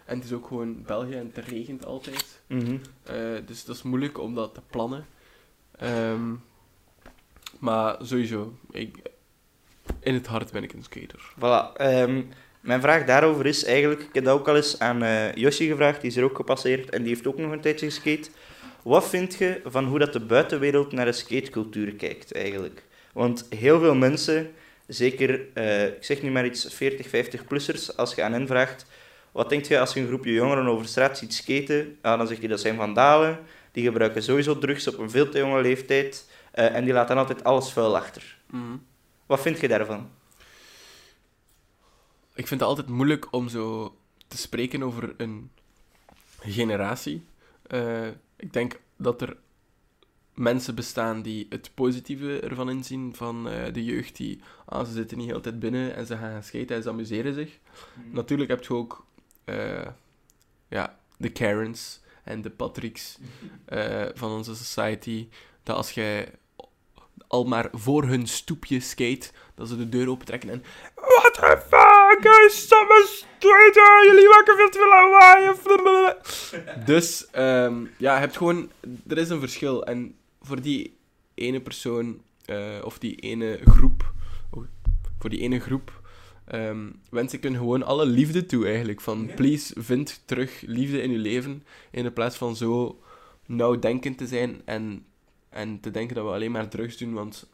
En 0.04 0.16
het 0.16 0.24
is 0.24 0.32
ook 0.32 0.46
gewoon 0.46 0.82
België 0.82 1.14
en 1.14 1.32
het 1.34 1.46
regent 1.46 1.86
altijd. 1.86 2.40
Mhm. 2.46 2.76
Eh, 3.02 3.14
dus 3.46 3.64
dat 3.64 3.76
is 3.76 3.82
moeilijk 3.82 4.18
om 4.18 4.34
dat 4.34 4.54
te 4.54 4.60
plannen. 4.70 5.06
Ehm, 5.76 6.34
maar 7.58 7.96
sowieso, 8.02 8.52
ik, 8.70 8.96
in 10.00 10.14
het 10.14 10.26
hart 10.26 10.52
ben 10.52 10.62
ik 10.62 10.72
een 10.72 10.82
skater. 10.82 11.32
Voilà. 11.36 11.76
ehm, 11.76 12.22
mijn 12.60 12.80
vraag 12.80 13.04
daarover 13.04 13.46
is 13.46 13.64
eigenlijk, 13.64 14.00
ik 14.00 14.14
heb 14.14 14.24
dat 14.24 14.38
ook 14.38 14.48
al 14.48 14.56
eens 14.56 14.78
aan 14.78 15.02
eh 15.02 15.34
Yoshi 15.34 15.66
gevraagd, 15.66 16.00
die 16.00 16.10
is 16.10 16.16
er 16.16 16.24
ook 16.24 16.36
gepasseerd 16.36 16.90
en 16.90 17.02
die 17.02 17.14
heeft 17.14 17.26
ook 17.26 17.38
nog 17.38 17.52
een 17.52 17.60
tijdje 17.60 17.86
geskate. 17.86 18.30
Wat 18.88 19.08
vind 19.08 19.34
je 19.34 19.60
van 19.64 19.84
hoe 19.84 19.98
dat 19.98 20.12
de 20.12 20.20
buitenwereld 20.20 20.92
naar 20.92 21.04
de 21.04 21.12
skatecultuur 21.12 21.94
kijkt 21.94 22.32
eigenlijk? 22.32 22.84
Want 23.12 23.46
heel 23.48 23.80
veel 23.80 23.94
mensen, 23.94 24.50
zeker, 24.86 25.52
eh, 25.54 25.86
ik 25.86 26.04
zeg 26.04 26.22
nu 26.22 26.30
maar 26.30 26.46
iets, 26.46 26.66
40, 26.74 27.08
50-plussers, 27.08 27.96
als 27.96 28.14
je 28.14 28.22
aan 28.22 28.32
hen 28.32 28.46
vraagt, 28.46 28.86
wat 29.32 29.48
denk 29.48 29.64
je 29.64 29.80
als 29.80 29.94
je 29.94 30.00
een 30.00 30.06
groepje 30.06 30.32
jongeren 30.32 30.66
over 30.66 30.86
straat 30.86 31.18
ziet 31.18 31.34
skaten? 31.34 31.98
Ja, 32.02 32.16
dan 32.16 32.26
zegt 32.26 32.38
hij 32.38 32.48
dat 32.48 32.60
zijn 32.60 32.76
vandalen, 32.76 33.38
die 33.72 33.84
gebruiken 33.84 34.22
sowieso 34.22 34.58
drugs 34.58 34.88
op 34.88 34.98
een 34.98 35.10
veel 35.10 35.28
te 35.28 35.38
jonge 35.38 35.60
leeftijd 35.60 36.30
eh, 36.50 36.74
en 36.74 36.84
die 36.84 36.92
laten 36.92 37.16
altijd 37.16 37.44
alles 37.44 37.72
vuil 37.72 37.96
achter. 37.96 38.38
Mhm. 38.46 38.76
Wat 39.26 39.40
vind 39.40 39.60
je 39.60 39.68
daarvan? 39.68 40.10
Ik 42.34 42.46
vind 42.46 42.60
het 42.60 42.68
altijd 42.68 42.88
moeilijk 42.88 43.32
om 43.32 43.48
zo 43.48 43.96
te 44.28 44.36
spreken 44.36 44.82
over 44.82 45.14
een 45.16 45.50
generatie. 46.40 47.24
Eh, 47.66 48.08
ik 48.38 48.52
denk 48.52 48.80
dat 48.96 49.22
er 49.22 49.36
mensen 50.34 50.74
bestaan 50.74 51.22
die 51.22 51.46
het 51.48 51.70
positieve 51.74 52.40
ervan 52.40 52.70
inzien 52.70 53.14
van 53.14 53.48
eh, 53.48 53.72
de 53.72 53.84
jeugd 53.84 54.16
die 54.16 54.40
ah, 54.64 54.86
ze 54.86 54.92
zitten 54.92 55.18
niet 55.18 55.32
altijd 55.32 55.58
binnen 55.58 55.94
en 55.94 56.06
ze 56.06 56.16
gaan 56.16 56.30
gaan 56.30 56.42
skaten 56.42 56.76
en 56.76 56.82
ze 56.82 56.88
amuseren 56.88 57.34
zich. 57.34 57.58
Natuurlijk 58.10 58.50
heb 58.50 58.64
je 58.64 58.74
ook 58.74 59.06
eh, 59.44 59.86
ja, 60.68 60.98
de 61.16 61.28
Karens 61.28 62.00
en 62.24 62.42
de 62.42 62.50
Patricks 62.50 63.18
eh, 63.64 64.06
van 64.14 64.30
onze 64.30 64.56
society, 64.56 65.28
dat 65.62 65.76
als 65.76 65.90
jij 65.90 66.34
al 67.26 67.44
maar 67.44 67.68
voor 67.72 68.04
hun 68.04 68.26
stoepje 68.26 68.80
skate, 68.80 69.30
dat 69.54 69.68
ze 69.68 69.76
de 69.76 69.88
deur 69.88 70.08
opentrekken 70.10 70.50
en 70.50 70.62
What 70.94 71.34
the 71.34 71.58
fuck, 71.68 72.18
guys, 72.32 72.62
stop 72.62 72.88
me 72.88 73.06
skaten, 73.06 74.06
jullie 74.06 74.28
maken 74.28 74.56
veel 74.56 74.68
te 74.70 74.78
veel 74.78 74.88
lawaai. 74.88 76.84
Dus, 76.84 77.26
ehm, 77.30 77.84
ja, 77.96 78.14
je 78.14 78.20
hebt 78.20 78.36
gewoon, 78.36 78.70
er 79.06 79.18
is 79.18 79.28
een 79.28 79.40
verschil 79.40 79.84
en 79.84 80.14
voor 80.42 80.60
die 80.60 80.96
ene 81.34 81.60
persoon, 81.60 82.20
eh, 82.44 82.74
of 82.84 82.98
die 82.98 83.14
ene 83.16 83.58
groep, 83.64 84.12
oh, 84.50 84.64
voor 85.18 85.30
die 85.30 85.40
ene 85.40 85.60
groep, 85.60 86.00
ehm, 86.44 86.86
wens 87.10 87.32
ik 87.32 87.42
hun 87.42 87.56
gewoon 87.56 87.82
alle 87.82 88.06
liefde 88.06 88.46
toe 88.46 88.66
eigenlijk. 88.66 89.00
Van, 89.00 89.24
Ja. 89.26 89.34
please, 89.34 89.74
vind 89.76 90.22
terug 90.24 90.60
liefde 90.66 91.02
in 91.02 91.10
je 91.10 91.18
leven, 91.18 91.62
in 91.90 92.12
plaats 92.12 92.36
van 92.36 92.56
zo 92.56 93.00
nauwdenkend 93.46 94.18
te 94.18 94.26
zijn 94.26 94.62
en, 94.64 95.04
en 95.48 95.80
te 95.80 95.90
denken 95.90 96.14
dat 96.16 96.24
we 96.24 96.30
alleen 96.30 96.50
maar 96.50 96.68
drugs 96.68 96.96
doen, 96.96 97.12
want 97.12 97.46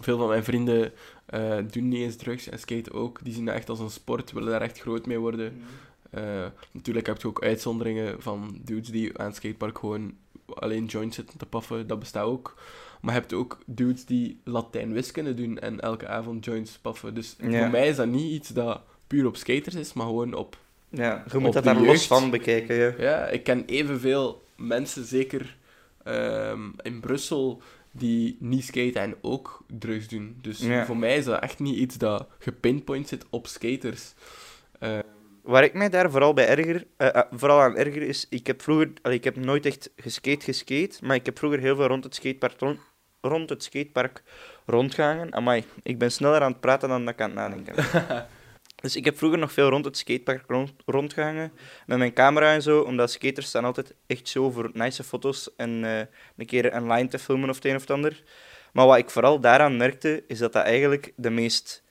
veel 0.00 0.18
van 0.18 0.28
mijn 0.28 0.44
vrienden 0.44 0.92
eh, 1.26 1.56
doen 1.70 1.88
niet 1.88 2.00
eens 2.00 2.16
drugs 2.16 2.48
en 2.48 2.58
skaten 2.58 2.92
ook. 2.92 3.18
Die 3.24 3.34
zien 3.34 3.44
dat 3.44 3.54
echt 3.54 3.68
als 3.68 3.78
een 3.80 3.90
sport, 3.90 4.32
willen 4.32 4.50
daar 4.50 4.60
echt 4.62 4.80
groot 4.80 5.06
mee 5.06 5.18
worden. 5.18 5.62
Eh, 6.10 6.46
natuurlijk 6.72 7.06
heb 7.06 7.20
je 7.20 7.28
ook 7.28 7.42
uitzonderingen 7.42 8.22
van 8.22 8.58
dudes 8.64 8.88
die 8.88 9.18
aan 9.18 9.26
het 9.26 9.36
skatepark 9.36 9.78
gewoon 9.78 10.14
alleen 10.54 10.84
joints 10.84 11.16
zitten 11.16 11.38
te 11.38 11.46
paffen, 11.46 11.86
dat 11.86 11.98
bestaat 11.98 12.24
ook. 12.24 12.54
Maar 13.00 13.14
je 13.14 13.20
hebt 13.20 13.32
ook 13.32 13.58
dudes 13.66 14.04
die 14.04 14.40
Latijn 14.44 14.92
wiskunde 14.92 15.34
doen 15.34 15.58
en 15.58 15.80
elke 15.80 16.08
avond 16.08 16.44
joints 16.44 16.78
paffen. 16.78 17.14
Dus 17.14 17.36
Ja. 17.40 17.60
voor 17.60 17.70
mij 17.70 17.88
is 17.88 17.96
dat 17.96 18.06
niet 18.06 18.30
iets 18.32 18.48
dat 18.48 18.80
puur 19.06 19.26
op 19.26 19.36
skaters 19.36 19.74
is, 19.74 19.92
maar 19.92 20.06
gewoon 20.06 20.34
op... 20.34 20.56
Ja, 20.88 21.24
je 21.32 21.38
moet 21.38 21.52
dat 21.52 21.64
daar 21.64 21.80
los 21.80 22.06
van 22.06 22.30
bekijken. 22.30 22.76
Ja. 22.76 22.94
Ja, 22.98 23.26
ik 23.26 23.44
ken 23.44 23.64
evenveel 23.66 24.42
mensen, 24.56 25.04
zeker 25.04 25.56
ehm, 26.08 26.60
in 26.82 27.00
Brussel, 27.00 27.62
die 27.90 28.36
niet 28.40 28.64
skaten 28.64 29.00
en 29.00 29.14
ook 29.20 29.64
drugs 29.78 30.08
doen. 30.08 30.38
Dus 30.42 30.58
Ja. 30.58 30.84
voor 30.86 30.96
mij 30.96 31.16
is 31.16 31.24
dat 31.24 31.40
echt 31.42 31.58
niet 31.58 31.76
iets 31.76 31.96
dat 31.96 32.26
gepinpoint 32.38 33.08
zit 33.08 33.24
op 33.30 33.46
skaters. 33.46 34.14
Eh, 34.78 34.98
waar 35.42 35.64
ik 35.64 35.74
mij 35.74 35.88
daar 35.88 36.10
vooral 36.10 36.32
bij 36.34 36.48
erger, 36.48 36.86
eh, 36.96 37.14
eh, 37.14 37.22
vooral 37.30 37.60
aan 37.60 37.76
erger 37.76 38.02
is, 38.02 38.26
ik 38.30 38.46
heb 38.46 38.62
vroeger, 38.62 38.90
ik 39.02 39.24
heb 39.24 39.36
nooit 39.36 39.66
echt 39.66 39.90
geskate 39.96 40.44
geskate, 40.44 40.98
maar 41.02 41.16
ik 41.16 41.26
heb 41.26 41.38
vroeger 41.38 41.58
heel 41.60 41.76
veel 41.76 41.86
rond 41.86 42.04
het 42.04 42.14
skatepark, 42.14 42.60
rond, 42.60 42.78
rond 43.20 43.48
het 43.50 43.62
skatepark 43.62 44.22
rondgehangen. 44.66 45.34
Amai, 45.34 45.64
ik 45.82 45.98
ben 45.98 46.12
sneller 46.12 46.40
aan 46.40 46.52
het 46.52 46.60
praten 46.60 46.88
dan 46.88 47.04
dat 47.04 47.14
ik 47.14 47.20
aan 47.20 47.30
het 47.30 47.38
nadenken. 47.38 47.74
Dus 48.80 48.96
ik 48.96 49.04
heb 49.04 49.18
vroeger 49.18 49.38
nog 49.38 49.52
veel 49.52 49.68
rond 49.68 49.84
het 49.84 49.96
skatepark 49.96 50.44
rond, 50.46 50.72
rondgehangen, 50.86 51.52
met 51.86 51.98
mijn 51.98 52.12
camera 52.12 52.52
en 52.52 52.62
zo, 52.62 52.80
omdat 52.80 53.10
skaters 53.10 53.46
staan 53.46 53.64
altijd 53.64 53.94
echt 54.06 54.28
zo 54.28 54.50
voor 54.50 54.70
nice 54.72 55.04
foto's 55.04 55.50
en 55.56 55.84
eh, 55.84 55.98
een 56.36 56.46
keer 56.46 56.74
een 56.74 56.92
line 56.92 57.08
te 57.08 57.18
filmen 57.18 57.48
of 57.48 57.54
het 57.54 57.64
een 57.64 57.74
of 57.74 57.80
het 57.80 57.90
ander. 57.90 58.22
Maar 58.72 58.86
wat 58.86 58.98
ik 58.98 59.10
vooral 59.10 59.40
daaraan 59.40 59.76
merkte, 59.76 60.24
is 60.26 60.38
dat 60.38 60.52
dat 60.52 60.64
eigenlijk 60.64 61.12
de 61.16 61.30
meest 61.30 61.82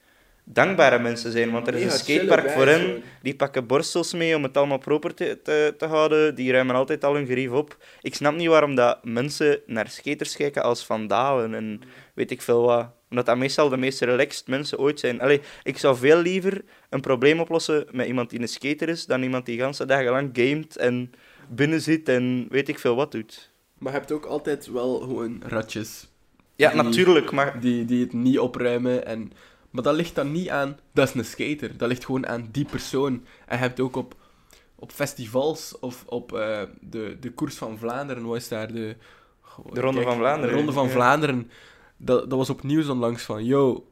dankbare 0.44 1.00
mensen 1.00 1.32
zijn. 1.32 1.52
Want 1.52 1.68
er 1.68 1.76
is 1.76 1.84
een 1.84 1.92
skatepark 1.92 2.50
voor 2.50 2.66
hen, 2.66 3.04
die 3.22 3.36
pakken 3.36 3.68
borstels 3.68 4.14
mee 4.14 4.36
om 4.36 4.44
het 4.44 4.58
allemaal 4.58 4.78
proper 4.78 5.14
te, 5.14 5.40
te, 5.44 5.74
te 5.78 5.86
houden. 5.86 6.36
Die 6.36 6.52
ruimen 6.52 6.76
altijd 6.76 7.04
al 7.04 7.14
hun 7.14 7.26
gerief 7.26 7.52
op. 7.52 7.78
Ik 8.02 8.16
snap 8.16 8.36
niet 8.36 8.48
waarom 8.48 8.76
dat 8.76 9.06
mensen 9.06 9.60
naar 9.66 9.90
skaters 9.90 10.36
kijken 10.36 10.64
als 10.64 10.86
vandalen 10.86 11.54
en 11.54 11.82
weet 12.14 12.32
ik 12.32 12.42
veel 12.42 12.62
wat. 12.62 12.97
Omdat 13.10 13.26
dat 13.26 13.38
meestal 13.38 13.70
de 13.70 13.78
meest 13.78 14.02
relaxed 14.02 14.48
mensen 14.48 14.80
ooit 14.80 15.00
zijn. 15.00 15.22
Allee, 15.22 15.42
ik 15.64 15.78
zou 15.78 15.98
veel 15.98 16.18
liever 16.22 16.64
een 16.90 17.02
probleem 17.02 17.40
oplossen 17.40 17.86
met 17.92 18.08
iemand 18.08 18.30
die 18.30 18.40
een 18.40 18.48
skater 18.48 18.90
is, 18.90 19.06
dan 19.06 19.22
iemand 19.24 19.46
die 19.46 19.60
ganse 19.60 19.86
dagen 19.86 20.12
lang 20.12 20.30
gamet 20.34 20.78
en 20.78 21.12
binnen 21.50 21.82
zit 21.82 22.10
en 22.10 22.48
weet 22.50 22.70
ik 22.70 22.80
veel 22.80 22.96
wat 22.96 23.12
doet. 23.12 23.52
Maar 23.78 23.92
je 23.94 23.98
hebt 24.00 24.12
ook 24.12 24.26
altijd 24.26 24.68
wel 24.72 25.00
gewoon 25.00 25.42
ratjes. 25.46 26.08
Ja, 26.56 26.72
Die- 26.72 26.82
natuurlijk, 26.82 27.32
maar... 27.32 27.60
Die, 27.60 27.86
die 27.86 28.04
het 28.04 28.14
niet 28.14 28.40
opruimen. 28.40 29.06
En... 29.06 29.32
Maar 29.70 29.84
dat 29.84 29.96
ligt 29.96 30.16
dan 30.16 30.32
niet 30.32 30.50
aan, 30.50 30.78
dat 30.94 31.08
is 31.08 31.14
een 31.14 31.26
skater. 31.26 31.78
Dat 31.78 31.88
ligt 31.88 32.06
gewoon 32.06 32.28
aan 32.28 32.50
die 32.52 32.66
persoon. 32.66 33.14
En 33.46 33.58
je 33.58 33.64
hebt 33.64 33.80
ook 33.80 33.96
op, 33.96 34.16
op 34.76 34.92
festivals 34.92 35.80
of 35.80 36.04
op 36.06 36.34
eh, 36.34 36.62
de, 36.82 37.18
de 37.20 37.32
Koers 37.32 37.56
van 37.56 37.78
Vlaanderen, 37.78 38.26
wat 38.26 38.38
is 38.38 38.48
daar? 38.48 38.68
De, 38.74 38.96
De 39.74 39.82
Ronde 39.82 40.02
van 40.02 40.16
Vlaanderen, 40.18 40.50
De 40.50 40.56
Ronde 40.56 40.72
van 40.72 40.86
ja. 40.86 40.92
Vlaanderen. 40.92 41.52
Dat, 41.98 42.32
was 42.32 42.50
op 42.50 42.64
nieuws 42.64 42.88
onlangs 42.88 43.24
van, 43.24 43.46
yo, 43.46 43.88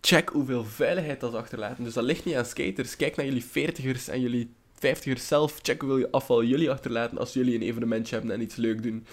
check 0.00 0.28
hoeveel 0.28 0.64
veiligheid 0.64 1.20
dat 1.20 1.34
achterlaten. 1.34 1.84
Dus 1.84 1.94
dat 1.94 2.04
ligt 2.04 2.24
niet 2.24 2.34
aan 2.34 2.44
skaters. 2.44 2.96
Kijk 2.96 3.16
naar 3.16 3.26
jullie 3.26 3.44
veertigers 3.44 4.08
en 4.08 4.20
jullie 4.20 4.54
vijftigers 4.74 5.26
zelf. 5.26 5.58
Check 5.62 5.80
hoeveel 5.80 6.08
afval 6.10 6.44
jullie 6.44 6.70
achterlaten 6.70 7.18
als 7.18 7.32
jullie 7.32 7.54
een 7.54 7.62
evenementje 7.62 8.14
hebben 8.16 8.34
en 8.34 8.40
iets 8.40 8.56
leuk 8.56 8.82
doen. 8.82 9.06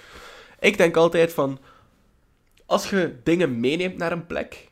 Ik 0.60 0.78
denk 0.78 0.96
altijd 0.96 1.34
van, 1.34 1.60
als 2.66 2.90
je 2.90 3.16
dingen 3.24 3.60
meeneemt 3.60 3.98
naar 3.98 4.12
een 4.12 4.26
plek, 4.26 4.70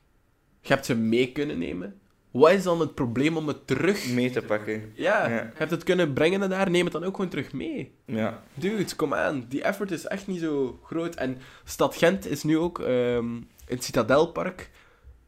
je 0.61 0.73
hebt 0.73 0.85
ze 0.85 0.95
mee 0.95 1.31
kunnen 1.31 1.57
nemen, 1.57 1.98
wat 2.31 2.51
is 2.51 2.63
dan 2.63 2.79
het 2.79 2.95
probleem 2.95 3.37
om 3.37 3.47
het 3.47 3.67
terug... 3.67 4.09
mee 4.09 4.29
te 4.31 4.41
pakken. 4.41 4.91
Ja, 4.95 5.27
Ja. 5.27 5.35
je 5.35 5.49
hebt 5.53 5.71
het 5.71 5.83
kunnen 5.83 6.13
brengen 6.13 6.39
naar 6.39 6.49
daar, 6.49 6.69
neem 6.69 6.83
het 6.83 6.93
dan 6.93 7.03
ook 7.03 7.15
gewoon 7.15 7.29
terug 7.29 7.53
mee. 7.53 7.93
Ja. 8.05 8.43
Dude, 8.53 8.95
kom 8.95 9.13
aan. 9.13 9.45
Die 9.49 9.61
effort 9.61 9.91
is 9.91 10.05
echt 10.05 10.27
niet 10.27 10.39
zo 10.41 10.79
groot. 10.83 11.15
En 11.15 11.37
Stad 11.63 11.95
Gent 11.95 12.25
is 12.27 12.43
nu 12.43 12.57
ook 12.57 12.79
ehm, 12.79 13.35
in 13.35 13.47
het 13.75 13.83
Citadelpark 13.83 14.69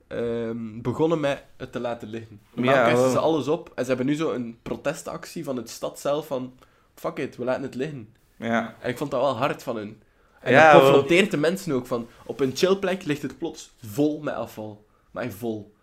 ehm, 0.07 0.81
begonnen 0.81 1.19
met 1.19 1.43
het 1.57 1.71
te 1.71 1.79
laten 1.79 2.07
liggen. 2.07 2.39
Normaal 2.53 2.75
Ja, 2.75 2.89
kasten 2.91 3.11
ze 3.11 3.19
alles 3.19 3.47
op. 3.47 3.71
En 3.75 3.83
ze 3.83 3.87
hebben 3.89 4.07
nu 4.07 4.15
zo 4.15 4.31
een 4.31 4.57
protestactie 4.61 5.43
van 5.43 5.55
het 5.57 5.69
stad 5.69 5.99
zelf 5.99 6.27
van... 6.27 6.53
Fuck 6.95 7.17
it, 7.17 7.37
we 7.37 7.43
laten 7.43 7.63
het 7.63 7.75
liggen. 7.75 8.13
Ja. 8.35 8.75
En 8.79 8.89
ik 8.89 8.97
vond 8.97 9.11
dat 9.11 9.21
wel 9.21 9.37
hard 9.37 9.63
van 9.63 9.75
hun. 9.75 10.01
En 10.41 10.51
Ja, 10.51 10.71
dat 10.71 10.81
wel. 10.81 10.91
confronteert 10.91 11.31
de 11.31 11.37
mensen 11.37 11.73
ook 11.73 11.85
van... 11.87 12.07
Op 12.25 12.39
een 12.39 12.51
chillplek 12.55 13.03
ligt 13.05 13.21
het 13.21 13.37
plots 13.37 13.71
vol 13.85 14.19
met 14.21 14.33
afval. 14.33 14.85
Maar 15.11 15.29
vol. 15.31 15.73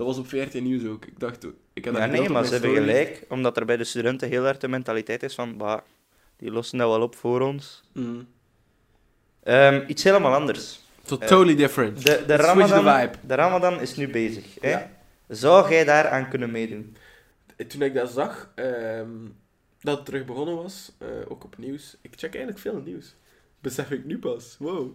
Dat 0.00 0.08
was 0.08 0.18
op 0.18 0.28
14 0.28 0.62
Nieuws 0.62 0.84
ook. 0.84 1.04
Ik 1.04 1.20
dacht... 1.20 1.46
Ik 1.72 1.84
dat 1.84 1.96
ja, 1.96 2.06
nee, 2.06 2.28
maar 2.28 2.44
ze 2.44 2.52
hebben 2.52 2.74
gelijk, 2.74 3.24
omdat 3.28 3.56
er 3.56 3.64
bij 3.64 3.76
de 3.76 3.84
studenten 3.84 4.28
heel 4.28 4.44
hard 4.44 4.60
de 4.60 4.68
mentaliteit 4.68 5.22
is 5.22 5.34
van, 5.34 5.56
bah, 5.56 5.80
die 6.36 6.50
lossen 6.50 6.78
dat 6.78 6.88
wel 6.88 7.02
op 7.02 7.16
voor 7.16 7.40
ons. 7.40 7.82
Mm. 7.92 8.28
Ehm, 9.42 9.84
iets 9.86 10.02
helemaal 10.02 10.34
anders. 10.34 10.80
Totally 11.02 11.54
different. 11.54 12.04
De, 12.04 12.16
de, 12.16 12.24
the 12.24 12.36
Ramadan, 12.36 13.00
vibe. 13.00 13.16
de 13.26 13.34
Ramadan 13.34 13.80
is 13.80 13.96
nu 13.96 14.08
bezig. 14.08 14.44
Hè? 14.60 14.78
Zou 15.28 15.70
jij 15.70 15.84
daaraan 15.84 16.28
kunnen 16.28 16.50
meedoen? 16.50 16.96
Toen 17.68 17.82
ik 17.82 17.94
dat 17.94 18.10
zag, 18.10 18.52
ehm, 18.54 19.08
dat 19.80 19.96
het 19.96 20.06
terug 20.06 20.24
begonnen 20.24 20.56
was, 20.56 20.92
eh, 20.98 21.08
ook 21.28 21.44
op 21.44 21.58
nieuws. 21.58 21.96
Ik 22.00 22.10
check 22.16 22.34
eigenlijk 22.34 22.58
veel 22.58 22.82
nieuws. 22.84 23.14
Besef 23.60 23.90
ik 23.90 24.04
nu 24.04 24.18
pas. 24.18 24.56
Wow. 24.58 24.92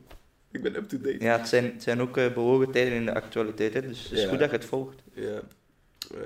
Ik 0.56 0.62
ben 0.62 0.76
up-to-date. 0.76 1.24
Ja, 1.24 1.38
het 1.38 1.48
zijn, 1.48 1.63
het 1.63 1.84
zijn 1.84 2.02
ook 2.02 2.18
eh, 2.18 2.34
bewogen 2.34 2.72
tijden 2.72 2.94
in 2.94 3.06
de 3.06 3.13
actualiteit, 3.13 3.74
hè? 3.74 3.82
dus 3.82 4.04
het 4.04 4.12
is 4.12 4.22
Ja. 4.22 4.30
goed 4.30 4.39
dat 4.39 4.50
je 4.50 4.56
het 4.56 4.65
volgt. 4.65 5.02
Ja. 5.13 5.41
Eh, 6.13 6.20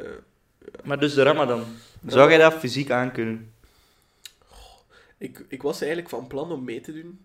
Maar 0.84 1.00
dus 1.00 1.14
de 1.14 1.24
Ramadan, 1.24 1.64
zou 2.08 2.30
jij 2.30 2.38
dat 2.38 2.54
fysiek 2.54 2.92
aankunnen? 2.92 3.54
ik, 5.18 5.46
ik 5.48 5.62
was 5.62 5.80
eigenlijk 5.82 6.10
van 6.10 6.28
plan 6.28 6.52
om 6.52 6.64
mee 6.64 6.82
te 6.82 6.94
doen. 6.94 7.20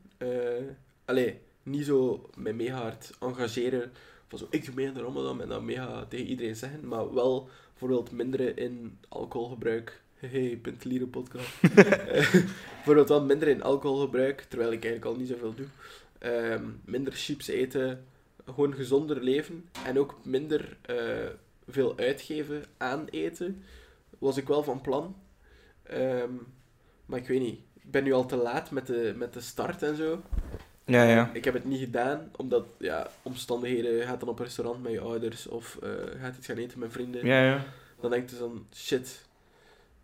Allee, 1.04 1.38
niet 1.62 1.84
zo 1.84 2.28
met 2.36 2.54
mega 2.54 2.76
hard 2.76 3.10
engageren. 3.20 3.92
Van 4.28 4.38
zo, 4.38 4.46
ik 4.50 4.64
doe 4.64 4.74
mee 4.74 4.88
aan 4.88 4.94
de 4.94 5.02
Ramadan 5.02 5.42
en 5.42 5.48
dan 5.48 5.64
mega 5.64 6.04
tegen 6.08 6.26
iedereen 6.26 6.56
zeggen. 6.56 6.88
Maar 6.88 7.14
wel 7.14 7.48
bijvoorbeeld 7.70 8.12
minderen 8.12 8.56
in 8.56 8.98
alcoholgebruik. 9.08 10.00
Hey, 10.14 10.58
Pintelieren 10.62 11.10
podcast. 11.10 11.60
Bijvoorbeeld 12.74 13.08
wel 13.08 13.24
minder 13.24 13.48
in 13.48 13.62
alcoholgebruik, 13.62 14.40
terwijl 14.48 14.72
ik 14.72 14.84
eigenlijk 14.84 15.14
al 15.14 15.20
niet 15.20 15.28
zoveel 15.28 15.54
doe. 15.54 15.66
Ehm, 16.24 16.64
minder 16.84 17.12
chips 17.12 17.48
eten, 17.48 18.04
gewoon 18.44 18.74
gezonder 18.74 19.22
leven. 19.22 19.68
En 19.86 19.98
ook 19.98 20.18
minder 20.22 20.76
eh, 20.82 20.96
veel 21.68 21.98
uitgeven 21.98 22.64
aan 22.76 23.06
eten. 23.10 23.62
Was 24.18 24.36
ik 24.36 24.46
wel 24.46 24.62
van 24.62 24.80
plan. 24.80 25.16
Ehm, 25.82 26.30
maar 27.06 27.18
ik 27.18 27.26
weet 27.26 27.40
niet. 27.40 27.58
Ik 27.74 27.90
ben 27.90 28.04
nu 28.04 28.12
al 28.12 28.26
te 28.26 28.36
laat 28.36 28.70
met 28.70 28.86
de, 28.86 29.14
met 29.16 29.32
de 29.32 29.40
start 29.40 29.82
en 29.82 29.96
zo. 29.96 30.22
Ja, 30.84 31.02
ja. 31.02 31.30
Ik 31.32 31.44
heb 31.44 31.54
het 31.54 31.64
niet 31.64 31.80
gedaan, 31.80 32.30
omdat 32.36 32.66
ja, 32.78 33.10
omstandigheden. 33.22 33.92
Je 33.92 34.02
gaat 34.02 34.20
dan 34.20 34.28
op 34.28 34.38
een 34.38 34.44
restaurant 34.44 34.82
met 34.82 34.92
je 34.92 35.00
ouders 35.00 35.46
of 35.46 35.78
eh, 35.82 35.90
je 35.90 36.18
gaat 36.20 36.36
iets 36.36 36.46
gaan 36.46 36.56
eten 36.56 36.78
met 36.78 36.92
vrienden. 36.92 37.26
Ja, 37.26 37.44
ja. 37.44 37.64
Dan 38.00 38.10
denk 38.10 38.30
je 38.30 38.38
dan, 38.38 38.66
shit. 38.74 39.26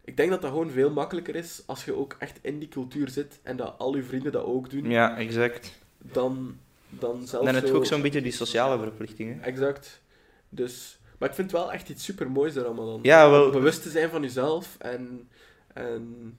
Ik 0.04 0.16
denk 0.16 0.30
dat 0.30 0.42
dat 0.42 0.50
gewoon 0.50 0.70
veel 0.70 0.90
makkelijker 0.90 1.34
is 1.34 1.62
als 1.66 1.84
je 1.84 1.94
ook 1.94 2.16
echt 2.18 2.38
in 2.42 2.58
die 2.58 2.68
cultuur 2.68 3.08
zit 3.08 3.40
en 3.42 3.56
dat 3.56 3.74
al 3.78 3.96
je 3.96 4.02
vrienden 4.02 4.32
dat 4.32 4.44
ook 4.44 4.70
doen. 4.70 4.90
Ja, 4.90 5.16
exact. 5.16 5.78
Dan, 6.02 6.58
dan 6.88 7.26
zelf 7.26 7.44
Dan 7.44 7.54
heb 7.54 7.62
je 7.64 7.70
zo- 7.70 7.76
ook 7.76 7.86
zo'n 7.86 8.02
beetje 8.02 8.22
die 8.22 8.32
sociale 8.32 8.78
verplichtingen. 8.78 9.42
Exact. 9.42 10.02
Dus, 10.48 10.98
maar 11.18 11.28
ik 11.28 11.34
vind 11.34 11.50
het 11.50 11.60
wel 11.60 11.72
echt 11.72 11.88
iets 11.88 12.04
super 12.04 12.30
moois 12.30 12.54
er 12.56 12.64
allemaal 12.64 12.86
dan. 12.86 12.98
Ja, 13.02 13.30
wel. 13.30 13.50
Bewust 13.50 13.82
te 13.82 13.90
zijn 13.90 14.10
van 14.10 14.22
jezelf 14.22 14.76
en, 14.78 15.28
en, 15.74 16.36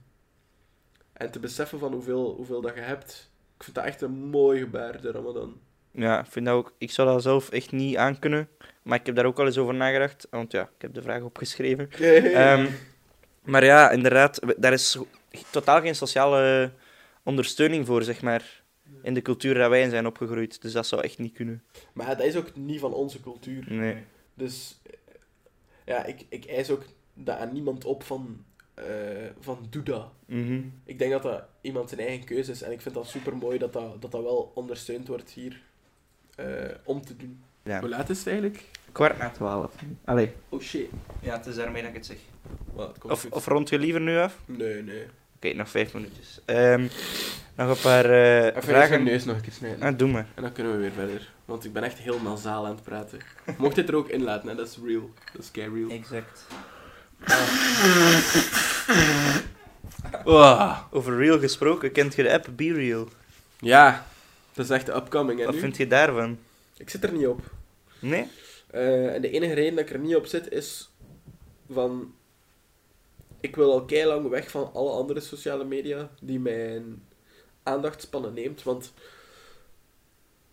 en 1.13 1.31
te 1.31 1.39
beseffen 1.39 1.79
van 1.79 1.93
hoeveel, 1.93 2.33
hoeveel 2.35 2.61
dat 2.61 2.75
je 2.75 2.81
hebt. 2.81 3.29
Ik 3.57 3.63
vind 3.63 3.75
dat 3.75 3.85
echt 3.85 4.01
een 4.01 4.11
mooi 4.29 4.59
gebaar, 4.59 5.01
de 5.01 5.11
Ramadan. 5.11 5.59
Ja, 5.91 6.19
ik 6.19 6.25
vind 6.31 6.45
dat 6.45 6.55
ook. 6.55 6.73
Ik 6.77 6.91
zou 6.91 7.07
dat 7.07 7.21
zelf 7.21 7.49
echt 7.49 7.71
niet 7.71 7.95
aankunnen. 7.97 8.49
Maar 8.81 8.99
ik 8.99 9.05
heb 9.05 9.15
daar 9.15 9.25
ook 9.25 9.39
al 9.39 9.45
eens 9.45 9.57
over 9.57 9.73
nagedacht. 9.73 10.27
Want 10.29 10.51
ja, 10.51 10.61
ik 10.61 10.81
heb 10.81 10.93
de 10.93 11.01
vraag 11.01 11.21
opgeschreven. 11.21 11.89
Ehm, 12.33 12.67
maar 13.43 13.65
ja, 13.65 13.89
inderdaad, 13.91 14.39
daar 14.57 14.73
is 14.73 14.97
totaal 15.49 15.81
geen 15.81 15.95
sociale 15.95 16.71
ondersteuning 17.23 17.85
voor, 17.85 18.03
zeg 18.03 18.21
maar. 18.21 18.60
In 19.01 19.13
de 19.13 19.21
cultuur 19.21 19.57
waar 19.57 19.69
wij 19.69 19.81
in 19.81 19.89
zijn 19.89 20.05
opgegroeid. 20.07 20.61
Dus 20.61 20.71
dat 20.73 20.87
zou 20.87 21.01
echt 21.01 21.17
niet 21.17 21.33
kunnen. 21.33 21.63
maar 21.93 22.17
dat 22.17 22.25
is 22.25 22.35
ook 22.35 22.55
niet 22.55 22.79
van 22.79 22.93
onze 22.93 23.19
cultuur. 23.19 23.65
Nee. 23.73 23.97
Dus 24.33 24.79
eh, 24.83 24.93
ja, 25.85 26.05
ik, 26.05 26.25
ik 26.29 26.45
eis 26.45 26.69
ook 26.69 26.83
dat 27.13 27.37
aan 27.37 27.53
niemand 27.53 27.85
op 27.85 28.03
van, 28.03 28.43
eh, 28.73 28.85
van 29.39 29.67
doe 29.69 29.83
dat. 29.83 30.07
Mhm. 30.25 30.61
Ik 30.85 30.99
denk 30.99 31.11
dat 31.11 31.23
dat 31.23 31.43
iemand 31.61 31.89
zijn 31.89 32.01
eigen 32.01 32.25
keuze 32.25 32.51
is. 32.51 32.61
En 32.61 32.71
ik 32.71 32.81
vind 32.81 32.95
dat 32.95 33.07
super 33.07 33.37
mooi 33.37 33.57
dat 33.57 33.73
dat, 33.73 34.01
dat 34.01 34.11
dat 34.11 34.21
wel 34.23 34.51
ondersteund 34.55 35.07
wordt 35.07 35.29
hier 35.31 35.61
eh, 36.35 36.45
om 36.83 37.01
te 37.01 37.15
doen. 37.15 37.43
Ja. 37.63 37.79
Hoe 37.79 37.89
laat 37.89 38.09
is 38.09 38.17
het 38.17 38.27
eigenlijk? 38.27 38.63
Kwart 38.91 39.17
na 39.17 39.29
twaalf. 39.29 39.73
Allee. 40.05 40.31
Oh 40.49 40.61
shit. 40.61 40.89
Ja, 41.21 41.37
het 41.37 41.45
is 41.45 41.55
daarmee 41.55 41.81
dat 41.81 41.89
ik 41.91 41.95
het 41.97 42.05
zeg. 42.05 42.17
Het 42.77 42.97
komt 42.97 43.13
Of, 43.13 43.21
goed. 43.21 43.31
of 43.31 43.45
rond 43.47 43.69
je 43.69 43.79
liever 43.79 44.01
nu 44.01 44.17
af? 44.17 44.37
Nee, 44.45 44.83
nee. 44.83 45.05
Oké, 45.35 45.53
nog 45.53 45.69
vijf 45.69 45.93
minuutjes. 45.93 46.39
Ehm, 46.45 46.87
nog 47.55 47.69
een 47.69 47.81
paar 47.81 48.05
eh, 48.05 48.35
Even 48.37 48.51
vragen. 48.51 48.63
vragen. 48.63 48.89
mijn 48.89 49.03
neus 49.03 49.25
nog 49.25 49.35
een 49.35 49.41
keer 49.41 49.51
snijden. 49.51 49.81
Ah, 49.81 49.97
doe 49.97 50.09
maar. 50.09 50.25
En 50.35 50.41
dan 50.41 50.51
kunnen 50.51 50.71
we 50.73 50.77
weer 50.77 50.91
verder. 50.91 51.29
Want 51.45 51.65
ik 51.65 51.73
ben 51.73 51.83
echt 51.83 51.97
heel 51.97 52.19
nasaal 52.21 52.65
aan 52.65 52.75
het 52.75 52.83
praten. 52.83 53.19
Mocht 53.57 53.75
dit 53.75 53.89
er 53.89 53.95
ook 53.95 54.09
in 54.09 54.23
laten, 54.23 54.49
hè? 54.49 54.55
dat 54.55 54.67
is 54.67 54.77
real. 54.85 55.09
Dat 55.33 55.41
is 55.41 55.51
kei 55.51 55.69
real. 55.73 55.89
Exact. 55.89 56.45
Ah. 60.25 60.79
Over 60.91 61.17
Real 61.17 61.39
gesproken, 61.39 61.91
kent 61.91 62.15
je 62.15 62.23
de 62.23 62.31
app 62.33 62.47
Be 62.55 62.73
Real? 62.73 63.07
Ja, 63.59 64.05
dat 64.53 64.65
is 64.65 64.71
echt 64.71 64.85
de 64.85 64.95
upcoming. 64.95 65.39
En 65.39 65.45
Wat 65.45 65.55
nu? 65.55 65.59
vind 65.61 65.77
je 65.77 65.87
daarvan? 65.87 66.37
Ik 66.77 66.89
zit 66.89 67.03
er 67.03 67.11
niet 67.13 67.27
op. 67.27 67.41
Nee? 67.99 68.27
Eh, 68.67 69.13
en 69.15 69.21
de 69.21 69.29
enige 69.29 69.53
reden 69.53 69.75
dat 69.75 69.85
ik 69.85 69.93
er 69.93 69.99
niet 69.99 70.15
op 70.15 70.25
zit 70.25 70.51
is 70.51 70.89
van. 71.71 72.13
Ik 73.39 73.55
wil 73.55 73.71
al 73.71 73.85
kei 73.85 74.05
lang 74.05 74.29
weg 74.29 74.51
van 74.51 74.69
alle 74.73 74.91
andere 74.91 75.19
sociale 75.19 75.63
media 75.63 76.09
die 76.21 76.39
mijn 76.39 77.01
aandachtspannen 77.63 78.33
neemt. 78.33 78.63
Want 78.63 78.93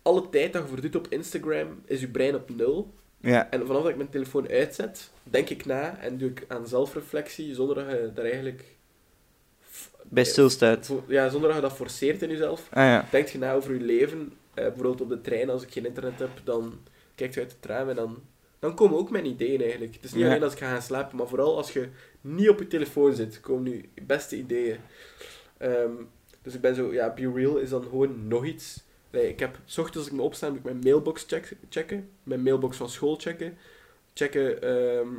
alle 0.01 0.29
tijd 0.29 0.53
dat 0.53 0.61
je 0.63 0.69
verdoet 0.69 0.95
op 0.95 1.07
Instagram 1.09 1.81
is 1.85 1.99
je 2.01 2.07
brein 2.07 2.35
op 2.35 2.49
nul. 2.55 2.93
Ja, 3.21 3.49
En 3.51 3.65
vanaf 3.65 3.81
dat 3.81 3.91
ik 3.91 3.97
mijn 3.97 4.09
telefoon 4.09 4.47
uitzet, 4.47 5.09
denk 5.23 5.49
ik 5.49 5.65
na 5.65 5.97
en 5.97 6.17
doe 6.17 6.29
ik 6.29 6.45
aan 6.47 6.67
zelfreflectie 6.67 7.53
zonder 7.55 7.75
dat 7.75 7.85
je 7.91 8.11
daar 8.13 8.25
eigenlijk... 8.25 8.65
bij 10.03 10.23
eh, 10.23 10.29
stilstaat. 10.29 10.91
Ja, 11.07 11.29
zonder 11.29 11.47
dat 11.49 11.57
je 11.61 11.67
dat 11.67 11.75
forceert 11.75 12.21
in 12.21 12.29
jezelf. 12.29 12.67
Ah 12.71 12.83
ja. 12.83 13.07
Denk 13.11 13.27
je 13.27 13.37
na 13.37 13.53
over 13.53 13.73
je 13.73 13.79
leven. 13.79 14.33
Eh, 14.53 14.63
bijvoorbeeld 14.63 15.01
op 15.01 15.09
de 15.09 15.21
trein, 15.21 15.49
als 15.49 15.63
ik 15.63 15.71
geen 15.71 15.85
internet 15.85 16.19
heb, 16.19 16.29
dan 16.43 16.73
kijk 17.15 17.33
je 17.33 17.39
uit 17.39 17.51
het 17.51 17.65
raam 17.65 17.89
en 17.89 17.95
dan, 17.95 18.21
dan 18.59 18.75
komen 18.75 18.97
ook 18.97 19.09
mijn 19.09 19.25
ideeën 19.25 19.61
eigenlijk. 19.61 19.93
Het 19.93 20.03
is 20.03 20.11
niet 20.13 20.23
Ja. 20.23 20.29
alleen 20.29 20.43
als 20.43 20.53
ik 20.53 20.59
ga 20.59 20.69
gaan 20.71 20.81
slapen, 20.81 21.17
maar 21.17 21.27
vooral 21.27 21.57
als 21.57 21.73
je 21.73 21.87
niet 22.21 22.49
op 22.49 22.59
je 22.59 22.67
telefoon 22.67 23.13
zit, 23.13 23.39
komen 23.39 23.63
nu 23.63 23.89
je 23.95 24.01
beste 24.01 24.37
ideeën. 24.37 24.77
Ehm, 25.57 25.91
dus 26.41 26.53
ik 26.53 26.61
ben 26.61 26.75
zo, 26.75 26.93
ja, 26.93 27.13
Be 27.13 27.31
Real 27.31 27.57
is 27.57 27.69
dan 27.69 27.83
gewoon 27.83 28.27
nog 28.27 28.45
iets. 28.45 28.83
Nee, 29.11 29.29
ik 29.29 29.39
heb, 29.39 29.59
s 29.65 29.77
ochtends 29.77 29.97
als 29.97 30.07
ik 30.07 30.13
me 30.13 30.21
opsta, 30.21 30.49
moet 30.49 30.57
ik 30.57 30.63
mijn 30.63 30.79
mailbox 30.79 31.23
check, 31.27 31.55
checken. 31.69 32.09
Mijn 32.23 32.43
mailbox 32.43 32.77
van 32.77 32.89
school 32.89 33.15
checken. 33.15 33.57
Checken 34.13 34.61
ehm, 34.61 35.13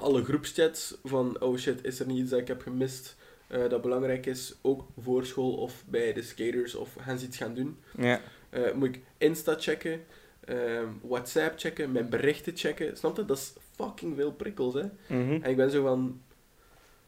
alle 0.00 0.24
groepschats 0.24 0.98
van, 1.04 1.40
oh 1.40 1.56
shit, 1.56 1.84
is 1.84 2.00
er 2.00 2.06
niet 2.06 2.18
iets 2.18 2.30
dat 2.30 2.40
ik 2.40 2.48
heb 2.48 2.62
gemist 2.62 3.16
eh, 3.48 3.68
dat 3.68 3.82
belangrijk 3.82 4.26
is, 4.26 4.54
ook 4.62 4.86
voor 4.98 5.26
school 5.26 5.54
of 5.54 5.84
bij 5.86 6.12
de 6.12 6.22
skaters, 6.22 6.74
of 6.74 6.94
gaan 7.00 7.18
ze 7.18 7.26
iets 7.26 7.36
gaan 7.36 7.54
doen. 7.54 7.78
Ja. 7.96 8.20
Eh, 8.50 8.72
moet 8.72 8.88
ik 8.88 9.00
Insta 9.18 9.54
checken, 9.58 10.04
ehm, 10.44 10.88
WhatsApp 11.02 11.58
checken, 11.58 11.92
mijn 11.92 12.08
berichten 12.08 12.56
checken. 12.56 12.96
Snap 12.96 13.16
je? 13.16 13.24
Dat 13.24 13.36
is 13.36 13.52
fucking 13.74 14.16
veel 14.16 14.32
prikkels, 14.32 14.74
hè. 14.74 14.84
Mhm. 15.06 15.42
En 15.42 15.50
ik 15.50 15.56
ben 15.56 15.70
zo 15.70 15.82
van, 15.82 16.20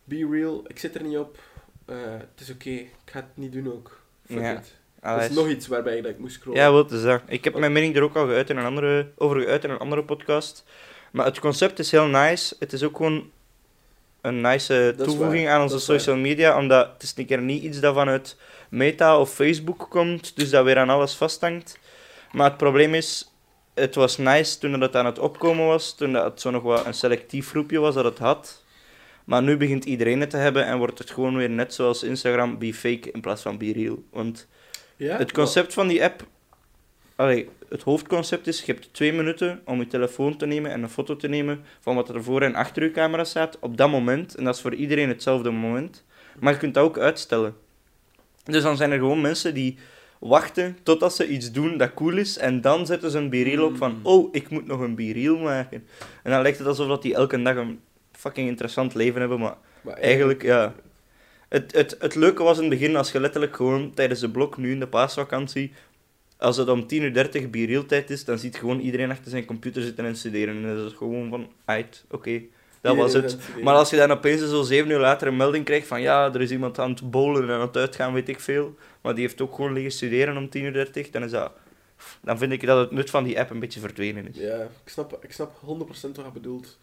be 0.04 0.28
real, 0.30 0.64
ik 0.66 0.78
zit 0.78 0.94
er 0.94 1.02
niet 1.02 1.18
op. 1.18 1.38
Eh, 1.90 1.96
het 2.12 2.40
is 2.40 2.50
oké, 2.50 2.70
ik 2.70 2.90
ga 3.04 3.18
het 3.18 3.26
niet 3.34 3.52
doen 3.52 3.72
ook. 3.72 4.00
Fuck 4.26 4.38
Ja. 4.40 4.52
it. 4.52 4.78
Allee. 5.02 5.20
Dat 5.20 5.30
is 5.30 5.36
nog 5.36 5.48
iets 5.48 5.66
waarbij 5.66 5.96
ik, 5.96 6.02
dat 6.02 6.12
ik 6.12 6.18
moest 6.18 6.34
scrollen. 6.34 6.60
Ja, 6.60 6.70
wat 6.72 6.92
is 6.92 7.02
dat? 7.02 7.20
Ik 7.26 7.44
heb 7.44 7.58
mijn 7.58 7.72
mening 7.72 7.96
er 7.96 8.02
ook 8.02 8.16
al 8.16 8.26
geuit 8.26 8.50
in 8.50 8.56
een 8.56 8.64
andere, 8.64 9.10
over 9.16 9.40
geuit 9.40 9.64
in 9.64 9.70
een 9.70 9.78
andere 9.78 10.04
podcast. 10.04 10.64
Maar 11.12 11.26
het 11.26 11.38
concept 11.40 11.78
is 11.78 11.90
heel 11.90 12.06
nice. 12.06 12.56
Het 12.58 12.72
is 12.72 12.82
ook 12.82 12.96
gewoon 12.96 13.30
een 14.20 14.40
nice 14.40 14.94
Dat 14.96 15.06
is 15.06 15.12
toevoeging 15.12 15.44
waar, 15.44 15.54
aan 15.54 15.62
onze 15.62 15.74
dat 15.76 15.86
waar. 15.86 15.98
social 16.00 16.16
media. 16.16 16.58
Omdat 16.58 16.88
het 16.92 17.02
is 17.02 17.12
een 17.16 17.26
keer 17.26 17.40
niet 17.40 17.62
iets 17.62 17.80
dat 17.80 17.94
vanuit 17.94 18.36
Meta 18.68 19.18
of 19.20 19.30
Facebook 19.34 19.86
komt. 19.90 20.36
Dus 20.36 20.50
dat 20.50 20.64
weer 20.64 20.78
aan 20.78 20.90
alles 20.90 21.14
vasthangt. 21.14 21.78
Maar 22.32 22.48
het 22.48 22.56
probleem 22.56 22.94
is, 22.94 23.32
het 23.74 23.94
was 23.94 24.16
nice 24.18 24.58
toen 24.58 24.80
het 24.80 24.96
aan 24.96 25.06
het 25.06 25.18
opkomen 25.18 25.66
was. 25.66 25.94
Toen 25.94 26.12
dat 26.12 26.24
het 26.24 26.40
zo 26.40 26.50
nog 26.50 26.62
wat 26.62 26.86
een 26.86 26.94
selectief 26.94 27.48
groepje 27.48 27.78
was 27.78 27.94
dat 27.94 28.04
het 28.04 28.18
had. 28.18 28.62
Maar 29.24 29.42
nu 29.42 29.56
begint 29.56 29.84
iedereen 29.84 30.20
het 30.20 30.30
te 30.30 30.36
hebben 30.36 30.66
en 30.66 30.78
wordt 30.78 30.98
het 30.98 31.10
gewoon 31.10 31.36
weer 31.36 31.50
net 31.50 31.74
zoals 31.74 32.02
Instagram, 32.02 32.58
be 32.58 32.74
fake 32.74 33.10
in 33.10 33.20
plaats 33.20 33.42
van 33.42 33.58
be 33.58 33.72
real. 33.72 34.02
Want 34.10 34.48
Ja? 34.96 35.16
het 35.16 35.32
concept 35.32 35.74
van 35.74 35.88
die 35.88 36.04
app, 36.04 36.26
allee, 37.16 37.48
het 37.68 37.82
hoofdconcept 37.82 38.46
is, 38.46 38.58
je 38.62 38.72
hebt 38.72 38.92
twee 38.92 39.12
minuten 39.12 39.60
om 39.64 39.78
je 39.78 39.86
telefoon 39.86 40.36
te 40.36 40.46
nemen 40.46 40.70
en 40.70 40.82
een 40.82 40.88
foto 40.88 41.16
te 41.16 41.28
nemen 41.28 41.60
van 41.80 41.94
wat 41.94 42.08
er 42.08 42.22
voor 42.24 42.42
en 42.42 42.54
achter 42.54 42.82
je 42.82 42.90
camera 42.90 43.24
staat 43.24 43.56
op 43.60 43.76
dat 43.76 43.90
moment. 43.90 44.34
En 44.34 44.44
dat 44.44 44.54
is 44.54 44.60
voor 44.60 44.74
iedereen 44.74 45.08
hetzelfde 45.08 45.50
moment. 45.50 46.04
Maar 46.40 46.52
je 46.52 46.58
kunt 46.58 46.74
dat 46.74 46.84
ook 46.84 46.98
uitstellen. 46.98 47.54
Dus 48.44 48.62
dan 48.62 48.76
zijn 48.76 48.90
er 48.90 48.98
gewoon 48.98 49.20
mensen 49.20 49.54
die 49.54 49.78
wachten 50.18 50.78
totdat 50.82 51.14
ze 51.14 51.28
iets 51.28 51.52
doen 51.52 51.76
dat 51.76 51.94
cool 51.94 52.16
is 52.16 52.38
en 52.38 52.60
dan 52.60 52.86
zetten 52.86 53.10
ze 53.10 53.18
een 53.18 53.28
b-reel 53.28 53.64
op 53.64 53.76
van, 53.76 53.90
Mm. 53.92 54.00
oh, 54.02 54.28
ik 54.32 54.50
moet 54.50 54.66
nog 54.66 54.80
een 54.80 54.94
b-reel 54.94 55.38
maken. 55.38 55.86
En 56.22 56.30
dan 56.30 56.42
lijkt 56.42 56.58
het 56.58 56.66
alsof 56.66 56.86
dat 56.88 57.02
die 57.02 57.14
elke 57.14 57.42
dag 57.42 57.56
een 57.56 57.80
fucking 58.20 58.48
interessant 58.48 58.94
leven 58.94 59.20
hebben, 59.20 59.38
maar 59.40 59.56
Maar 59.80 59.96
Eigenlijk, 59.96 60.42
ja. 60.42 60.74
Het, 61.48 61.72
het, 61.72 61.96
het 61.98 62.14
leuke 62.14 62.42
was 62.42 62.56
in 62.56 62.70
het 62.70 62.78
begin 62.78 62.96
als 62.96 63.12
je 63.12 63.20
letterlijk 63.20 63.56
gewoon 63.56 63.94
tijdens 63.94 64.20
de 64.20 64.30
blok, 64.30 64.56
nu 64.56 64.70
in 64.70 64.80
de 64.80 64.86
paasvakantie, 64.86 65.72
als 66.36 66.56
het 66.56 66.68
om 66.68 66.82
10.30 66.82 66.88
uur 66.90 67.84
b 67.84 67.88
tijd 67.88 68.10
is, 68.10 68.24
dan 68.24 68.38
ziet 68.38 68.56
gewoon 68.56 68.80
iedereen 68.80 69.10
achter 69.10 69.30
zijn 69.30 69.44
computer 69.44 69.82
zitten 69.82 70.04
en 70.04 70.16
studeren. 70.16 70.56
En 70.56 70.76
dat 70.76 70.90
is 70.90 70.96
gewoon 70.96 71.30
van, 71.30 71.48
uit, 71.64 72.04
oké, 72.10 72.42
dat 72.80 72.96
was 72.96 73.12
het. 73.12 73.38
Maar 73.62 73.74
als 73.74 73.90
je 73.90 73.96
dan 73.96 74.10
opeens 74.10 74.48
zo 74.48 74.62
zeven 74.62 74.90
uur 74.90 74.98
later 74.98 75.28
een 75.28 75.36
melding 75.36 75.64
krijgt 75.64 75.86
van, 75.86 76.00
ja, 76.00 76.34
er 76.34 76.40
is 76.40 76.50
iemand 76.50 76.78
aan 76.78 76.90
het 76.90 77.10
bowlen 77.10 77.42
en 77.42 77.50
aan 77.50 77.60
het 77.60 77.76
uitgaan, 77.76 78.12
weet 78.12 78.28
ik 78.28 78.40
veel, 78.40 78.74
maar 79.00 79.14
die 79.14 79.22
heeft 79.22 79.40
ook 79.40 79.54
gewoon 79.54 79.72
liggen 79.72 79.92
studeren 79.92 80.36
om 80.36 80.44
10.30 80.44 80.50
uur, 80.52 81.08
dan 81.10 81.22
is 81.22 81.30
dat... 81.30 81.52
Dan 82.20 82.38
vind 82.38 82.52
ik 82.52 82.66
dat 82.66 82.78
het 82.78 82.90
nut 82.90 83.10
van 83.10 83.24
die 83.24 83.38
app 83.40 83.50
een 83.50 83.58
beetje 83.58 83.80
verdwenen 83.80 84.28
is. 84.28 84.36
Ja, 84.36 84.60
ik 84.62 84.90
snap, 84.90 85.18
ik 85.24 85.32
snap 85.32 85.52
100% 85.54 85.60
wat 85.66 86.00
je 86.00 86.22
bedoelt. 86.32 86.78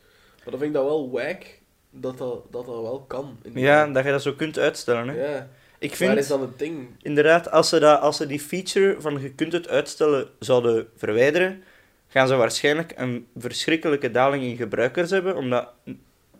Maar 0.47 0.55
dan 0.57 0.65
vind 0.65 0.75
ik 0.75 0.81
dat 0.81 0.91
wel 0.91 1.11
wack 1.11 1.43
dat 1.89 2.17
dat, 2.17 2.43
dat, 2.51 2.65
dat 2.65 2.81
wel 2.81 3.05
kan. 3.07 3.37
in 3.43 3.59
Ja, 3.59 3.87
dat 3.87 4.03
je 4.03 4.11
dat 4.11 4.21
zo 4.21 4.33
kunt 4.33 4.59
uitstellen. 4.59 5.07
Hè. 5.07 5.31
ja. 5.31 5.49
Ik 5.79 5.89
Waar 5.89 5.97
vind... 5.97 6.17
is 6.17 6.27
dan 6.27 6.41
het 6.41 6.59
ding? 6.59 6.87
Inderdaad, 7.01 7.51
als 7.51 7.69
ze, 7.69 7.79
dat, 7.79 8.01
als 8.01 8.17
ze 8.17 8.27
die 8.27 8.39
feature 8.39 9.01
van 9.01 9.21
je 9.21 9.31
kunt 9.31 9.51
het 9.51 9.67
uitstellen 9.67 10.27
zouden 10.39 10.87
verwijderen, 10.95 11.63
gaan 12.07 12.27
ze 12.27 12.35
waarschijnlijk 12.35 12.93
een 12.95 13.27
verschrikkelijke 13.37 14.11
daling 14.11 14.43
in 14.43 14.55
gebruikers 14.55 15.09
hebben, 15.09 15.35
omdat 15.35 15.73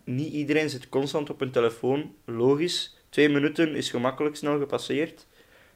niet 0.04 0.32
iedereen 0.32 0.70
zit 0.70 0.88
constant 0.88 1.30
op 1.30 1.40
een 1.40 1.50
telefoon. 1.50 2.14
Logisch, 2.24 2.96
twee 3.08 3.28
minuten 3.28 3.74
is 3.74 3.90
gemakkelijk 3.90 4.36
snel 4.36 4.58
gepasseerd. 4.58 5.26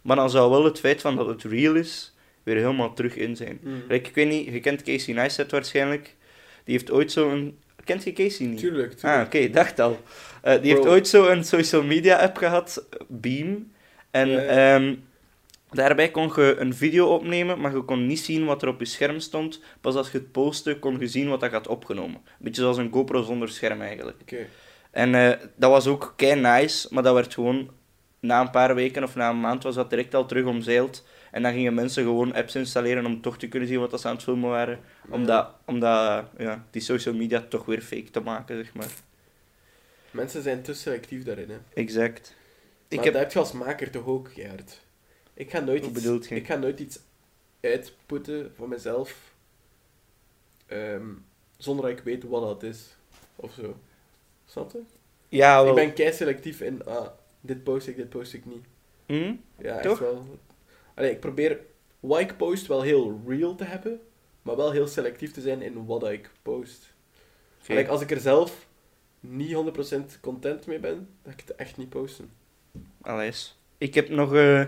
Maar 0.03 0.16
dan 0.16 0.30
zou 0.30 0.51
wel 0.51 0.64
het 0.64 0.80
feit 0.80 1.01
van 1.01 1.16
dat 1.16 1.26
het 1.26 1.43
real 1.43 1.74
is, 1.74 2.14
weer 2.43 2.57
helemaal 2.57 2.95
terug 2.95 3.16
in 3.16 3.37
zijn. 3.37 3.59
Mm. 3.62 3.83
Like, 3.89 4.09
ik 4.09 4.14
weet 4.14 4.28
niet, 4.28 4.53
je 4.53 4.61
kent 4.61 4.83
Casey 4.83 5.14
Neistat 5.14 5.51
waarschijnlijk. 5.51 6.14
Die 6.64 6.74
heeft 6.74 6.91
ooit 6.91 7.12
zo'n... 7.12 7.59
Kent 7.85 8.05
je 8.05 8.12
Casey 8.12 8.47
niet? 8.47 8.59
Tuurlijk, 8.59 8.93
Ah, 8.93 8.99
tuurlijk. 8.99 9.26
oké, 9.26 9.51
dacht 9.51 9.78
al. 9.80 10.01
Eh, 10.43 10.62
die 10.62 10.72
heeft 10.74 10.87
ooit 10.87 11.09
zo 11.09 11.28
een 11.28 11.45
social 11.45 11.83
media 11.83 12.16
app 12.18 12.37
gehad, 12.37 12.87
Beam. 13.09 13.72
En 14.11 14.49
ehm, 14.49 14.95
daarbij 15.70 16.11
kon 16.11 16.33
je 16.37 16.57
een 16.59 16.74
video 16.74 17.07
opnemen, 17.07 17.61
maar 17.61 17.74
je 17.74 17.83
kon 17.83 18.07
niet 18.07 18.20
zien 18.20 18.45
wat 18.45 18.62
er 18.62 18.68
op 18.68 18.78
je 18.78 18.85
scherm 18.87 19.20
stond. 19.20 19.61
Pas 19.80 19.95
als 19.95 20.11
je 20.11 20.18
het 20.18 20.33
postte, 20.33 20.78
kon 20.78 20.99
je 20.99 21.07
zien 21.09 21.28
wat 21.28 21.41
dat 21.41 21.51
had 21.53 21.66
opgenomen. 21.68 22.16
Een 22.24 22.33
beetje 22.39 22.62
zoals 22.62 22.76
een 22.76 22.93
GoPro 22.93 23.22
zonder 23.22 23.49
scherm 23.49 23.80
eigenlijk. 23.80 24.16
Oké. 24.22 24.47
En 24.91 25.14
eh, 25.14 25.39
dat 25.57 25.70
was 25.70 25.87
ook 25.87 26.12
kei 26.16 26.41
nice, 26.41 26.89
maar 26.91 27.03
dat 27.03 27.14
werd 27.14 27.35
gewoon 27.35 27.70
na 28.20 28.41
een 28.41 28.51
paar 28.51 28.74
weken 28.74 29.03
of 29.03 29.14
na 29.14 29.30
een 29.30 29.41
maand 29.41 29.62
was 29.62 29.74
dat 29.74 29.91
direct 29.91 30.14
al 30.14 30.26
terug 30.26 30.45
omzeild. 30.45 31.05
En 31.33 31.43
dan 31.43 31.53
gingen 31.53 31.74
mensen 31.74 32.05
gewoon 32.05 32.35
apps 32.35 32.55
installeren 32.55 33.07
om 33.07 33.20
toch 33.20 33.39
te 33.39 33.49
kunnen 33.49 33.68
zien 33.68 33.78
wat 33.78 33.91
dat 33.91 34.01
ze 34.01 34.09
aan 34.09 34.14
het 34.14 34.22
filmen 34.22 34.51
waren. 34.51 34.80
Omdat, 35.09 35.51
omdat 35.64 36.26
ja, 36.39 36.66
die 36.70 36.83
social 36.83 37.14
media 37.14 37.41
toch 37.49 37.64
weer 37.64 37.80
fake 37.80 38.11
te 38.11 38.20
maken, 38.20 38.57
zeg 38.57 38.74
maar. 38.74 38.91
Mensen 40.11 40.43
zijn 40.43 40.62
te 40.62 40.74
selectief 40.74 41.24
daarin, 41.24 41.51
hè. 41.51 41.57
Exact. 41.74 42.35
Maar 42.35 42.99
Ik 42.99 43.05
heb... 43.05 43.12
dat 43.12 43.22
heb 43.22 43.33
je 43.33 43.39
als 43.39 43.53
maker 43.53 43.91
toch 43.91 44.07
ook, 44.07 44.33
Gerard? 44.33 44.80
Ik 45.35 45.51
ga 45.51 45.61
nooit 45.61 45.87
iets, 45.87 46.28
ik 46.28 46.47
ga 46.47 46.57
nooit 46.57 46.80
iets 46.80 46.99
uitputten 47.61 48.53
van 48.57 48.68
mezelf 48.68 49.35
ehm, 50.66 51.07
zonder 51.57 51.85
dat 51.85 51.99
ik 51.99 52.05
weet 52.05 52.24
wat 52.24 52.43
dat 52.43 52.62
is. 52.62 52.97
Of 53.37 53.53
zo. 53.53 53.76
Snap 54.45 54.72
je? 54.72 54.83
Ja, 55.28 55.62
wel. 55.62 55.68
Ik 55.68 55.74
ben 55.74 55.95
kei 55.95 56.12
selectief 56.12 56.61
in, 56.61 56.85
ah, 56.85 57.07
dit 57.41 57.62
post 57.62 57.87
ik, 57.87 57.97
dit 57.97 58.09
post 58.09 58.35
ik 58.35 58.45
niet. 58.45 58.64
Hm? 59.07 59.35
Ja, 59.59 59.74
echt 59.74 59.83
Toch? 59.83 59.99
wel. 59.99 60.39
Allee, 60.95 61.11
ik 61.11 61.20
probeer 61.20 61.59
wat 62.01 62.20
ik 62.20 62.36
post 62.36 62.66
wel 62.66 62.82
heel 62.82 63.20
real 63.26 63.55
te 63.55 63.64
hebben, 63.64 64.01
maar 64.43 64.57
wel 64.57 64.70
heel 64.70 64.86
selectief 64.86 65.32
te 65.32 65.40
zijn 65.40 65.62
in 65.62 65.86
wat 65.86 66.09
ik 66.09 66.30
post. 66.43 66.95
Like, 67.66 67.90
als 67.90 68.01
ik 68.01 68.11
er 68.11 68.20
zelf 68.20 68.66
niet 69.20 69.57
100% 70.16 70.20
content 70.20 70.66
mee 70.66 70.78
ben, 70.78 71.09
dan 71.22 71.32
ga 71.32 71.38
ik 71.38 71.45
het 71.47 71.57
echt 71.57 71.76
niet 71.76 71.88
posten. 71.88 72.30
Allee. 73.01 73.32
Ik 73.78 73.95
heb 73.95 74.09
nog 74.09 74.34
eh, 74.34 74.64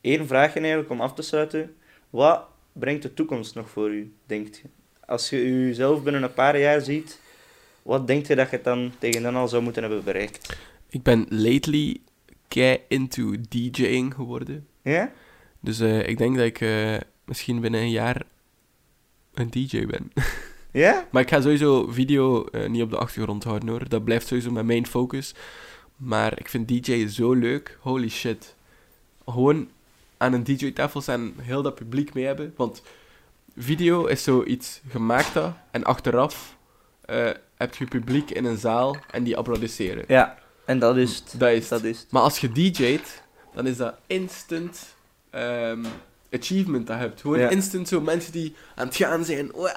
één 0.00 0.26
vraagje 0.26 0.60
eigenlijk 0.60 0.90
om 0.90 1.00
af 1.00 1.14
te 1.14 1.22
sluiten. 1.22 1.76
Wat 2.10 2.44
brengt 2.72 3.02
de 3.02 3.14
toekomst 3.14 3.54
nog 3.54 3.70
voor 3.70 3.90
u, 3.90 4.12
denkt 4.26 4.56
je? 4.56 4.68
Als 5.06 5.30
je 5.30 5.66
jezelf 5.66 6.02
binnen 6.02 6.22
een 6.22 6.34
paar 6.34 6.58
jaar 6.58 6.80
ziet, 6.80 7.20
wat 7.82 8.06
denkt 8.06 8.26
je 8.26 8.36
dat 8.36 8.50
je 8.50 8.60
dan 8.60 8.92
tegen 8.98 9.22
dan 9.22 9.36
al 9.36 9.48
zou 9.48 9.62
moeten 9.62 9.82
hebben 9.82 10.04
bereikt? 10.04 10.58
Ik 10.88 11.02
ben 11.02 11.26
lately 11.28 12.00
kei 12.48 12.80
into 12.88 13.34
DJing 13.48 14.14
geworden. 14.14 14.66
Ja? 14.82 15.12
Dus 15.60 15.80
eh, 15.80 16.08
ik 16.08 16.18
denk 16.18 16.36
dat 16.36 16.44
ik 16.44 16.60
eh, 16.60 16.96
misschien 17.24 17.60
binnen 17.60 17.80
een 17.80 17.90
jaar 17.90 18.22
een 19.34 19.50
DJ 19.50 19.86
ben. 19.86 20.12
Ja? 20.72 21.06
maar 21.10 21.22
ik 21.22 21.28
ga 21.28 21.40
sowieso 21.40 21.86
video 21.90 22.44
eh, 22.44 22.68
niet 22.68 22.82
op 22.82 22.90
de 22.90 22.98
achtergrond 22.98 23.44
houden 23.44 23.68
hoor. 23.68 23.88
Dat 23.88 24.04
blijft 24.04 24.26
sowieso 24.26 24.50
mijn 24.50 24.66
main 24.66 24.86
focus. 24.86 25.34
Maar 25.96 26.38
ik 26.38 26.48
vind 26.48 26.68
DJ 26.68 27.06
zo 27.06 27.32
leuk. 27.32 27.78
Holy 27.80 28.08
shit. 28.08 28.54
Gewoon 29.24 29.68
aan 30.16 30.32
een 30.32 30.44
DJ-tafel 30.44 31.00
staan, 31.00 31.32
heel 31.36 31.62
dat 31.62 31.74
publiek 31.74 32.14
mee 32.14 32.24
hebben. 32.24 32.52
Want 32.56 32.82
video 33.56 34.06
is 34.06 34.22
zoiets 34.22 34.80
gemaakt 34.88 35.34
dat. 35.34 35.54
En 35.70 35.84
achteraf 35.84 36.56
heb 37.56 37.74
je 37.74 37.84
publiek 37.84 38.30
in 38.30 38.44
een 38.44 38.58
zaal 38.58 38.96
en 39.10 39.22
die 39.22 39.36
applaudisseren. 39.36 40.04
Ja. 40.08 40.38
En 40.66 40.78
dat 40.78 40.96
is 40.96 41.16
het. 41.16 41.34
Dat 41.38 41.50
is 41.50 41.60
het. 41.60 41.68
Dat 41.68 41.84
is 41.84 41.98
het. 41.98 42.10
Maar 42.10 42.22
als 42.22 42.38
je 42.38 42.52
DJ't, 42.52 43.22
dan 43.54 43.66
is 43.66 43.76
dat 43.76 43.94
instant 44.06 44.95
ehm, 45.36 45.84
achievement 46.32 46.86
dat 46.86 46.96
je 46.96 47.02
hebt. 47.02 47.20
Gewoon 47.20 47.38
Ja. 47.38 47.48
instant 47.48 47.88
zo 47.88 48.00
mensen 48.00 48.32
die 48.32 48.54
aan 48.74 48.86
het 48.86 48.96
gaan 48.96 49.24
zijn. 49.24 49.50
Wah, 49.54 49.74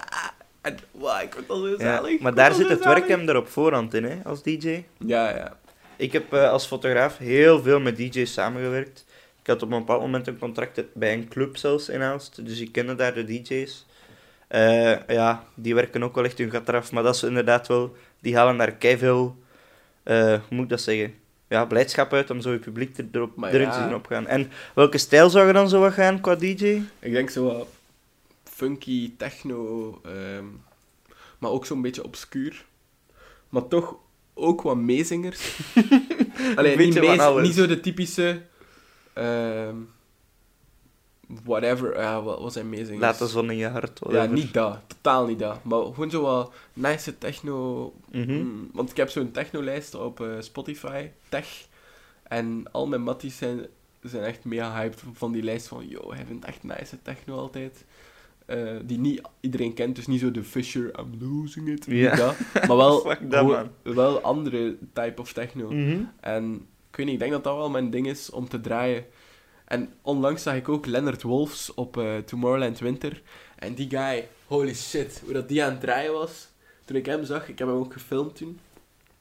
en 0.61 0.77
wauw, 0.91 1.21
ik 1.23 1.33
word 1.33 1.49
al 1.49 1.57
zo 1.61 1.75
zalig. 1.77 2.19
Maar 2.19 2.33
daar 2.33 2.53
zit 2.53 2.69
het 2.69 2.83
werk 2.83 3.07
hem 3.07 3.29
er 3.29 3.37
op 3.37 3.47
voorhand 3.47 3.93
in, 3.93 4.03
hè, 4.03 4.17
als 4.23 4.43
DJ. 4.43 4.83
Ja, 5.05 5.29
ja. 5.35 5.57
Ik 5.95 6.11
heb 6.11 6.33
eh, 6.33 6.49
als 6.49 6.65
fotograaf 6.67 7.17
heel 7.17 7.61
veel 7.61 7.79
met 7.79 7.97
DJ's 7.97 8.33
samengewerkt. 8.33 9.05
Ik 9.41 9.47
had 9.47 9.61
op 9.61 9.71
een 9.71 9.77
bepaald 9.79 10.01
moment 10.01 10.27
een 10.27 10.39
contract 10.39 10.81
bij 10.93 11.13
een 11.13 11.27
club 11.27 11.57
zelfs 11.57 11.89
in 11.89 12.01
Aalst, 12.01 12.45
dus 12.45 12.59
ik 12.59 12.71
kende 12.71 12.95
daar 12.95 13.13
de 13.13 13.23
DJ's. 13.23 13.85
Eh, 14.47 15.07
ja, 15.07 15.43
die 15.55 15.75
werken 15.75 16.03
ook 16.03 16.15
wel 16.15 16.23
echt 16.23 16.37
hun 16.37 16.51
gat 16.51 16.67
eraf. 16.67 16.91
Maar 16.91 17.03
dat 17.03 17.15
is 17.15 17.23
inderdaad 17.23 17.67
wel... 17.67 17.95
Die 18.21 18.35
halen 18.35 18.57
daar 18.57 18.71
keiveel... 18.71 19.35
eh 20.03 20.15
hoe 20.27 20.39
moet 20.49 20.63
ik 20.63 20.69
dat 20.69 20.81
zeggen? 20.81 21.13
Ja, 21.49 21.65
blijdschap 21.65 22.13
uit 22.13 22.29
om 22.29 22.41
zo 22.41 22.51
je 22.51 22.59
publiek 22.59 22.97
er, 22.97 23.05
erop, 23.11 23.35
Maar 23.35 23.53
erin 23.53 23.67
ja. 23.67 23.71
te 23.71 23.83
zien 23.83 23.95
opgaan. 23.95 24.27
En 24.27 24.51
welke 24.75 24.97
stijl 24.97 25.29
zou 25.29 25.47
je 25.47 25.53
dan 25.53 25.69
zo 25.69 25.79
wat 25.79 25.93
gaan 25.93 26.21
qua 26.21 26.35
DJ? 26.35 26.81
Ik 26.99 27.11
denk 27.11 27.29
zo 27.29 27.43
wat 27.43 27.67
funky, 28.43 29.11
techno, 29.17 30.01
ehm, 30.05 30.45
maar 31.37 31.51
ook 31.51 31.65
zo'n 31.65 31.81
beetje 31.81 32.03
obscuur. 32.03 32.65
Maar 33.49 33.67
toch 33.67 33.95
ook 34.33 34.61
wat 34.61 34.77
meezingers. 34.77 35.59
Alleen 36.55 36.77
niet, 36.77 37.41
niet 37.41 37.55
zo 37.55 37.67
de 37.67 37.79
typische... 37.79 38.41
ehm, 39.13 39.75
whatever, 41.43 41.99
ja, 41.99 42.21
wat, 42.21 42.39
wat 42.41 42.53
zijn 42.53 42.69
meezingers? 42.69 42.99
Laat 42.99 43.19
de 43.19 43.27
zon 43.27 43.51
in 43.51 43.57
je 43.57 43.67
hart. 43.67 43.99
Ja, 44.09 44.25
niet 44.25 44.53
dat. 44.53 44.79
Totaal 44.87 45.25
niet 45.25 45.39
dat. 45.39 45.63
Maar 45.63 45.81
gewoon 45.83 46.09
zo 46.09 46.21
wat 46.21 46.53
nice 46.73 47.17
techno... 47.17 47.93
Mhm. 48.11 48.31
Mm, 48.31 48.69
want 48.73 48.89
ik 48.89 48.97
heb 48.97 49.09
zo'n 49.09 49.31
technolijst 49.31 49.95
op 49.95 50.21
eh, 50.21 50.27
Spotify, 50.39 51.07
Tech. 51.29 51.67
En 52.23 52.63
al 52.71 52.87
mijn 52.87 53.01
matties 53.01 53.37
zijn, 53.37 53.65
zijn 54.01 54.23
echt 54.23 54.43
mega 54.43 54.73
hyped 54.73 55.03
van 55.13 55.31
die 55.31 55.43
lijst 55.43 55.67
van... 55.67 55.87
Yo, 55.87 56.13
hij 56.13 56.25
vindt 56.25 56.45
echt 56.45 56.63
nice 56.63 57.01
techno 57.01 57.37
altijd. 57.37 57.85
Eh, 58.45 58.75
die 58.83 58.99
niet 58.99 59.21
iedereen 59.39 59.73
kent, 59.73 59.95
dus 59.95 60.07
niet 60.07 60.19
zo 60.19 60.31
de 60.31 60.43
Fisher, 60.43 60.99
I'm 60.99 61.17
losing 61.19 61.67
it. 61.67 61.87
niet 61.87 61.99
Ja. 61.99 62.15
dat. 62.15 62.35
Maar 62.67 62.77
wel, 62.77 63.67
wel 63.83 64.21
andere 64.21 64.77
type 64.93 65.21
of 65.21 65.33
techno. 65.33 65.71
Mhm. 65.71 66.01
En 66.19 66.53
ik 66.89 66.95
weet 66.95 67.05
niet, 67.05 67.15
ik 67.15 67.19
denk 67.19 67.31
dat 67.31 67.43
dat 67.43 67.55
wel 67.55 67.69
mijn 67.69 67.89
ding 67.89 68.07
is 68.07 68.29
om 68.29 68.47
te 68.47 68.61
draaien. 68.61 69.05
En 69.69 69.93
onlangs 70.01 70.43
zag 70.43 70.55
ik 70.55 70.69
ook 70.69 70.85
Leonard 70.85 71.21
Wolfs 71.21 71.73
op 71.73 71.97
eh, 71.97 72.17
Tomorrowland 72.17 72.79
Winter. 72.79 73.21
En 73.55 73.73
die 73.73 73.89
guy, 73.89 74.27
holy 74.45 74.73
shit, 74.75 75.21
hoe 75.23 75.33
dat 75.33 75.47
die 75.47 75.63
aan 75.63 75.71
het 75.71 75.81
draaien 75.81 76.13
was. 76.13 76.47
Toen 76.85 76.95
ik 76.97 77.05
hem 77.05 77.23
zag, 77.23 77.47
ik 77.49 77.59
heb 77.59 77.67
hem 77.67 77.77
ook 77.77 77.93
gefilmd 77.93 78.35
toen. 78.35 78.59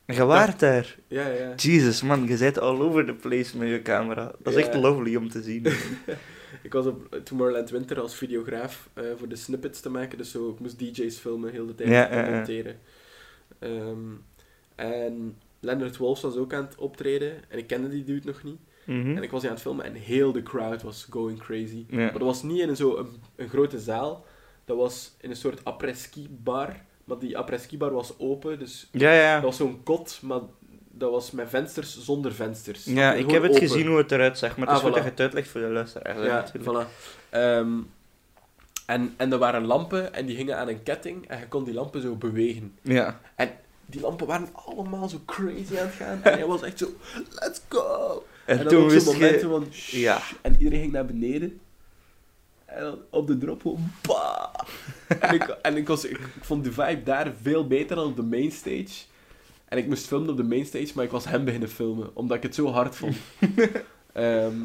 Je 0.07 0.25
waart 0.25 0.61
daar. 0.61 0.97
Ja, 1.09 1.29
ja. 1.29 1.55
Jesus, 1.55 2.03
man, 2.03 2.27
je 2.27 2.37
zit 2.37 2.59
all 2.59 2.81
over 2.81 3.05
the 3.07 3.15
place 3.15 3.57
met 3.59 3.69
je 3.69 3.83
camera. 3.83 4.33
Dat 4.39 4.53
is 4.55 4.61
Ja. 4.61 4.67
echt 4.67 4.75
lovely 4.81 5.17
om 5.17 5.29
te 5.29 5.43
zien. 5.43 5.67
Ik 6.63 6.73
was 6.73 6.87
op 6.87 7.21
Tomorrowland 7.25 7.71
Winter 7.71 8.01
als 8.01 8.15
videograaf 8.15 8.89
eh, 8.93 9.05
voor 9.17 9.29
de 9.29 9.37
snippets 9.37 9.81
te 9.81 9.91
maken. 9.91 10.19
Dus 10.19 10.31
zo, 10.31 10.51
ik 10.51 10.61
moest 10.61 10.79
DJ's 10.79 11.17
filmen 11.19 11.53
heel 11.53 11.67
de 11.67 11.75
tijd 11.75 11.89
Ja, 11.89 12.09
en 12.09 12.25
ja. 12.25 12.37
monteren. 12.37 12.79
Ehm, 13.59 14.13
en 14.75 15.37
Leonard 15.61 15.97
Wolfs 15.97 16.23
was 16.23 16.37
ook 16.37 16.53
aan 16.55 16.65
het 16.65 16.75
optreden. 16.77 17.33
En 17.49 17.59
ik 17.59 17.67
kende 17.67 17.89
die 17.89 18.05
dude 18.05 18.27
nog 18.27 18.43
niet. 18.43 18.59
Mhm. 18.97 19.17
En 19.17 19.23
ik 19.23 19.31
was 19.31 19.41
die 19.41 19.49
aan 19.51 19.55
het 19.55 19.65
filmen 19.65 19.85
en 19.85 19.95
heel 19.95 20.33
de 20.33 20.43
crowd 20.43 20.83
was 20.83 21.07
going 21.11 21.39
crazy. 21.39 21.87
Maar 21.91 22.13
dat 22.13 22.21
was 22.23 22.43
niet 22.43 22.61
in 22.61 22.77
zo'n 22.77 22.99
een, 22.99 23.09
een 23.37 23.49
grote 23.49 23.81
zaal. 23.81 24.25
Dat 24.65 24.77
was 24.77 25.15
in 25.21 25.31
een 25.31 25.37
soort 25.37 25.65
après-ski 25.65 26.27
bar. 26.31 26.77
Maar 27.05 27.19
die 27.19 27.39
après-ski 27.39 27.77
bar 27.79 27.93
was 27.93 28.19
open. 28.19 28.59
Dus 28.59 28.89
Ja, 28.93 29.13
ja. 29.13 29.35
dat 29.35 29.43
was 29.43 29.57
zo'n 29.57 29.83
kot, 29.83 30.19
maar 30.23 30.41
dat 30.91 31.11
was 31.11 31.31
met 31.31 31.49
vensters 31.49 31.99
zonder 32.05 32.33
vensters. 32.35 32.85
Ja, 32.85 33.13
ik 33.15 33.31
heb 33.31 33.43
het 33.43 33.51
open. 33.55 33.69
gezien 33.69 33.87
hoe 33.87 33.97
het 33.99 34.13
eruit 34.13 34.39
zag, 34.39 34.57
maar 34.57 34.67
het 34.69 34.77
is 34.77 34.83
Ah, 34.83 34.89
goed 34.89 34.91
voilà. 34.93 34.95
dat 34.95 35.05
je 35.05 35.11
het 35.11 35.21
uitlegt 35.21 35.49
voor 35.49 35.61
de 35.61 35.67
luisteraars. 35.69 36.19
hè, 36.19 36.27
Ja, 36.27 36.35
natuurlijk. 36.35 36.87
voilà. 36.89 36.91
Ehm, 37.31 37.73
en, 38.87 39.15
en 39.17 39.33
er 39.33 39.39
waren 39.39 39.65
lampen 39.65 40.15
en 40.15 40.27
die 40.27 40.37
gingen 40.37 40.57
aan 40.57 40.69
een 40.69 40.83
ketting 40.83 41.27
en 41.29 41.39
je 41.39 41.49
kon 41.49 41.65
die 41.65 41.75
lampen 41.75 42.01
zo 42.03 42.15
bewegen. 42.15 42.79
Ja. 42.83 43.21
Die 43.91 44.01
lampen 44.01 44.27
waren 44.27 44.49
allemaal 44.55 45.09
zo 45.09 45.21
crazy 45.27 45.79
aan 45.79 45.87
het 45.87 45.95
gaan 45.95 46.23
en 46.23 46.33
hij 46.33 46.47
was 46.47 46.63
echt 46.63 46.79
zo, 46.79 46.89
let's 47.31 47.61
go! 47.69 48.25
En, 48.45 48.59
En, 48.59 48.65
dan 48.65 48.73
toen 48.73 48.89
wist 48.89 49.07
momenten 49.07 49.39
je... 49.41 49.55
van, 49.55 49.67
shh, 49.73 49.93
Ja. 49.93 50.21
en 50.43 50.53
iedereen 50.59 50.81
ging 50.81 50.93
naar 50.93 51.07
beneden. 51.07 51.61
En 52.65 52.83
dan 52.83 52.99
op 53.11 53.27
de 53.27 53.39
drop 53.39 53.63
gewoon, 53.63 53.91
bah! 54.03 54.55
en 55.21 55.35
ik, 55.35 55.43
en 55.43 55.77
ik, 55.77 55.89
was, 55.89 56.05
ik, 56.05 56.19
ik 56.19 56.45
vond 56.45 56.65
de 56.65 56.73
vibe 56.73 57.03
daar 57.03 57.33
veel 57.43 57.67
beter 57.67 57.97
dan 57.97 58.07
op 58.07 58.17
de 58.17 58.23
mainstage. 58.23 59.05
En 59.65 59.79
ik 59.79 59.87
moest 59.87 60.07
filmen 60.07 60.31
op 60.31 60.37
de 60.37 60.43
mainstage, 60.43 60.93
maar 60.95 61.05
ik 61.05 61.11
was 61.11 61.25
hem 61.25 61.45
beginnen 61.45 61.69
filmen, 61.69 62.17
omdat 62.17 62.37
ik 62.37 62.43
het 62.43 62.55
zo 62.55 62.67
hard 62.67 62.97
vond. 62.97 63.17
Ehm, 64.13 64.57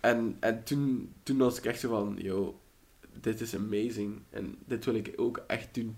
en 0.00 0.36
en 0.40 0.64
toen, 0.64 1.12
toen 1.22 1.36
was 1.38 1.58
ik 1.58 1.64
echt 1.64 1.80
zo 1.80 1.88
van, 1.88 2.14
yo, 2.18 2.58
dit 3.20 3.40
is 3.40 3.54
amazing. 3.54 4.20
En 4.30 4.56
dit 4.66 4.84
wil 4.84 4.94
ik 4.94 5.12
ook 5.16 5.42
echt 5.46 5.68
doen. 5.74 5.96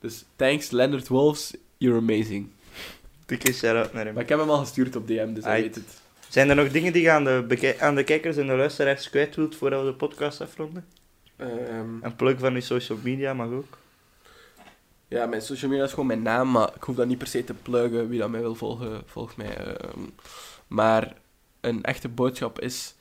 Dus 0.00 0.24
thanks 0.36 0.70
Leonard 0.70 1.08
Wolfs, 1.08 1.56
you're 1.78 1.98
amazing. 1.98 2.48
Dikke 3.26 3.52
shout-out 3.52 3.92
naar 3.92 4.04
hem. 4.04 4.14
Maar 4.14 4.22
ik 4.22 4.28
heb 4.28 4.38
hem 4.38 4.50
al 4.50 4.58
gestuurd 4.58 4.96
op 4.96 5.06
DM, 5.06 5.32
dus 5.34 5.44
hij 5.44 5.60
weet 5.62 5.74
het. 5.74 6.00
Zijn 6.28 6.48
er 6.48 6.56
nog 6.56 6.70
dingen 6.70 6.92
die 6.92 7.02
je 7.02 7.10
aan 7.10 7.24
de, 7.24 7.76
aan 7.80 7.94
de 7.94 8.04
kijkers 8.04 8.36
en 8.36 8.46
de 8.46 8.52
luisteraars 8.56 9.10
kwijt 9.10 9.36
wilt 9.36 9.56
voordat 9.56 9.80
we 9.84 9.90
de 9.90 9.94
podcast 9.96 10.40
afronden? 10.40 10.84
Ehm, 11.36 12.02
Een 12.02 12.16
plug 12.16 12.38
van 12.38 12.54
je 12.54 12.60
social 12.60 12.98
media 13.02 13.34
mag 13.34 13.48
ook. 13.50 13.78
Ja, 15.08 15.26
mijn 15.26 15.42
social 15.42 15.70
media 15.70 15.84
is 15.84 15.90
gewoon 15.90 16.06
mijn 16.06 16.22
naam, 16.22 16.50
maar 16.50 16.70
ik 16.76 16.82
hoef 16.82 16.96
dat 16.96 17.06
niet 17.06 17.18
per 17.18 17.26
se 17.26 17.44
te 17.44 17.54
pluggen. 17.54 18.08
Wie 18.08 18.18
dat 18.18 18.30
mij 18.30 18.40
wil 18.40 18.54
volgen, 18.54 19.02
volgt 19.06 19.36
mij. 19.36 19.56
ehm. 19.56 20.00
maar 20.66 21.14
een 21.60 21.82
echte 21.82 22.08
boodschap 22.08 22.60
is... 22.60 22.94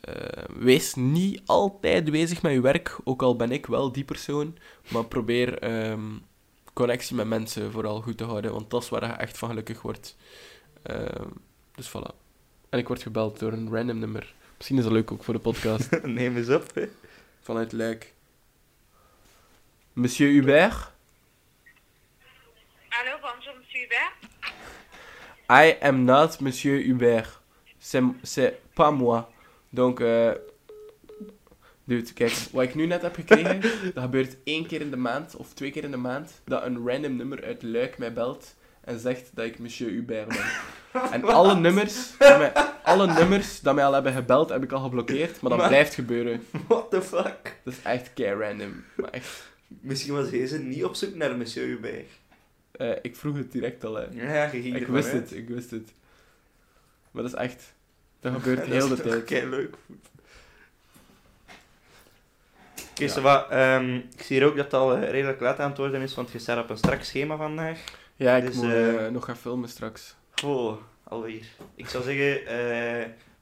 eh, 0.00 0.14
wees 0.58 0.94
niet 0.94 1.40
altijd 1.46 2.10
bezig 2.10 2.42
met 2.42 2.52
je 2.52 2.60
werk, 2.60 2.98
ook 3.04 3.22
al 3.22 3.36
ben 3.36 3.50
ik 3.50 3.66
wel 3.66 3.92
die 3.92 4.04
persoon. 4.04 4.58
Maar 4.88 5.04
probeer 5.04 5.58
ehm, 5.58 6.00
connectie 6.72 7.16
met 7.16 7.26
mensen 7.26 7.72
vooral 7.72 8.00
goed 8.00 8.16
te 8.16 8.24
houden, 8.24 8.52
want 8.52 8.70
dat 8.70 8.82
is 8.82 8.88
waar 8.88 9.06
je 9.06 9.12
echt 9.12 9.38
van 9.38 9.48
gelukkig 9.48 9.82
wordt. 9.82 10.16
Ehm, 10.82 11.28
dus 11.74 11.88
voilà. 11.88 12.16
En 12.68 12.78
ik 12.78 12.88
word 12.88 13.02
gebeld 13.02 13.38
door 13.38 13.52
een 13.52 13.74
random 13.74 13.98
nummer. 13.98 14.34
Misschien 14.56 14.78
is 14.78 14.84
dat 14.84 14.92
leuk 14.92 15.12
ook 15.12 15.24
voor 15.24 15.34
de 15.34 15.40
podcast. 15.40 16.02
Neem 16.02 16.36
eens 16.36 16.48
op. 16.48 16.74
Hè. 16.74 16.88
Vanuit 17.40 17.72
Luik. 17.72 18.14
Monsieur 19.92 20.32
Hubert? 20.32 20.92
Allô, 22.88 23.18
bonjour, 23.20 23.54
monsieur 23.58 23.80
Hubert. 23.80 24.12
I 25.50 25.76
am 25.84 26.04
not 26.04 26.40
Monsieur 26.40 26.84
Hubert. 26.84 27.40
C'est, 27.78 28.02
c'est 28.22 28.54
pas 28.74 28.92
moi. 28.92 29.28
Donc, 29.70 30.00
eh 30.00 30.32
dude, 31.96 32.12
kijk, 32.12 32.32
wat 32.52 32.62
ik 32.62 32.74
nu 32.74 32.86
net 32.86 33.02
heb 33.02 33.14
gekregen, 33.14 33.60
dat 33.94 34.02
gebeurt 34.02 34.36
één 34.44 34.66
keer 34.66 34.80
in 34.80 34.90
de 34.90 34.96
maand, 34.96 35.36
of 35.36 35.52
twee 35.54 35.70
keer 35.70 35.84
in 35.84 35.90
de 35.90 35.96
maand, 35.96 36.40
dat 36.44 36.64
een 36.64 36.86
random 36.88 37.16
nummer 37.16 37.44
uit 37.44 37.62
Luik 37.62 37.98
mij 37.98 38.12
belt 38.12 38.54
en 38.80 38.98
zegt 38.98 39.30
dat 39.34 39.44
ik 39.44 39.58
Monsieur 39.58 39.90
Hubert 39.92 40.28
ben. 40.28 40.44
En 41.12 41.24
alle 41.24 41.54
nummers, 41.54 42.16
mij, 42.18 42.52
alle 42.82 43.06
nummers 43.06 43.60
dat 43.60 43.74
mij 43.74 43.84
al 43.84 43.92
hebben 43.92 44.12
gebeld, 44.12 44.48
heb 44.48 44.62
ik 44.62 44.72
al 44.72 44.80
geblokkeerd, 44.82 45.40
maar 45.40 45.50
dat 45.50 45.58
Maar- 45.58 45.68
blijft 45.68 45.94
gebeuren. 45.94 46.46
What 46.68 46.90
the 46.90 47.02
fuck? 47.02 47.56
Dat 47.64 47.72
is 47.72 47.82
echt 47.82 48.10
kei 48.14 48.34
random. 48.34 48.84
Maar 48.96 49.10
echt, 49.10 49.48
Misschien 49.80 50.14
was 50.14 50.30
deze 50.30 50.58
niet 50.58 50.84
op 50.84 50.94
zoek 50.94 51.14
naar 51.14 51.36
Monsieur 51.36 51.66
Hubert. 51.68 52.10
eh, 52.72 52.90
ik 53.02 53.16
vroeg 53.16 53.36
het 53.36 53.52
direct 53.52 53.84
al, 53.84 53.94
hè. 53.94 54.04
Ja, 54.10 54.44
je 54.52 54.60
ging 54.62 54.76
Ik 54.76 54.86
wist 54.86 55.08
uit. 55.12 55.20
het, 55.30 55.38
ik 55.38 55.48
wist 55.48 55.70
het. 55.70 55.92
Maar 57.10 57.22
dat 57.22 57.32
is 57.32 57.38
echt... 57.38 57.74
Dat 58.20 58.32
gebeurt 58.32 58.58
Dat 58.60 58.66
heel 58.66 58.82
is 58.82 58.88
de 58.88 58.96
toch 59.02 59.12
tijd. 59.12 59.24
kei 59.24 59.46
leuk. 59.48 59.74
Oké, 63.10 63.20
wat, 63.20 63.50
ehm, 63.50 63.94
ik 63.94 64.22
zie 64.22 64.36
hier 64.38 64.46
ook 64.46 64.56
dat 64.56 64.64
het 64.64 64.74
al 64.74 64.96
eh, 64.96 65.10
redelijk 65.10 65.40
laat 65.40 65.58
aan 65.58 65.68
het 65.68 65.78
worden 65.78 66.00
is, 66.02 66.14
want 66.14 66.30
je 66.30 66.38
staat 66.38 66.62
op 66.62 66.70
een 66.70 66.76
strak 66.76 67.02
schema 67.02 67.36
vandaag. 67.36 67.84
Ja, 68.16 68.36
ik 68.36 68.46
Dus, 68.46 68.54
moet 68.54 68.64
eh, 68.64 69.06
eh, 69.06 69.12
nog 69.12 69.24
gaan 69.24 69.36
filmen 69.36 69.68
straks. 69.68 70.16
Oh, 70.44 70.76
alweer. 71.04 71.44
Ik 71.74 71.88
zou 71.88 72.04
zeggen, 72.04 72.42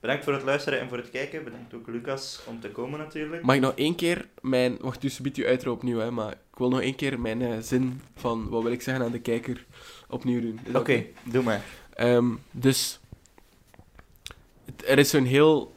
bedankt 0.01 0.25
voor 0.25 0.33
het 0.33 0.43
luisteren 0.43 0.81
en 0.81 0.89
voor 0.89 0.97
het 0.99 1.11
kijken. 1.11 1.45
Bedankt 1.45 1.75
ook 1.75 1.87
Lucas 1.87 2.41
om 2.47 2.61
te 2.61 2.71
komen 2.71 2.99
natuurlijk. 2.99 3.43
Mag 3.43 3.55
ik 3.55 3.61
nog 3.61 3.75
één 3.75 3.95
keer 3.95 4.27
mijn... 4.41 4.77
Wacht, 4.81 5.01
dus 5.01 5.19
biedt 5.21 5.37
u 5.39 5.47
uitro 5.47 5.73
opnieuw, 5.73 5.99
hè. 5.99 6.11
Maar 6.11 6.33
ik 6.33 6.59
wil 6.59 6.69
nog 6.69 6.81
één 6.81 6.95
keer 6.95 7.21
mijn 7.21 7.63
zin 7.63 8.01
van 8.17 8.49
wat 8.49 8.63
wil 8.63 8.73
ik 8.73 8.83
zeggen 8.83 9.05
aan 9.05 9.13
de 9.13 9.21
kijker 9.21 9.65
opnieuw 10.09 10.41
doen. 10.41 10.61
Oké, 10.77 11.05
doe 11.23 11.43
maar. 11.43 11.63
Ehm, 11.95 12.31
dus... 12.51 13.01
het- 14.65 14.85
Er 14.89 14.99
is 14.99 15.11
zo'n 15.11 15.25
heel... 15.25 15.75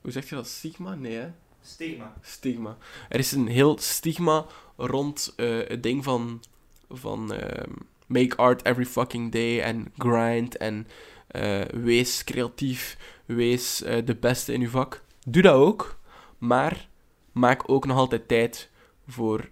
hoe 0.00 0.10
zeg 0.12 0.28
je 0.28 0.34
dat? 0.34 0.46
Stigma? 0.46 0.94
Nee, 0.94 1.16
hè? 1.16 1.28
Stigma. 1.68 2.14
Stigma. 2.22 2.76
Er 3.08 3.18
is 3.18 3.32
een 3.32 3.46
heel 3.46 3.78
stigma 3.78 4.46
rond 4.76 5.32
eh, 5.36 5.58
het 5.66 5.82
ding 5.82 6.04
van, 6.04 6.42
van 6.90 7.32
ehm, 7.32 7.72
make 8.06 8.36
art 8.36 8.64
every 8.64 8.86
fucking 8.86 9.32
day 9.32 9.60
en 9.60 9.92
grind 9.96 10.56
en 10.56 10.86
eh, 11.26 11.60
wees 11.60 12.24
creatief, 12.24 12.96
wees 13.26 13.82
eh, 13.82 14.04
de 14.04 14.14
beste 14.14 14.52
in 14.52 14.60
uw 14.60 14.68
vak. 14.68 15.02
Doe 15.26 15.42
dat 15.42 15.54
ook, 15.54 15.98
maar 16.38 16.88
maak 17.32 17.62
ook 17.66 17.86
nog 17.86 17.96
altijd 17.96 18.28
tijd 18.28 18.70
voor 19.06 19.48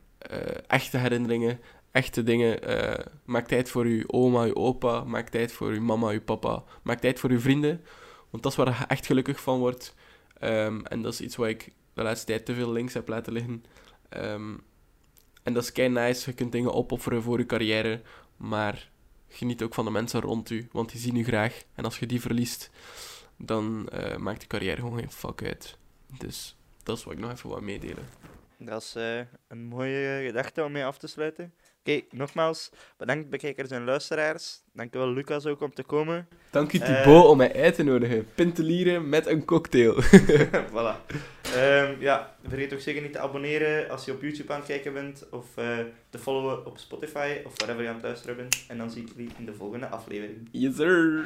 echte 0.66 0.98
herinneringen, 0.98 1.60
echte 1.90 2.22
dingen. 2.22 2.58
maak 3.24 3.46
tijd 3.46 3.70
voor 3.70 3.84
uw 3.84 4.04
oma, 4.06 4.42
uw 4.42 4.54
opa, 4.54 5.04
maak 5.04 5.28
tijd 5.28 5.52
voor 5.52 5.68
uw 5.68 5.80
mama, 5.80 6.10
uw 6.10 6.20
papa, 6.20 6.64
maak 6.82 7.00
tijd 7.00 7.20
voor 7.20 7.30
uw 7.30 7.40
vrienden, 7.40 7.84
want 8.30 8.42
dat 8.42 8.52
is 8.52 8.58
waar 8.58 8.68
je 8.68 8.84
echt 8.86 9.06
gelukkig 9.06 9.40
van 9.40 9.58
wordt. 9.58 9.94
Ehm, 10.38 10.80
en 10.80 11.02
dat 11.02 11.12
is 11.12 11.20
iets 11.20 11.36
wat 11.36 11.48
ik 11.48 11.72
de 11.96 12.02
laatste 12.02 12.26
tijd 12.26 12.46
te 12.46 12.54
veel 12.54 12.72
links 12.72 12.94
heb 12.94 13.08
laten 13.08 13.32
liggen. 13.32 13.64
Ehm, 14.08 14.54
en 15.42 15.52
dat 15.52 15.62
is 15.62 15.72
kei 15.72 15.88
nice. 15.88 16.30
Je 16.30 16.36
kunt 16.36 16.52
dingen 16.52 16.72
opofferen 16.72 17.22
voor 17.22 17.38
je 17.38 17.46
carrière. 17.46 18.02
Maar 18.36 18.90
geniet 19.28 19.62
ook 19.62 19.74
van 19.74 19.84
de 19.84 19.90
mensen 19.90 20.20
rond 20.20 20.50
u. 20.50 20.68
Want 20.72 20.90
die 20.90 21.00
zien 21.00 21.16
u 21.16 21.24
graag. 21.24 21.62
En 21.74 21.84
als 21.84 21.98
je 21.98 22.06
die 22.06 22.20
verliest, 22.20 22.70
dan 23.36 23.88
eh, 23.88 24.16
maakt 24.16 24.40
de 24.40 24.46
carrière 24.46 24.80
gewoon 24.80 24.98
geen 24.98 25.10
fuck 25.10 25.42
uit. 25.42 25.78
Dus 26.18 26.56
dat 26.82 26.96
is 26.98 27.04
wat 27.04 27.12
ik 27.12 27.18
nog 27.18 27.32
even 27.32 27.50
wat 27.50 27.60
meedelen. 27.60 28.08
Dat 28.58 28.82
is 28.82 28.94
eh, 28.94 29.20
een 29.48 29.64
mooie 29.64 30.22
gedachte 30.26 30.64
om 30.64 30.72
mee 30.72 30.84
af 30.84 30.98
te 30.98 31.06
sluiten. 31.06 31.54
Oké, 31.86 32.00
nogmaals, 32.10 32.70
bedankt 32.96 33.30
bekijkers 33.30 33.70
en 33.70 33.84
luisteraars. 33.84 34.60
Dankjewel 34.72 35.12
Lucas 35.12 35.46
ook 35.46 35.60
om 35.60 35.74
te 35.74 35.82
komen. 35.82 36.28
Dank 36.50 36.72
u 36.72 36.78
Eh. 36.78 36.84
Thibaut 36.86 37.26
om 37.26 37.36
mij 37.36 37.54
uit 37.54 37.74
te 37.74 37.82
nodigen. 37.82 38.26
Pintelieren 38.34 39.08
met 39.08 39.26
een 39.26 39.44
cocktail. 39.44 39.94
voilà. 40.72 41.14
Ehm, 41.54 41.94
ja, 42.00 42.36
vergeet 42.48 42.72
ook 42.72 42.80
zeker 42.80 43.02
niet 43.02 43.12
te 43.12 43.18
abonneren 43.18 43.90
als 43.90 44.04
je 44.04 44.12
op 44.12 44.22
YouTube 44.22 44.52
aan 44.52 44.58
het 44.58 44.68
kijken 44.68 44.92
bent. 44.92 45.26
Of 45.30 45.46
eh, 45.56 45.78
te 46.10 46.18
followen 46.18 46.66
op 46.66 46.78
Spotify 46.78 47.36
of 47.44 47.52
wherever 47.56 47.82
je 47.82 47.88
aan 47.88 47.94
het 47.94 48.04
luisteren 48.04 48.36
bent. 48.36 48.64
En 48.68 48.78
dan 48.78 48.90
zie 48.90 49.02
ik 49.02 49.08
jullie 49.16 49.30
in 49.38 49.44
de 49.44 49.54
volgende 49.54 49.88
aflevering. 49.88 50.48
yes 50.50 50.76
sir. 50.76 51.24